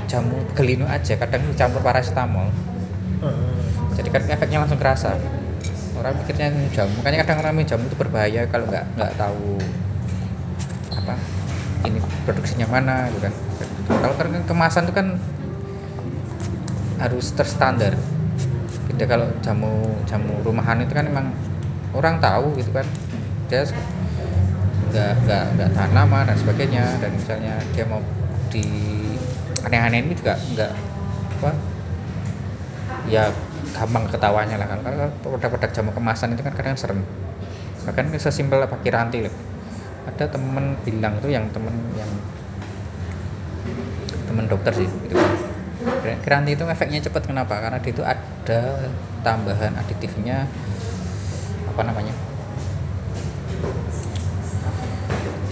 jamu 0.10 0.38
gelino 0.58 0.86
aja 0.90 1.16
kadang 1.16 1.42
dicampur 1.50 1.80
paracetamol. 1.80 2.50
Heeh. 3.22 3.64
jadi 3.96 4.10
kan 4.10 4.22
efeknya 4.28 4.58
langsung 4.66 4.80
kerasa. 4.82 5.14
Orang 6.00 6.18
mikirnya 6.18 6.50
ini 6.50 6.68
jamu. 6.74 6.92
Makanya 7.00 7.18
kadang 7.24 7.38
orang 7.46 7.54
minum 7.54 7.70
jamu 7.70 7.84
itu 7.86 7.98
berbahaya 8.00 8.42
kalau 8.50 8.66
nggak 8.66 8.86
nggak 8.98 9.12
tahu 9.20 9.60
apa 10.98 11.14
ini 11.86 12.00
produksinya 12.26 12.68
mana 12.68 13.08
gitu 13.14 13.30
kan. 13.30 13.34
Kalau 14.02 14.16
kan 14.18 14.28
kemasan 14.50 14.84
itu 14.90 14.94
kan 14.96 15.08
harus 17.02 17.34
terstandar. 17.34 17.94
Beda 18.90 19.06
kalau 19.06 19.28
jamu 19.46 19.74
jamu 20.10 20.34
rumahan 20.46 20.82
itu 20.82 20.94
kan 20.94 21.06
emang 21.08 21.32
orang 21.96 22.20
tahu 22.24 22.56
gitu 22.60 22.72
kan. 22.72 22.88
Dia 23.52 23.68
nggak 24.92 25.12
nggak 25.26 25.46
nggak 25.56 25.70
tahan 25.76 25.92
lama 25.96 26.20
dan 26.28 26.36
sebagainya. 26.40 26.86
Dan 27.00 27.12
misalnya 27.16 27.54
dia 27.76 27.84
mau 27.88 28.02
di 28.52 28.66
aneh-aneh 29.64 30.04
ini 30.04 30.14
juga 30.18 30.36
nggak 30.36 30.72
apa 31.42 31.52
ya 33.10 33.34
gampang 33.72 34.06
ketawanya 34.10 34.62
lah 34.62 34.68
kalau 34.68 35.10
produk-produk 35.24 35.72
jamu 35.74 35.92
kemasan 35.96 36.36
itu 36.36 36.42
kan 36.44 36.54
kadang 36.54 36.76
serem. 36.78 37.02
Bahkan 37.88 38.14
sesimpel 38.20 38.62
apa 38.62 38.78
kiranti 38.84 39.26
loh. 39.26 39.34
Ada 40.06 40.34
temen 40.34 40.76
bilang 40.82 41.18
tuh 41.22 41.30
yang 41.30 41.46
temen 41.54 41.74
yang 41.98 42.10
temen 44.28 44.46
dokter 44.50 44.74
sih 44.76 44.88
gitu 45.08 45.16
kan. 45.18 45.34
Keranti 46.22 46.54
itu 46.54 46.64
efeknya 46.66 47.02
cepat 47.02 47.26
kenapa? 47.26 47.58
Karena 47.58 47.78
dia 47.82 47.92
itu 47.94 48.04
ada 48.06 48.62
tambahan 49.26 49.74
aditifnya 49.78 50.46
apa 51.72 51.82
namanya? 51.88 52.14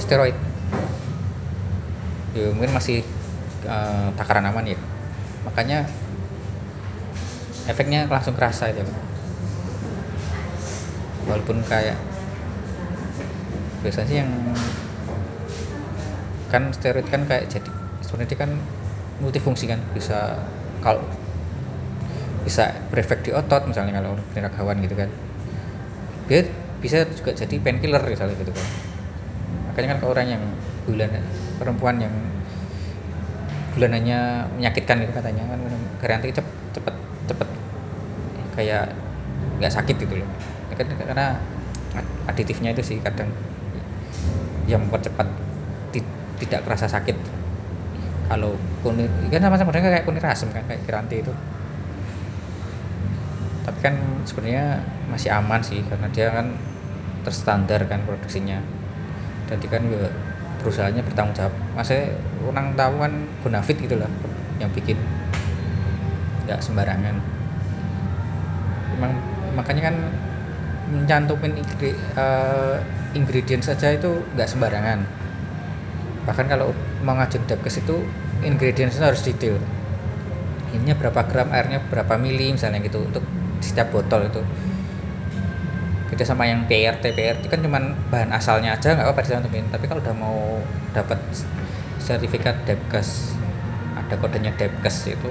Steroid. 0.03 0.35
Ya 2.35 2.51
mungkin 2.53 2.75
masih 2.75 3.01
uh, 3.65 4.11
takaran 4.19 4.45
aman 4.51 4.67
ya. 4.67 4.77
Makanya 5.47 5.87
efeknya 7.65 8.05
langsung 8.11 8.35
kerasa 8.35 8.69
itu. 8.69 8.83
Walaupun 11.29 11.63
kayak 11.69 11.95
biasanya 13.79 14.07
sih 14.11 14.17
yang 14.19 14.31
kan 16.49 16.73
steroid 16.73 17.07
kan 17.07 17.23
kayak 17.29 17.47
jadi 17.47 17.69
sebenarnya 18.03 18.35
kan 18.35 18.51
multifungsi 19.21 19.69
kan 19.69 19.79
bisa 19.93 20.35
kalau 20.81 20.99
bisa 22.43 22.73
berefek 22.89 23.21
di 23.21 23.31
otot 23.31 23.69
misalnya 23.69 24.01
kalau 24.01 24.17
kawan 24.57 24.81
gitu 24.81 24.97
kan 24.97 25.09
dia 26.29 26.45
bisa 26.79 27.03
juga 27.09 27.33
jadi 27.33 27.55
painkiller 27.57 27.99
misalnya 28.05 28.37
gitu 28.37 28.53
kan. 28.53 28.67
Makanya 29.73 29.97
kan 29.97 29.99
orang 30.05 30.27
yang 30.29 30.43
bulan 30.85 31.09
perempuan 31.57 31.97
yang 31.97 32.13
bulanannya 33.73 34.45
menyakitkan 34.55 35.01
gitu 35.03 35.13
katanya 35.17 35.43
kan 35.49 35.59
garanti 35.99 36.29
cepet 36.29 36.55
cepet 36.77 36.95
cepet 37.27 37.49
kayak 38.53 38.85
nggak 39.57 39.73
sakit 39.73 39.95
gitu 39.97 40.21
loh. 40.21 40.29
Kan 40.77 40.85
karena 40.85 41.41
aditifnya 42.29 42.71
itu 42.77 42.85
sih 42.85 42.97
kadang 43.01 43.27
yang 44.69 44.85
mempercepat 44.85 45.25
tidak 46.39 46.61
kerasa 46.63 46.85
sakit. 46.85 47.17
Kalau 48.29 48.53
kunir 48.85 49.09
kan 49.33 49.41
sama-sama 49.41 49.73
kayak 49.73 50.05
kunir 50.05 50.21
asem 50.21 50.53
kan 50.53 50.61
kayak 50.69 50.85
kiranti 50.85 51.25
itu 51.25 51.33
kan 53.79 53.95
sebenarnya 54.27 54.83
masih 55.07 55.31
aman 55.31 55.63
sih 55.63 55.79
karena 55.87 56.07
dia 56.11 56.27
kan 56.31 56.51
terstandar 57.23 57.83
kan 57.87 58.03
produksinya. 58.03 58.59
Jadi 59.49 59.65
kan 59.67 59.81
juga 59.87 60.11
perusahaannya 60.61 61.03
bertanggung 61.03 61.35
jawab. 61.35 61.53
Masih 61.73 62.11
orang 62.45 62.75
tahu 62.75 62.95
kan 62.99 63.13
bonafit 63.41 63.79
gitulah 63.79 64.11
yang 64.59 64.69
bikin. 64.75 64.99
Nggak 66.45 66.59
sembarangan. 66.63 67.15
Memang 68.95 69.11
makanya 69.55 69.91
kan 69.91 69.95
mencantumin 70.89 71.53
uh, 72.17 72.77
ingredient 73.15 73.63
saja 73.63 73.95
itu 73.95 74.21
nggak 74.35 74.49
sembarangan. 74.49 75.05
Bahkan 76.27 76.45
kalau 76.51 76.75
mau 77.01 77.15
ngajak 77.15 77.47
depkes 77.47 77.81
itu 77.81 78.03
ingredientsnya 78.43 79.09
harus 79.09 79.23
detail. 79.23 79.55
Ininya 80.75 80.93
berapa 80.99 81.25
gram 81.25 81.49
airnya 81.49 81.81
berapa 81.89 82.19
mili 82.21 82.53
misalnya 82.53 82.77
gitu 82.85 83.01
untuk 83.01 83.25
setiap 83.61 83.91
botol 83.93 84.27
itu. 84.27 84.41
Beda 86.09 86.25
sama 86.25 86.49
yang 86.49 86.65
PRT 86.65 87.13
PRT 87.13 87.43
kan 87.47 87.61
cuman 87.61 87.93
bahan 88.09 88.33
asalnya 88.33 88.73
aja 88.73 88.97
nggak 88.97 89.05
apa-apa 89.05 89.21
dicantumin. 89.23 89.65
Tapi 89.69 89.85
kalau 89.85 90.01
udah 90.01 90.15
mau 90.17 90.57
dapat 90.91 91.21
sertifikat 92.01 92.57
depkes 92.65 93.37
ada 93.93 94.15
kodenya 94.17 94.49
depkes 94.57 95.05
itu 95.05 95.29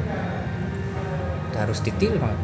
udah 1.50 1.60
harus 1.66 1.82
detail 1.82 2.14
banget. 2.20 2.40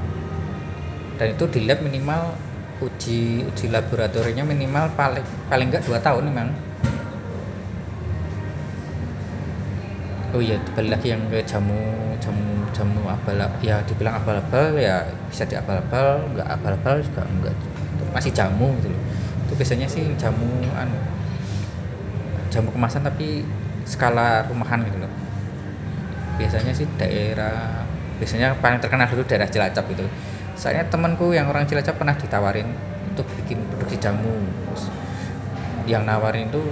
Dan 1.15 1.27
itu 1.39 1.45
di 1.47 1.61
lab 1.71 1.79
minimal 1.87 2.35
uji 2.83 3.47
uji 3.47 3.71
laboratoriumnya 3.71 4.43
minimal 4.43 4.91
paling 4.99 5.23
paling 5.47 5.71
enggak 5.71 5.87
dua 5.87 6.03
tahun 6.03 6.27
memang 6.27 6.51
oh 10.35 10.43
iya 10.43 10.59
balik 10.75 10.99
lagi 10.99 11.15
yang 11.15 11.23
ke 11.31 11.47
jamu 11.47 11.79
jamu 12.19 12.67
jamu 12.75 13.07
abal 13.07 13.39
ya 13.63 13.79
dibilang 13.87 14.19
abal-abal 14.19 14.75
ya 14.75 15.07
bisa 15.31 15.47
di 15.47 15.55
abal-abal 15.55 16.27
nggak 16.35 16.49
abal-abal 16.59 16.99
juga 16.99 17.23
enggak 17.23 17.55
masih 18.11 18.35
jamu 18.35 18.75
gitu 18.83 18.91
loh. 18.91 19.03
Itu 19.47 19.53
biasanya 19.55 19.87
sih 19.87 20.03
jamu 20.19 20.47
anu 20.75 20.99
jamu 22.51 22.71
kemasan 22.75 23.07
tapi 23.07 23.47
skala 23.87 24.47
rumahan 24.51 24.83
gitu 24.87 24.99
loh. 25.03 25.13
Biasanya 26.39 26.75
sih 26.75 26.87
daerah 26.99 27.87
biasanya 28.19 28.59
paling 28.59 28.83
terkenal 28.83 29.07
dulu 29.11 29.23
daerah 29.27 29.47
Cilacap 29.47 29.87
gitu. 29.91 30.07
Saya 30.59 30.87
temanku 30.87 31.31
yang 31.31 31.47
orang 31.51 31.67
Cilacap 31.67 31.95
pernah 31.99 32.15
ditawarin 32.19 32.67
untuk 33.11 33.27
bikin 33.43 33.63
produksi 33.71 34.03
jamu. 34.03 34.35
Yang 35.87 36.03
nawarin 36.11 36.51
itu 36.51 36.63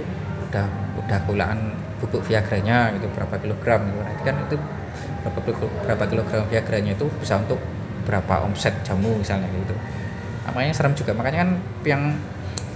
udah 0.51 0.67
udah 0.99 1.19
kulaan 1.27 1.59
bubuk 2.03 2.27
viagranya 2.27 2.91
gitu 2.99 3.07
berapa 3.15 3.39
kilogram 3.39 3.87
gitu. 3.87 3.99
Nanti 4.03 4.23
kan 4.27 4.35
itu 4.43 4.55
berapa 5.23 5.39
berapa 5.87 6.03
kilogram 6.11 6.43
viagranya 6.51 6.91
itu 6.99 7.07
bisa 7.23 7.39
untuk 7.39 7.63
berapa 8.03 8.43
omset 8.43 8.75
jamu 8.83 9.15
misalnya 9.15 9.47
gitu. 9.47 9.71
Namanya 10.51 10.75
serem 10.75 10.91
juga 10.99 11.15
makanya 11.15 11.47
kan 11.47 11.49
yang 11.87 12.03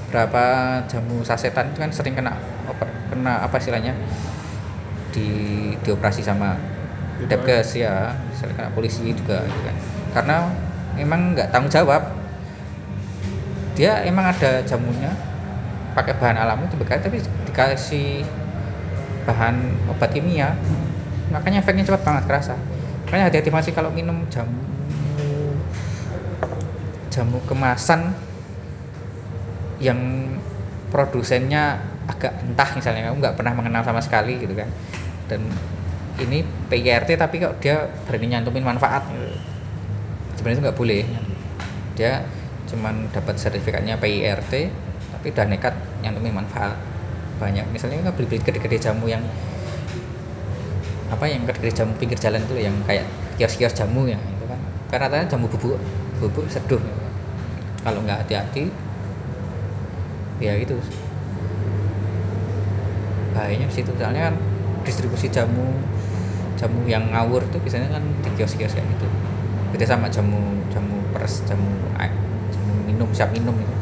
berapa 0.07 0.43
jamu 0.87 1.19
sasetan 1.27 1.75
itu 1.75 1.83
kan 1.83 1.91
sering 1.91 2.15
kena 2.15 2.39
kena 3.11 3.43
apa 3.43 3.59
istilahnya? 3.59 3.91
Di 5.11 5.27
dioperasi 5.83 6.23
sama 6.23 6.55
Depkes 7.27 7.75
ya. 7.75 8.15
Misalnya 8.31 8.55
kena 8.55 8.69
polisi 8.71 9.11
juga 9.11 9.43
gitu 9.43 9.61
kan. 9.67 9.75
Karena 10.15 10.35
memang 10.95 11.35
nggak 11.35 11.51
tanggung 11.51 11.73
jawab. 11.73 12.15
Dia 13.75 14.01
emang 14.07 14.31
ada 14.31 14.63
jamunya 14.65 15.11
pakai 15.93 16.13
bahan 16.17 16.37
alami 16.37 16.69
itu 16.69 16.77
bekas 16.77 17.01
tapi 17.01 17.17
dikasih 17.49 18.21
bahan 19.27 19.55
obat 19.91 20.09
kimia 20.15 20.55
makanya 21.27 21.59
efeknya 21.59 21.83
cepat 21.83 22.01
banget 22.07 22.23
kerasa. 22.23 22.55
Makanya 23.07 23.27
hati-hati 23.27 23.51
masih 23.51 23.71
kalau 23.75 23.91
minum 23.91 24.23
jamu 24.31 24.63
jamu 27.11 27.39
kemasan 27.49 28.13
yang 29.83 29.99
produsennya 30.93 31.83
agak 32.07 32.39
entah 32.39 32.69
misalnya 32.71 33.11
kamu 33.11 33.19
nggak 33.19 33.35
pernah 33.35 33.53
mengenal 33.55 33.83
sama 33.83 33.99
sekali 33.99 34.39
gitu 34.39 34.55
kan. 34.55 34.69
Dan 35.27 35.43
ini 36.23 36.47
PIRT 36.71 37.19
tapi 37.19 37.43
kok 37.43 37.59
dia 37.59 37.91
berani 38.07 38.31
nyantumin 38.33 38.63
manfaat 38.63 39.03
gitu. 39.11 39.27
sebenarnya 40.39 40.55
itu 40.55 40.63
nggak 40.63 40.79
boleh. 40.79 41.03
Dia 41.99 42.23
cuman 42.71 43.11
dapat 43.11 43.35
sertifikatnya 43.35 43.99
PIRT 43.99 44.53
tapi 45.17 45.27
udah 45.33 45.45
nekat 45.49 45.75
nyantumin 46.03 46.43
manfaat 46.43 46.77
banyak. 47.37 47.65
Misalnya 47.69 48.09
nggak 48.09 48.15
beli-beli 48.17 48.41
gede-gede 48.41 48.77
jamu 48.81 49.05
yang 49.05 49.21
apa 51.07 51.23
yang 51.23 51.47
gede-gede 51.47 51.73
jamu 51.83 51.93
pinggir 51.95 52.19
jalan 52.19 52.43
itu 52.43 52.59
yang 52.59 52.75
kayak 52.83 53.07
kios-kios 53.39 53.71
jamu 53.77 54.09
ya 54.09 54.19
itu 54.19 54.45
kan. 54.49 54.59
Karena 54.91 55.07
katanya 55.07 55.25
jamu 55.37 55.45
bubuk 55.47 55.79
bubuk 56.19 56.45
seduh. 56.49 56.81
Gitu. 56.81 57.05
kalau 57.85 58.03
nggak 58.03 58.19
hati-hati 58.27 58.67
ya 60.43 60.59
itu 60.59 60.75
bahayanya 63.31 63.71
di 63.71 63.75
situ. 63.79 63.91
Soalnya 63.95 64.33
kan 64.33 64.35
distribusi 64.83 65.31
jamu 65.31 65.71
jamu 66.57 66.83
yang 66.89 67.13
ngawur 67.13 67.45
itu 67.45 67.57
biasanya 67.63 67.95
kan 67.95 68.03
di 68.03 68.29
kios-kios 68.35 68.75
kayak 68.75 68.87
gitu. 68.97 69.07
Beda 69.71 69.85
sama 69.87 70.11
jamu 70.11 70.41
jamu 70.73 70.99
peres 71.15 71.45
jamu 71.47 71.69
jamu 72.51 72.73
minum 72.83 73.07
siap 73.15 73.31
minum 73.31 73.55
itu. 73.55 73.75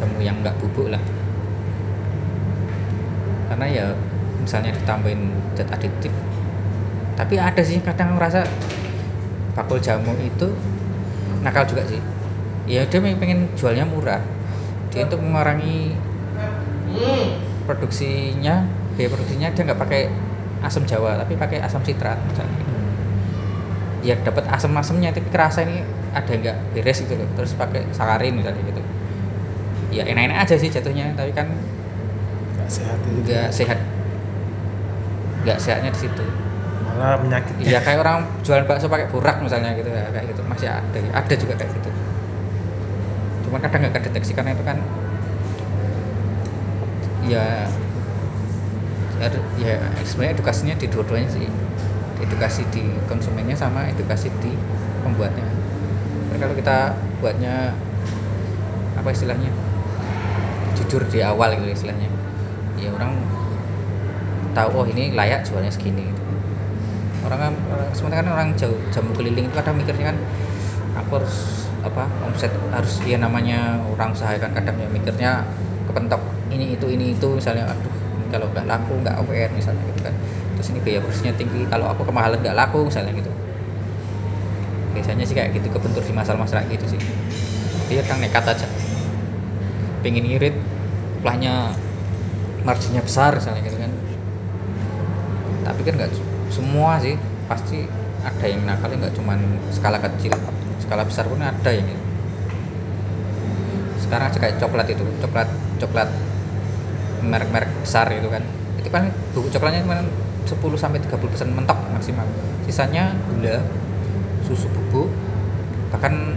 Jamu 0.00 0.24
yang 0.24 0.40
nggak 0.40 0.56
bubuk 0.56 0.88
lah 0.88 1.02
karena 3.60 3.76
ya 3.76 3.86
misalnya 4.40 4.72
ditambahin 4.72 5.20
zat 5.52 5.68
adiktif. 5.68 6.08
Tapi 7.12 7.36
ada 7.36 7.60
sih 7.60 7.76
kadang 7.84 8.16
merasa 8.16 8.48
bakul 9.52 9.76
jamu 9.84 10.16
itu 10.16 10.48
nakal 11.44 11.68
juga 11.68 11.84
sih. 11.84 12.00
Ya 12.64 12.88
dia 12.88 13.04
pengen 13.04 13.52
jualnya 13.60 13.84
murah. 13.84 14.24
Dia 14.88 15.04
untuk 15.04 15.20
mengurangi 15.20 15.92
produksinya 17.68 18.64
biaya 18.96 19.12
produksinya 19.12 19.52
dia 19.52 19.62
nggak 19.68 19.76
pakai 19.84 20.08
asam 20.64 20.88
jawa 20.88 21.20
tapi 21.20 21.36
pakai 21.36 21.60
asam 21.60 21.84
sitrat 21.84 22.16
misalnya. 22.32 22.56
Gitu. 22.56 22.72
ya 24.08 24.16
dapat 24.24 24.48
asam-asamnya 24.48 25.12
tapi 25.12 25.28
kerasa 25.28 25.60
ini 25.68 25.84
ada 26.16 26.32
nggak 26.32 26.56
beres 26.72 27.04
gitu 27.04 27.12
loh. 27.12 27.28
Terus 27.36 27.52
pakai 27.60 27.84
sakarin 27.92 28.40
misalnya 28.40 28.64
gitu. 28.72 28.80
Ya 29.92 30.08
enak-enak 30.08 30.48
aja 30.48 30.56
sih 30.56 30.72
jatuhnya 30.72 31.12
tapi 31.12 31.36
kan 31.36 31.52
sehat 32.70 32.98
nggak 33.02 33.48
sehat. 33.50 33.78
Nggak 35.42 35.58
sehatnya 35.58 35.90
di 35.90 36.00
situ. 36.06 36.24
Malah 36.86 37.18
menyakitkan 37.20 37.66
iya 37.66 37.78
kayak 37.82 37.98
orang 38.06 38.28
jualan 38.46 38.64
bakso 38.64 38.86
pakai 38.86 39.10
burak 39.10 39.42
misalnya 39.42 39.74
gitu 39.74 39.90
ya 39.90 40.06
kayak 40.14 40.30
gitu. 40.30 40.40
Masih 40.46 40.68
ada 40.70 40.98
ada 41.10 41.34
juga 41.34 41.54
kayak 41.58 41.70
gitu. 41.74 41.90
Cuma 43.48 43.58
kadang 43.58 43.90
nggak 43.90 43.98
kedeteksi 43.98 44.32
karena 44.36 44.54
itu 44.54 44.62
kan 44.62 44.78
ya 47.26 47.68
ya 49.60 49.76
sebenarnya 50.06 50.32
edukasinya 50.38 50.74
di 50.78 50.86
dua-duanya 50.86 51.28
sih. 51.28 51.48
Edukasi 52.20 52.62
di 52.70 52.84
konsumennya 53.08 53.56
sama 53.56 53.88
edukasi 53.90 54.30
di 54.44 54.52
pembuatnya. 55.02 55.44
Karena 56.30 56.36
kalau 56.46 56.54
kita 56.54 56.78
buatnya 57.18 57.74
apa 59.00 59.08
istilahnya? 59.10 59.50
Jujur 60.76 61.02
di 61.08 61.20
awal 61.24 61.56
gitu 61.60 61.80
istilahnya 61.80 62.08
ya 62.80 62.90
orang 62.96 63.12
tahu 64.56 64.70
oh 64.82 64.86
ini 64.88 65.14
layak 65.14 65.46
jualnya 65.46 65.70
segini. 65.70 66.08
Gitu. 66.10 66.22
orang 67.20 67.38
kan 67.38 67.54
orang 67.68 67.88
sebenarnya 67.92 68.18
kan 68.24 68.28
orang 68.32 68.48
jauh 68.56 68.78
jamu 68.88 69.12
keliling 69.12 69.44
itu 69.44 69.54
kadang 69.54 69.76
mikirnya 69.76 70.16
kan 70.16 70.16
aku 70.96 71.20
harus 71.20 71.36
apa 71.84 72.08
omset 72.24 72.52
harus 72.72 72.96
ya 73.04 73.20
namanya 73.20 73.76
orang 73.92 74.16
usaha 74.16 74.32
kan 74.40 74.56
kadang 74.56 74.76
ya 74.80 74.88
mikirnya 74.88 75.44
kepentok 75.84 76.20
ini 76.48 76.76
itu 76.76 76.86
ini 76.88 77.12
itu 77.12 77.28
misalnya 77.36 77.68
aduh 77.68 77.92
kalau 78.30 78.46
nggak 78.54 78.66
laku 78.66 78.94
nggak 79.02 79.14
OVR 79.20 79.50
misalnya 79.52 79.82
gitu 79.90 80.00
kan. 80.06 80.14
Terus 80.56 80.66
ini 80.70 80.78
biaya 80.80 81.00
bersihnya 81.02 81.34
tinggi 81.34 81.66
kalau 81.66 81.90
aku 81.90 82.06
kemahalan 82.06 82.38
nggak 82.40 82.56
laku 82.56 82.86
misalnya 82.86 83.12
gitu. 83.12 83.30
Biasanya 84.94 85.24
sih 85.26 85.34
kayak 85.34 85.50
gitu 85.58 85.68
kebentur 85.70 86.02
di 86.02 86.14
masalah-masalah 86.14 86.64
gitu 86.70 86.86
sih. 86.86 87.00
Dia 87.90 88.06
kan 88.06 88.22
nekat 88.22 88.46
aja. 88.46 88.68
Pengen 90.00 90.24
ngirit 90.24 90.54
upahnya 91.20 91.74
marginnya 92.64 93.02
besar 93.04 93.36
misalnya 93.36 93.62
gitu 93.64 93.78
kan. 93.80 93.92
Tapi 95.64 95.80
kan 95.86 95.94
nggak 95.96 96.12
semua 96.52 96.98
sih 97.00 97.14
pasti 97.46 97.86
ada 98.20 98.46
yang 98.46 98.62
nakal 98.68 98.92
nggak 98.92 99.16
cuman 99.16 99.38
skala 99.72 99.98
kecil 99.98 100.34
skala 100.82 101.02
besar 101.06 101.24
pun 101.24 101.40
ada 101.40 101.70
yang 101.72 101.86
gitu. 101.88 102.04
sekarang 104.00 104.26
aja 104.26 104.38
kayak 104.42 104.56
coklat 104.58 104.86
itu 104.90 105.06
coklat 105.22 105.46
coklat 105.78 106.08
merek-merek 107.22 107.70
besar 107.84 108.10
itu 108.10 108.26
kan. 108.26 108.42
Itu 108.80 108.88
kan 108.90 109.12
bubuk 109.36 109.52
coklatnya 109.52 109.84
cuma 109.86 110.02
10 110.48 110.82
sampai 110.82 110.98
30 111.04 111.30
persen 111.30 111.48
mentok 111.54 111.78
maksimal. 111.94 112.26
Sisanya 112.66 113.14
gula 113.30 113.62
susu 114.48 114.66
bubuk 114.72 115.06
bahkan 115.94 116.34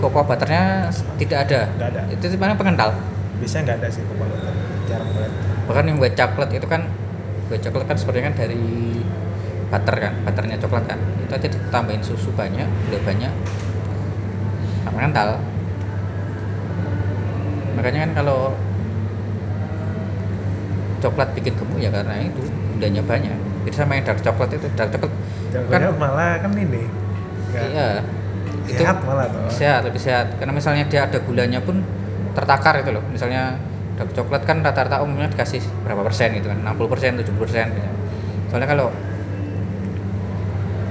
cocoa 0.00 0.24
butternya 0.24 0.88
tidak 1.20 1.38
ada. 1.48 1.60
Nggak 1.76 1.88
ada. 1.96 2.02
itu 2.12 2.24
sebenarnya 2.32 2.56
pengental 2.56 2.90
biasanya 3.40 3.62
nggak 3.66 3.78
ada 3.82 3.88
sih 3.90 4.02
butter 4.06 4.54
jarang 4.86 5.10
banget. 5.14 5.32
Bahkan 5.66 5.84
yang 5.88 5.96
buat 5.98 6.14
coklat 6.14 6.50
itu 6.54 6.66
kan 6.68 6.82
buat 7.50 7.60
coklat 7.60 7.84
kan 7.88 7.96
sebenarnya 7.98 8.24
kan 8.32 8.36
dari 8.46 8.64
butter 9.68 9.96
kan 9.98 10.12
butternya 10.22 10.56
coklat 10.60 10.84
kan. 10.86 10.98
Itu 11.24 11.32
aja 11.34 11.48
ditambahin 11.48 12.02
susu 12.04 12.30
banyak 12.34 12.68
gula 12.88 12.98
banyak 13.02 13.32
nggak 14.84 14.92
mengental 14.92 15.40
makanya 17.74 18.06
kan 18.06 18.12
kalau 18.22 18.52
coklat 21.00 21.28
bikin 21.36 21.52
gemuk 21.56 21.80
ya 21.80 21.92
karena 21.92 22.16
itu 22.20 22.42
gulanya 22.76 23.02
banyak. 23.04 23.36
Jadi 23.64 23.76
sama 23.76 23.96
yang 23.96 24.04
dark 24.08 24.20
coklat 24.24 24.50
itu 24.56 24.66
dark 24.76 24.92
coklat. 24.92 25.12
Kan 25.12 25.80
Jarangnya 25.80 25.90
malah 25.96 26.40
kan 26.40 26.50
ini 26.56 26.84
nggak 27.52 27.64
iya. 27.72 27.88
Itu 28.64 28.80
sehat 28.80 29.04
malah 29.04 29.26
tuh 29.28 29.48
sehat 29.52 29.80
lebih 29.84 30.00
sehat. 30.00 30.26
Karena 30.40 30.52
misalnya 30.56 30.84
dia 30.88 31.04
ada 31.04 31.18
gulanya 31.20 31.60
pun 31.60 31.84
tertakar 32.36 32.74
itu 32.82 32.90
loh. 32.96 33.04
Misalnya 33.14 33.40
dark 33.98 34.10
coklat 34.16 34.42
kan 34.48 34.56
rata-rata 34.66 34.96
umumnya 35.06 35.28
dikasih 35.34 35.62
berapa 35.84 36.02
persen 36.08 36.28
gitu 36.38 36.46
kan 36.52 36.58
60 36.66 36.90
persen 36.92 37.10
70 37.18 37.42
persen 37.46 37.66
gitu. 37.78 37.88
soalnya 38.50 38.68
kalau 38.72 38.86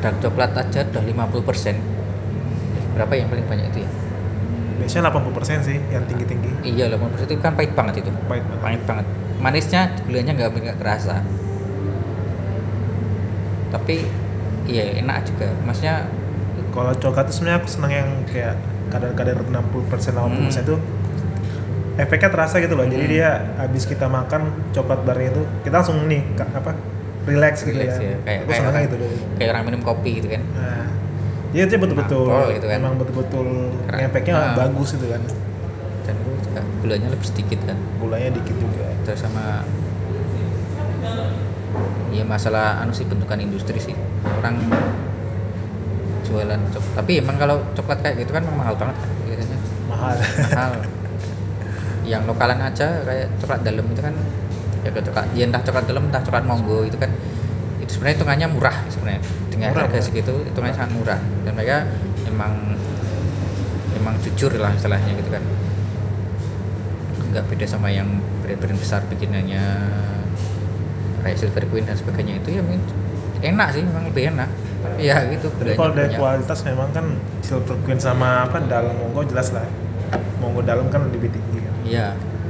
dark 0.02 0.18
coklat 0.24 0.52
aja 0.62 0.82
udah 0.92 1.04
50 1.10 1.44
persen 1.48 1.76
berapa 2.94 3.14
yang 3.18 3.30
paling 3.32 3.48
banyak 3.50 3.66
itu 3.74 3.80
ya? 3.86 3.92
Biasanya 4.80 5.04
80% 5.10 5.60
sih 5.68 5.78
yang 5.94 6.04
tinggi-tinggi. 6.10 6.50
Iya 6.66 6.84
80 6.92 7.14
persen 7.14 7.28
itu 7.30 7.36
kan 7.46 7.54
pahit 7.58 7.72
banget 7.78 7.96
itu. 8.06 8.12
Pahit 8.30 8.46
banget. 8.50 8.62
Pahit 8.64 8.82
banget. 8.90 9.06
Manisnya 9.44 9.82
gulanya 10.06 10.32
nggak 10.38 10.50
nggak 10.54 10.78
kerasa. 10.82 11.14
Tapi 13.74 13.96
iya 14.70 14.82
enak 15.02 15.18
juga. 15.30 15.46
Maksudnya 15.66 15.96
kalau 16.74 16.94
coklat 17.04 17.26
itu 17.30 17.34
sebenarnya 17.42 17.60
aku 17.64 17.70
senang 17.76 17.94
yang 18.00 18.10
kayak 18.30 18.54
kadar-kadar 18.92 19.36
60% 19.50 20.14
80% 20.16 20.64
Hmm. 20.64 20.68
itu 20.68 20.76
efeknya 21.94 22.30
terasa 22.34 22.58
gitu 22.58 22.74
loh. 22.74 22.86
Jadi 22.90 23.06
Hmm. 23.06 23.14
dia 23.14 23.30
habis 23.62 23.84
kita 23.86 24.10
makan 24.10 24.42
coklat 24.74 25.00
barnya 25.06 25.30
itu 25.30 25.42
kita 25.62 25.76
langsung 25.82 25.98
nih 26.10 26.22
apa 26.42 26.72
relax 27.30 27.64
gitu 27.64 27.78
relax 27.80 28.02
ya, 28.02 28.04
ya. 28.04 28.18
Kayak 28.26 28.40
aku 28.44 28.48
kayak 28.50 28.58
senangnya 28.58 28.74
orang, 28.74 28.86
gitu 28.90 28.96
deh 28.98 29.10
kayak 29.38 29.50
orang 29.54 29.64
minum 29.70 29.82
kopi 29.86 30.10
gitu 30.20 30.28
kan. 30.34 30.42
Nah 30.58 30.86
iya 31.54 31.64
itu 31.70 31.76
betul-betul. 31.78 32.28
Gitu 32.58 32.66
kan. 32.66 32.78
emang 32.82 32.94
betul-betul 32.98 33.48
efeknya 33.94 34.34
Nah. 34.34 34.54
bagus 34.58 34.90
gitu 34.98 35.08
kan. 35.08 35.22
Dan 36.04 36.16
itu 36.20 36.32
juga 36.50 36.62
gulanya 36.82 37.08
lebih 37.14 37.28
sedikit 37.30 37.60
kan. 37.70 37.78
Gulanya 38.02 38.30
dikit 38.34 38.56
juga. 38.58 38.86
Terus 39.06 39.20
sama 39.22 39.62
ya 42.14 42.22
masalah 42.26 42.82
anu 42.82 42.94
sih 42.94 43.06
bentukan 43.06 43.38
industri 43.38 43.78
sih. 43.78 43.96
Orang 44.42 44.58
jualan 46.26 46.60
coklat 46.74 46.94
tapi 46.98 47.12
emang 47.22 47.36
kalau 47.38 47.58
coklat 47.78 48.00
kayak 48.02 48.16
gitu 48.26 48.32
kan 48.34 48.44
mahal 48.58 48.74
banget 48.76 48.96
kan 48.98 49.10
biasanya. 49.30 49.58
Mahal. 49.92 50.16
Mahal 50.50 50.72
yang 52.04 52.28
lokalan 52.28 52.60
aja 52.60 53.04
kayak 53.08 53.32
coklat 53.40 53.64
dalam 53.64 53.86
itu 53.88 54.02
kan 54.04 54.16
ya 54.84 54.92
coklat 54.92 55.26
ya 55.32 55.44
entah 55.48 55.64
coklat 55.64 55.86
dalam 55.88 56.04
entah 56.12 56.22
coklat 56.24 56.44
monggo 56.44 56.84
itu 56.84 57.00
kan 57.00 57.12
itu 57.84 58.00
sebenarnya 58.00 58.16
hitungannya 58.16 58.48
murah 58.48 58.78
sebenarnya. 58.88 59.22
Dengan 59.52 59.70
Murah, 59.76 59.84
harga 59.86 60.00
murah. 60.00 60.08
segitu 60.08 60.34
hitungannya 60.48 60.76
sangat 60.76 60.92
murah. 60.96 61.20
Dan 61.44 61.52
mereka 61.60 61.78
emang 62.26 62.54
emang 64.00 64.16
jujur 64.24 64.52
lah 64.56 64.72
istilahnya 64.72 65.12
gitu 65.20 65.30
kan. 65.30 65.44
Nggak 67.36 67.44
beda 67.52 67.66
sama 67.68 67.92
yang 67.92 68.08
brand-brand 68.44 68.80
besar 68.80 69.04
bikinannya 69.12 69.64
kayak 71.28 71.38
Silver 71.40 71.64
Queen 71.68 71.84
dan 71.84 72.00
sebagainya. 72.00 72.40
Itu 72.40 72.56
ya 72.56 72.62
mungkin 72.64 72.84
enak 73.44 73.68
sih 73.76 73.84
memang 73.84 74.04
lebih 74.12 74.32
enak. 74.32 74.50
Tapi 74.84 75.00
ya 75.04 75.18
gitu 75.32 75.48
gulanya 75.56 75.80
kalau 75.80 75.94
dari 75.96 76.12
banyak. 76.12 76.20
kualitas 76.20 76.60
memang 76.68 76.90
kan 76.92 77.06
silver 77.40 77.80
queen 77.88 78.00
sama 78.04 78.44
apa 78.44 78.60
dalam 78.68 78.96
monggo 79.00 79.24
jelas 79.28 79.56
lah. 79.56 79.64
Monggo 80.44 80.60
dalam 80.60 80.92
kan 80.92 81.08
lebih 81.08 81.32
tinggi 81.32 81.63
Iya, 81.88 82.00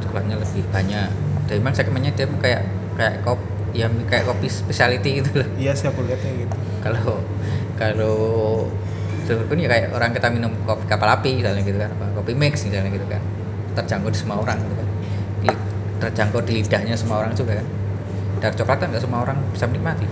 coklatnya 0.02 0.36
lebih 0.44 0.64
banyak. 0.74 1.08
Dan 1.48 1.56
memang 1.60 1.76
segmennya 1.78 2.12
dia 2.18 2.26
kayak 2.44 2.62
kayak 2.98 3.16
kop 3.26 3.40
ya 3.80 3.86
kayak 4.10 4.26
kopi 4.30 4.48
specialty 4.60 5.10
gitu 5.20 5.32
loh. 5.42 5.50
iya 5.60 5.72
sih 5.78 5.88
aku 5.92 6.02
lihatnya 6.08 6.32
gitu 6.42 6.56
Kalau 6.84 7.16
kalau 7.80 8.16
Queen 9.48 9.64
ya 9.66 9.70
kayak 9.74 9.88
orang 9.98 10.12
kita 10.16 10.28
minum 10.36 10.52
kopi 10.68 10.84
kapal 10.92 11.10
api 11.16 11.30
misalnya 11.40 11.62
gitu 11.70 11.78
kan, 11.84 11.90
apa 11.96 12.06
kopi 12.18 12.32
mix 12.42 12.54
misalnya 12.68 12.90
gitu 12.98 13.08
kan. 13.14 13.22
Terjangkau 13.76 14.10
di 14.14 14.20
semua 14.22 14.38
orang 14.44 14.58
gitu 14.68 14.76
kan. 14.82 14.90
Di- 15.44 15.62
terjangkau 16.02 16.42
di 16.48 16.52
lidahnya 16.60 16.96
semua 17.02 17.18
orang 17.22 17.34
juga 17.40 17.54
kan. 17.64 17.68
Dark 18.42 18.56
coklat 18.60 18.78
kan 18.82 18.88
nggak 18.92 19.04
semua 19.06 19.20
orang 19.26 19.38
bisa 19.56 19.66
menikmati. 19.72 20.08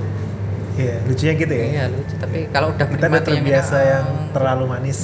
iya 0.80 0.91
lucunya 1.07 1.34
gitu 1.41 1.53
ya 1.63 1.67
Iya 1.67 1.82
lucu, 1.93 2.13
tapi 2.24 2.38
kalau 2.53 2.67
udah 2.74 2.88
kita 2.91 3.05
udah 3.11 3.22
menikmati 3.22 3.30
yang 3.38 3.45
terbiasa 3.45 3.76
enak, 3.76 3.76
yang 3.91 4.07
terlalu 4.34 4.63
manis 4.74 4.99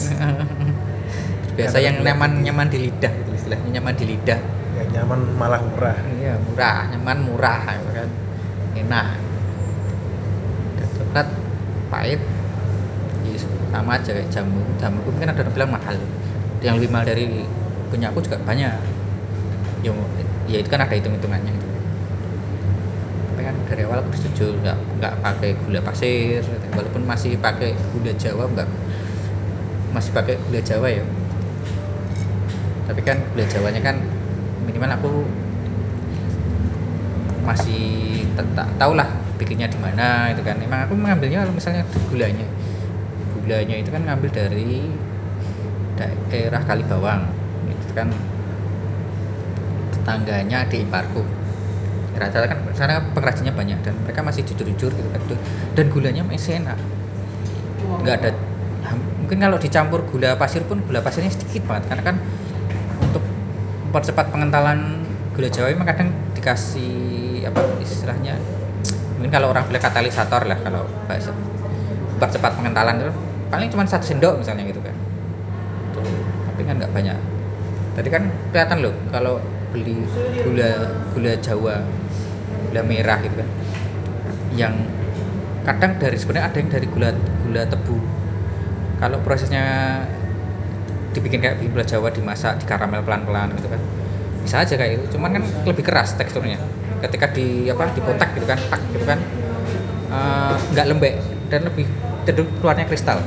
biasa 1.58 1.78
yang 1.86 1.96
nyaman 2.06 2.32
tinggi. 2.36 2.46
nyaman 2.46 2.68
di 2.74 2.78
lidah 2.86 3.12
gitu 3.20 3.30
istilahnya 3.48 3.80
nyaman 3.80 3.96
di 3.96 4.06
lidah. 4.12 4.42
Yang 4.76 4.88
nyaman 5.00 5.20
malah 5.40 5.62
murah. 5.64 5.96
Iya 6.20 6.36
murah 6.44 6.92
nyaman 6.92 7.18
murah 7.24 7.64
gitu 7.80 7.92
kan. 7.96 8.10
Enak. 8.76 9.08
Dan 10.76 10.88
coklat 11.00 11.28
pahit. 11.88 12.20
Ya 13.24 13.40
sama 13.72 13.96
aja 13.96 14.12
kayak 14.12 14.28
jamu. 14.36 14.60
Jamu 14.84 15.00
itu 15.00 15.10
mungkin 15.16 15.32
ada 15.32 15.40
orang 15.40 15.56
bilang 15.56 15.72
mahal. 15.72 15.96
Yang 16.60 16.76
lebih 16.84 16.90
mahal 16.92 17.06
dari 17.08 17.26
punya 17.88 18.12
aku 18.12 18.20
juga 18.20 18.36
banyak. 18.44 18.76
Ya, 19.80 19.92
ya 20.52 20.58
itu 20.60 20.68
kan 20.68 20.84
ada 20.84 20.92
hitung 20.92 21.16
hitungannya 21.16 21.56
gitu. 21.56 21.68
Tapi 23.32 23.42
kan 23.48 23.56
dari 23.72 23.82
awal 23.88 24.04
aku 24.04 24.12
setuju 24.12 24.60
nggak 24.60 24.78
nggak 25.00 25.14
pakai 25.24 25.56
gula 25.64 25.80
pasir. 25.80 26.44
Walaupun 26.76 27.08
masih 27.08 27.40
pakai 27.40 27.80
gula 27.96 28.12
jawa 28.20 28.44
nggak. 28.52 28.68
Masih 29.96 30.12
pakai 30.12 30.36
gula 30.52 30.60
jawa 30.60 30.92
ya 30.92 31.08
tapi 32.88 33.04
kan 33.04 33.20
gula 33.36 33.44
jawanya 33.52 33.84
kan 33.84 34.00
minimal 34.64 34.90
aku 34.96 35.12
masih 37.44 38.24
tak 38.56 38.68
tahu 38.80 38.96
lah 38.96 39.08
bikinnya 39.40 39.68
di 39.68 39.80
mana 39.80 40.32
itu 40.32 40.44
kan. 40.44 40.60
Emang 40.60 40.88
aku 40.88 40.96
mengambilnya 40.96 41.44
kalau 41.44 41.54
misalnya 41.56 41.84
gulanya. 42.12 42.48
Gulanya 43.36 43.76
itu 43.80 43.90
kan 43.92 44.04
ngambil 44.04 44.30
dari 44.32 44.88
daerah 46.32 46.62
Kalibawang. 46.64 47.28
Itu 47.72 47.94
kan 47.96 48.12
tetangganya 49.96 50.68
di 50.68 50.84
Imparku 50.84 51.24
rata-rata 52.18 52.50
kan 52.50 52.60
sana 52.74 52.98
pengrajinnya 53.14 53.54
banyak 53.54 53.78
dan 53.86 53.94
mereka 54.02 54.26
masih 54.26 54.42
jujur-jujur 54.42 54.90
gitu 54.90 55.10
kan. 55.14 55.22
Dan 55.78 55.86
gulanya 55.94 56.26
masih 56.26 56.64
enak. 56.64 56.80
Nggak 58.04 58.16
ada 58.24 58.32
mungkin 59.28 59.44
kalau 59.44 59.60
dicampur 59.60 60.00
gula 60.08 60.40
pasir 60.40 60.64
pun 60.64 60.80
gula 60.88 61.04
pasirnya 61.04 61.28
sedikit 61.28 61.68
banget 61.68 61.92
karena 61.92 62.04
kan 62.08 62.16
mempercepat 63.98 64.30
pengentalan 64.30 65.02
gula 65.34 65.50
jawa 65.50 65.74
memang 65.74 65.90
kadang 65.90 66.14
dikasih 66.38 67.50
apa 67.50 67.66
istilahnya 67.82 68.38
mungkin 69.18 69.34
kalau 69.34 69.50
orang 69.50 69.66
bilang 69.66 69.82
katalisator 69.82 70.46
lah 70.46 70.62
kalau 70.62 70.86
bahasa 71.10 71.34
mempercepat 72.18 72.54
pengentalan 72.54 73.02
itu 73.02 73.14
paling 73.50 73.70
cuma 73.74 73.90
satu 73.90 74.06
sendok 74.06 74.38
misalnya 74.38 74.70
gitu 74.70 74.82
kan. 74.86 74.94
Tapi 76.54 76.62
kan 76.66 76.76
nggak 76.78 76.94
banyak. 76.94 77.18
Tadi 77.98 78.10
kan 78.14 78.30
kelihatan 78.54 78.78
loh 78.86 78.94
kalau 79.10 79.42
beli 79.74 80.06
gula 80.46 80.94
gula 81.18 81.34
jawa 81.42 81.82
gula 82.70 82.82
merah 82.86 83.18
gitu 83.26 83.36
kan 83.42 83.50
yang 84.54 84.74
kadang 85.66 86.00
dari 86.00 86.16
sebenarnya 86.18 86.46
ada 86.54 86.58
yang 86.62 86.70
dari 86.70 86.88
gula 86.90 87.10
gula 87.46 87.64
tebu. 87.66 87.98
Kalau 88.98 89.18
prosesnya 89.22 89.66
dibikin 91.18 91.42
kayak 91.42 91.58
bikin 91.58 91.74
gula 91.74 91.86
jawa 91.86 92.08
dimasak 92.14 92.62
di 92.62 92.66
karamel 92.70 93.02
pelan-pelan 93.02 93.50
gitu 93.58 93.68
kan. 93.74 93.82
Bisa 94.46 94.62
aja 94.62 94.74
kayak 94.78 95.02
gitu 95.02 95.18
cuman 95.18 95.42
kan 95.42 95.44
lebih 95.66 95.84
keras 95.84 96.14
teksturnya. 96.14 96.62
Ketika 97.02 97.34
di 97.34 97.68
apa 97.68 97.90
dipotek 97.98 98.30
gitu 98.38 98.46
kan 98.46 98.60
tak 98.70 98.82
gitu 98.94 99.06
kan 99.10 99.20
eh, 100.14 100.56
nggak 100.78 100.86
lembek 100.94 101.16
dan 101.50 101.66
lebih 101.66 101.86
cenderung 102.30 102.50
keluarnya 102.62 102.86
kristal. 102.86 103.18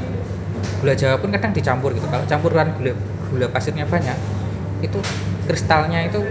Gula 0.81 0.95
jawa 0.95 1.19
pun 1.19 1.35
kadang 1.35 1.53
dicampur 1.53 1.91
gitu. 1.93 2.07
Kalau 2.07 2.25
campuran 2.31 2.71
gula 2.79 2.93
gula 3.31 3.47
pasirnya 3.51 3.85
banyak 3.87 4.17
itu 4.81 4.99
kristalnya 5.51 6.07
itu 6.07 6.23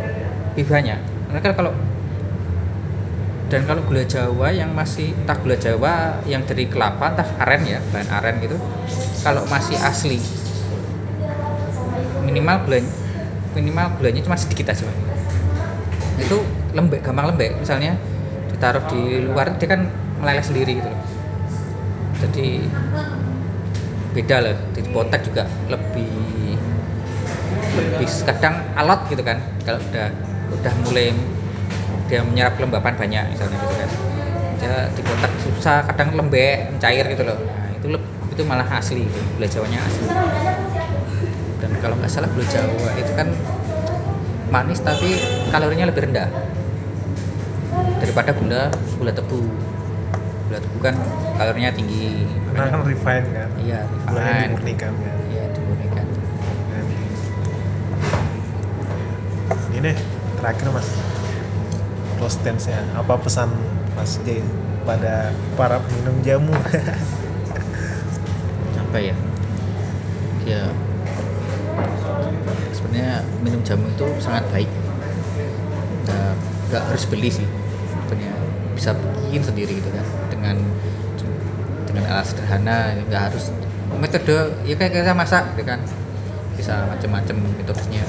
lebih 0.55 0.65
banyak. 0.71 0.99
Karena 1.29 1.39
kan 1.43 1.53
kalau 1.53 1.71
dan 3.49 3.65
kalau 3.65 3.81
gula 3.81 4.05
jawa 4.05 4.53
yang 4.53 4.77
masih 4.77 5.09
entah 5.25 5.37
gula 5.41 5.57
jawa 5.57 6.21
yang 6.29 6.45
dari 6.45 6.69
kelapa 6.69 7.17
entah 7.17 7.25
aren 7.41 7.65
ya 7.65 7.81
bahan 7.89 8.09
aren 8.21 8.35
gitu 8.45 8.57
kalau 9.25 9.41
masih 9.49 9.73
asli 9.81 10.21
minimal 12.29 12.55
gula 12.69 12.79
minimal 13.57 13.85
gulanya 13.97 14.21
cuma 14.21 14.37
sedikit 14.37 14.69
aja 14.69 14.85
itu 16.19 16.37
lembek 16.75 17.01
gampang 17.01 17.33
lembek. 17.33 17.55
Misalnya 17.57 17.95
ditaruh 18.51 18.83
di 18.91 19.23
luar 19.23 19.55
dia 19.55 19.67
kan 19.71 19.87
meleleh 20.19 20.43
sendiri 20.43 20.83
gitu 20.83 20.89
loh. 20.91 21.01
Jadi 22.19 22.47
beda 24.09 24.37
lah 24.41 24.55
di 24.75 24.81
potek 24.89 25.21
juga 25.31 25.47
lebih 25.71 26.11
lebih 27.79 28.07
kadang 28.27 28.55
alot 28.75 29.01
gitu 29.07 29.23
kan. 29.23 29.39
Kalau 29.63 29.79
udah 29.79 30.07
udah 30.59 30.73
mulai 30.85 31.15
dia 32.09 32.25
menyerap 32.25 32.57
kelembapan 32.59 32.93
banyak 32.99 33.23
misalnya 33.31 33.57
gitu 33.63 33.75
kan. 33.79 33.89
Dia 34.59 34.73
di 34.91 35.01
kotak 35.07 35.31
susah 35.47 35.87
kadang 35.87 36.19
lembek 36.19 36.75
mencair 36.75 37.05
gitu 37.07 37.23
loh. 37.23 37.39
Nah 37.39 37.71
itu 37.79 37.87
itu 38.35 38.41
malah 38.43 38.67
asli 38.67 39.07
gitu. 39.07 39.19
gula 39.39 39.47
jawanya 39.47 39.79
asli 39.87 40.68
kalau 41.79 41.95
nggak 41.95 42.11
salah 42.11 42.29
gula 42.35 42.45
jawa 42.51 42.89
itu 42.99 43.11
kan 43.15 43.27
manis 44.51 44.79
tapi 44.83 45.15
kalorinya 45.53 45.87
lebih 45.87 46.09
rendah 46.09 46.27
daripada 47.99 48.31
gula 48.33 48.71
gula 48.97 49.11
tebu. 49.11 49.39
Gula 50.49 50.59
tebu 50.59 50.77
kan 50.81 50.95
kalorinya 51.37 51.71
tinggi. 51.75 52.25
Karena 52.49 52.63
kan 52.73 52.79
refined 52.87 53.27
kan? 53.31 53.49
Iya 53.61 53.79
refined. 53.85 54.47
dimurnikan 54.49 54.93
kan? 54.95 55.15
Iya 55.29 55.43
dimurnikan. 55.53 56.05
Ini 59.69 59.77
deh 59.85 59.97
terakhir 60.41 60.67
mas. 60.73 60.89
Close 62.17 62.35
stance 62.35 62.67
nya 62.67 62.81
apa 62.97 63.15
pesan 63.15 63.47
mas 63.95 64.19
J 64.27 64.43
pada 64.83 65.31
para 65.55 65.79
peminum 65.79 66.17
jamu? 66.25 66.55
Apa 68.89 68.97
ya? 68.97 69.13
Ya 70.49 70.73
minum 73.43 73.61
jamu 73.67 73.87
itu 73.91 74.07
sangat 74.23 74.43
baik. 74.53 74.69
Nah, 76.07 76.33
nggak 76.69 76.83
harus 76.91 77.03
beli 77.09 77.29
sih. 77.31 77.47
Sebetulnya 77.91 78.31
bisa 78.75 78.91
bikin 78.95 79.41
sendiri 79.45 79.73
gitu 79.79 79.89
kan. 79.93 80.05
Dengan 80.31 80.55
dengan 81.87 82.03
alat 82.11 82.25
sederhana 82.29 82.77
nggak 83.09 83.23
harus 83.31 83.49
metode 83.97 84.37
ya 84.69 84.75
kayak 84.77 84.93
kita 84.93 85.13
masak 85.17 85.43
gitu 85.55 85.63
kan. 85.67 85.79
Bisa 86.57 86.85
macam-macam 86.89 87.35
metodenya. 87.57 88.05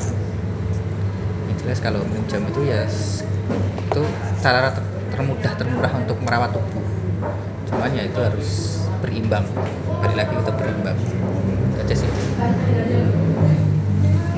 Yang 1.48 1.56
jelas 1.66 1.78
kalau 1.82 2.00
minum 2.06 2.24
jamu 2.30 2.48
itu 2.52 2.62
ya 2.70 2.86
itu 3.88 4.02
cara 4.40 4.70
ter- 4.76 4.90
termudah 5.12 5.52
termurah 5.58 5.92
untuk 6.00 6.16
merawat 6.22 6.50
tubuh. 6.54 6.84
Cuman 7.68 7.90
ya 7.96 8.04
itu 8.06 8.20
harus 8.22 8.48
berimbang. 9.02 9.46
Balik 10.00 10.16
lagi 10.16 10.34
itu 10.40 10.52
berimbang. 10.54 10.98
Aja 11.80 11.94
sih 11.96 12.10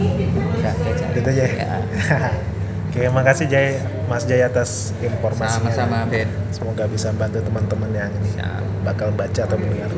ya, 0.03 0.71
itu 0.75 0.89
aja. 0.91 1.07
gitu 1.15 1.29
aja 1.31 1.45
ya? 1.47 1.51
ya. 1.55 1.77
Oke, 2.93 3.09
makasih 3.09 3.49
Jay, 3.49 3.81
Mas 4.05 4.29
Jay 4.29 4.45
atas 4.45 4.93
informasinya. 5.01 5.73
sama-sama 5.73 6.05
Ben 6.13 6.29
Semoga 6.53 6.85
bisa 6.85 7.09
bantu 7.17 7.41
teman-teman 7.41 7.89
yang 7.97 8.13
ini 8.21 8.37
Siap. 8.37 8.85
bakal 8.85 9.09
baca 9.17 9.41
atau 9.49 9.57
mendengar. 9.57 9.89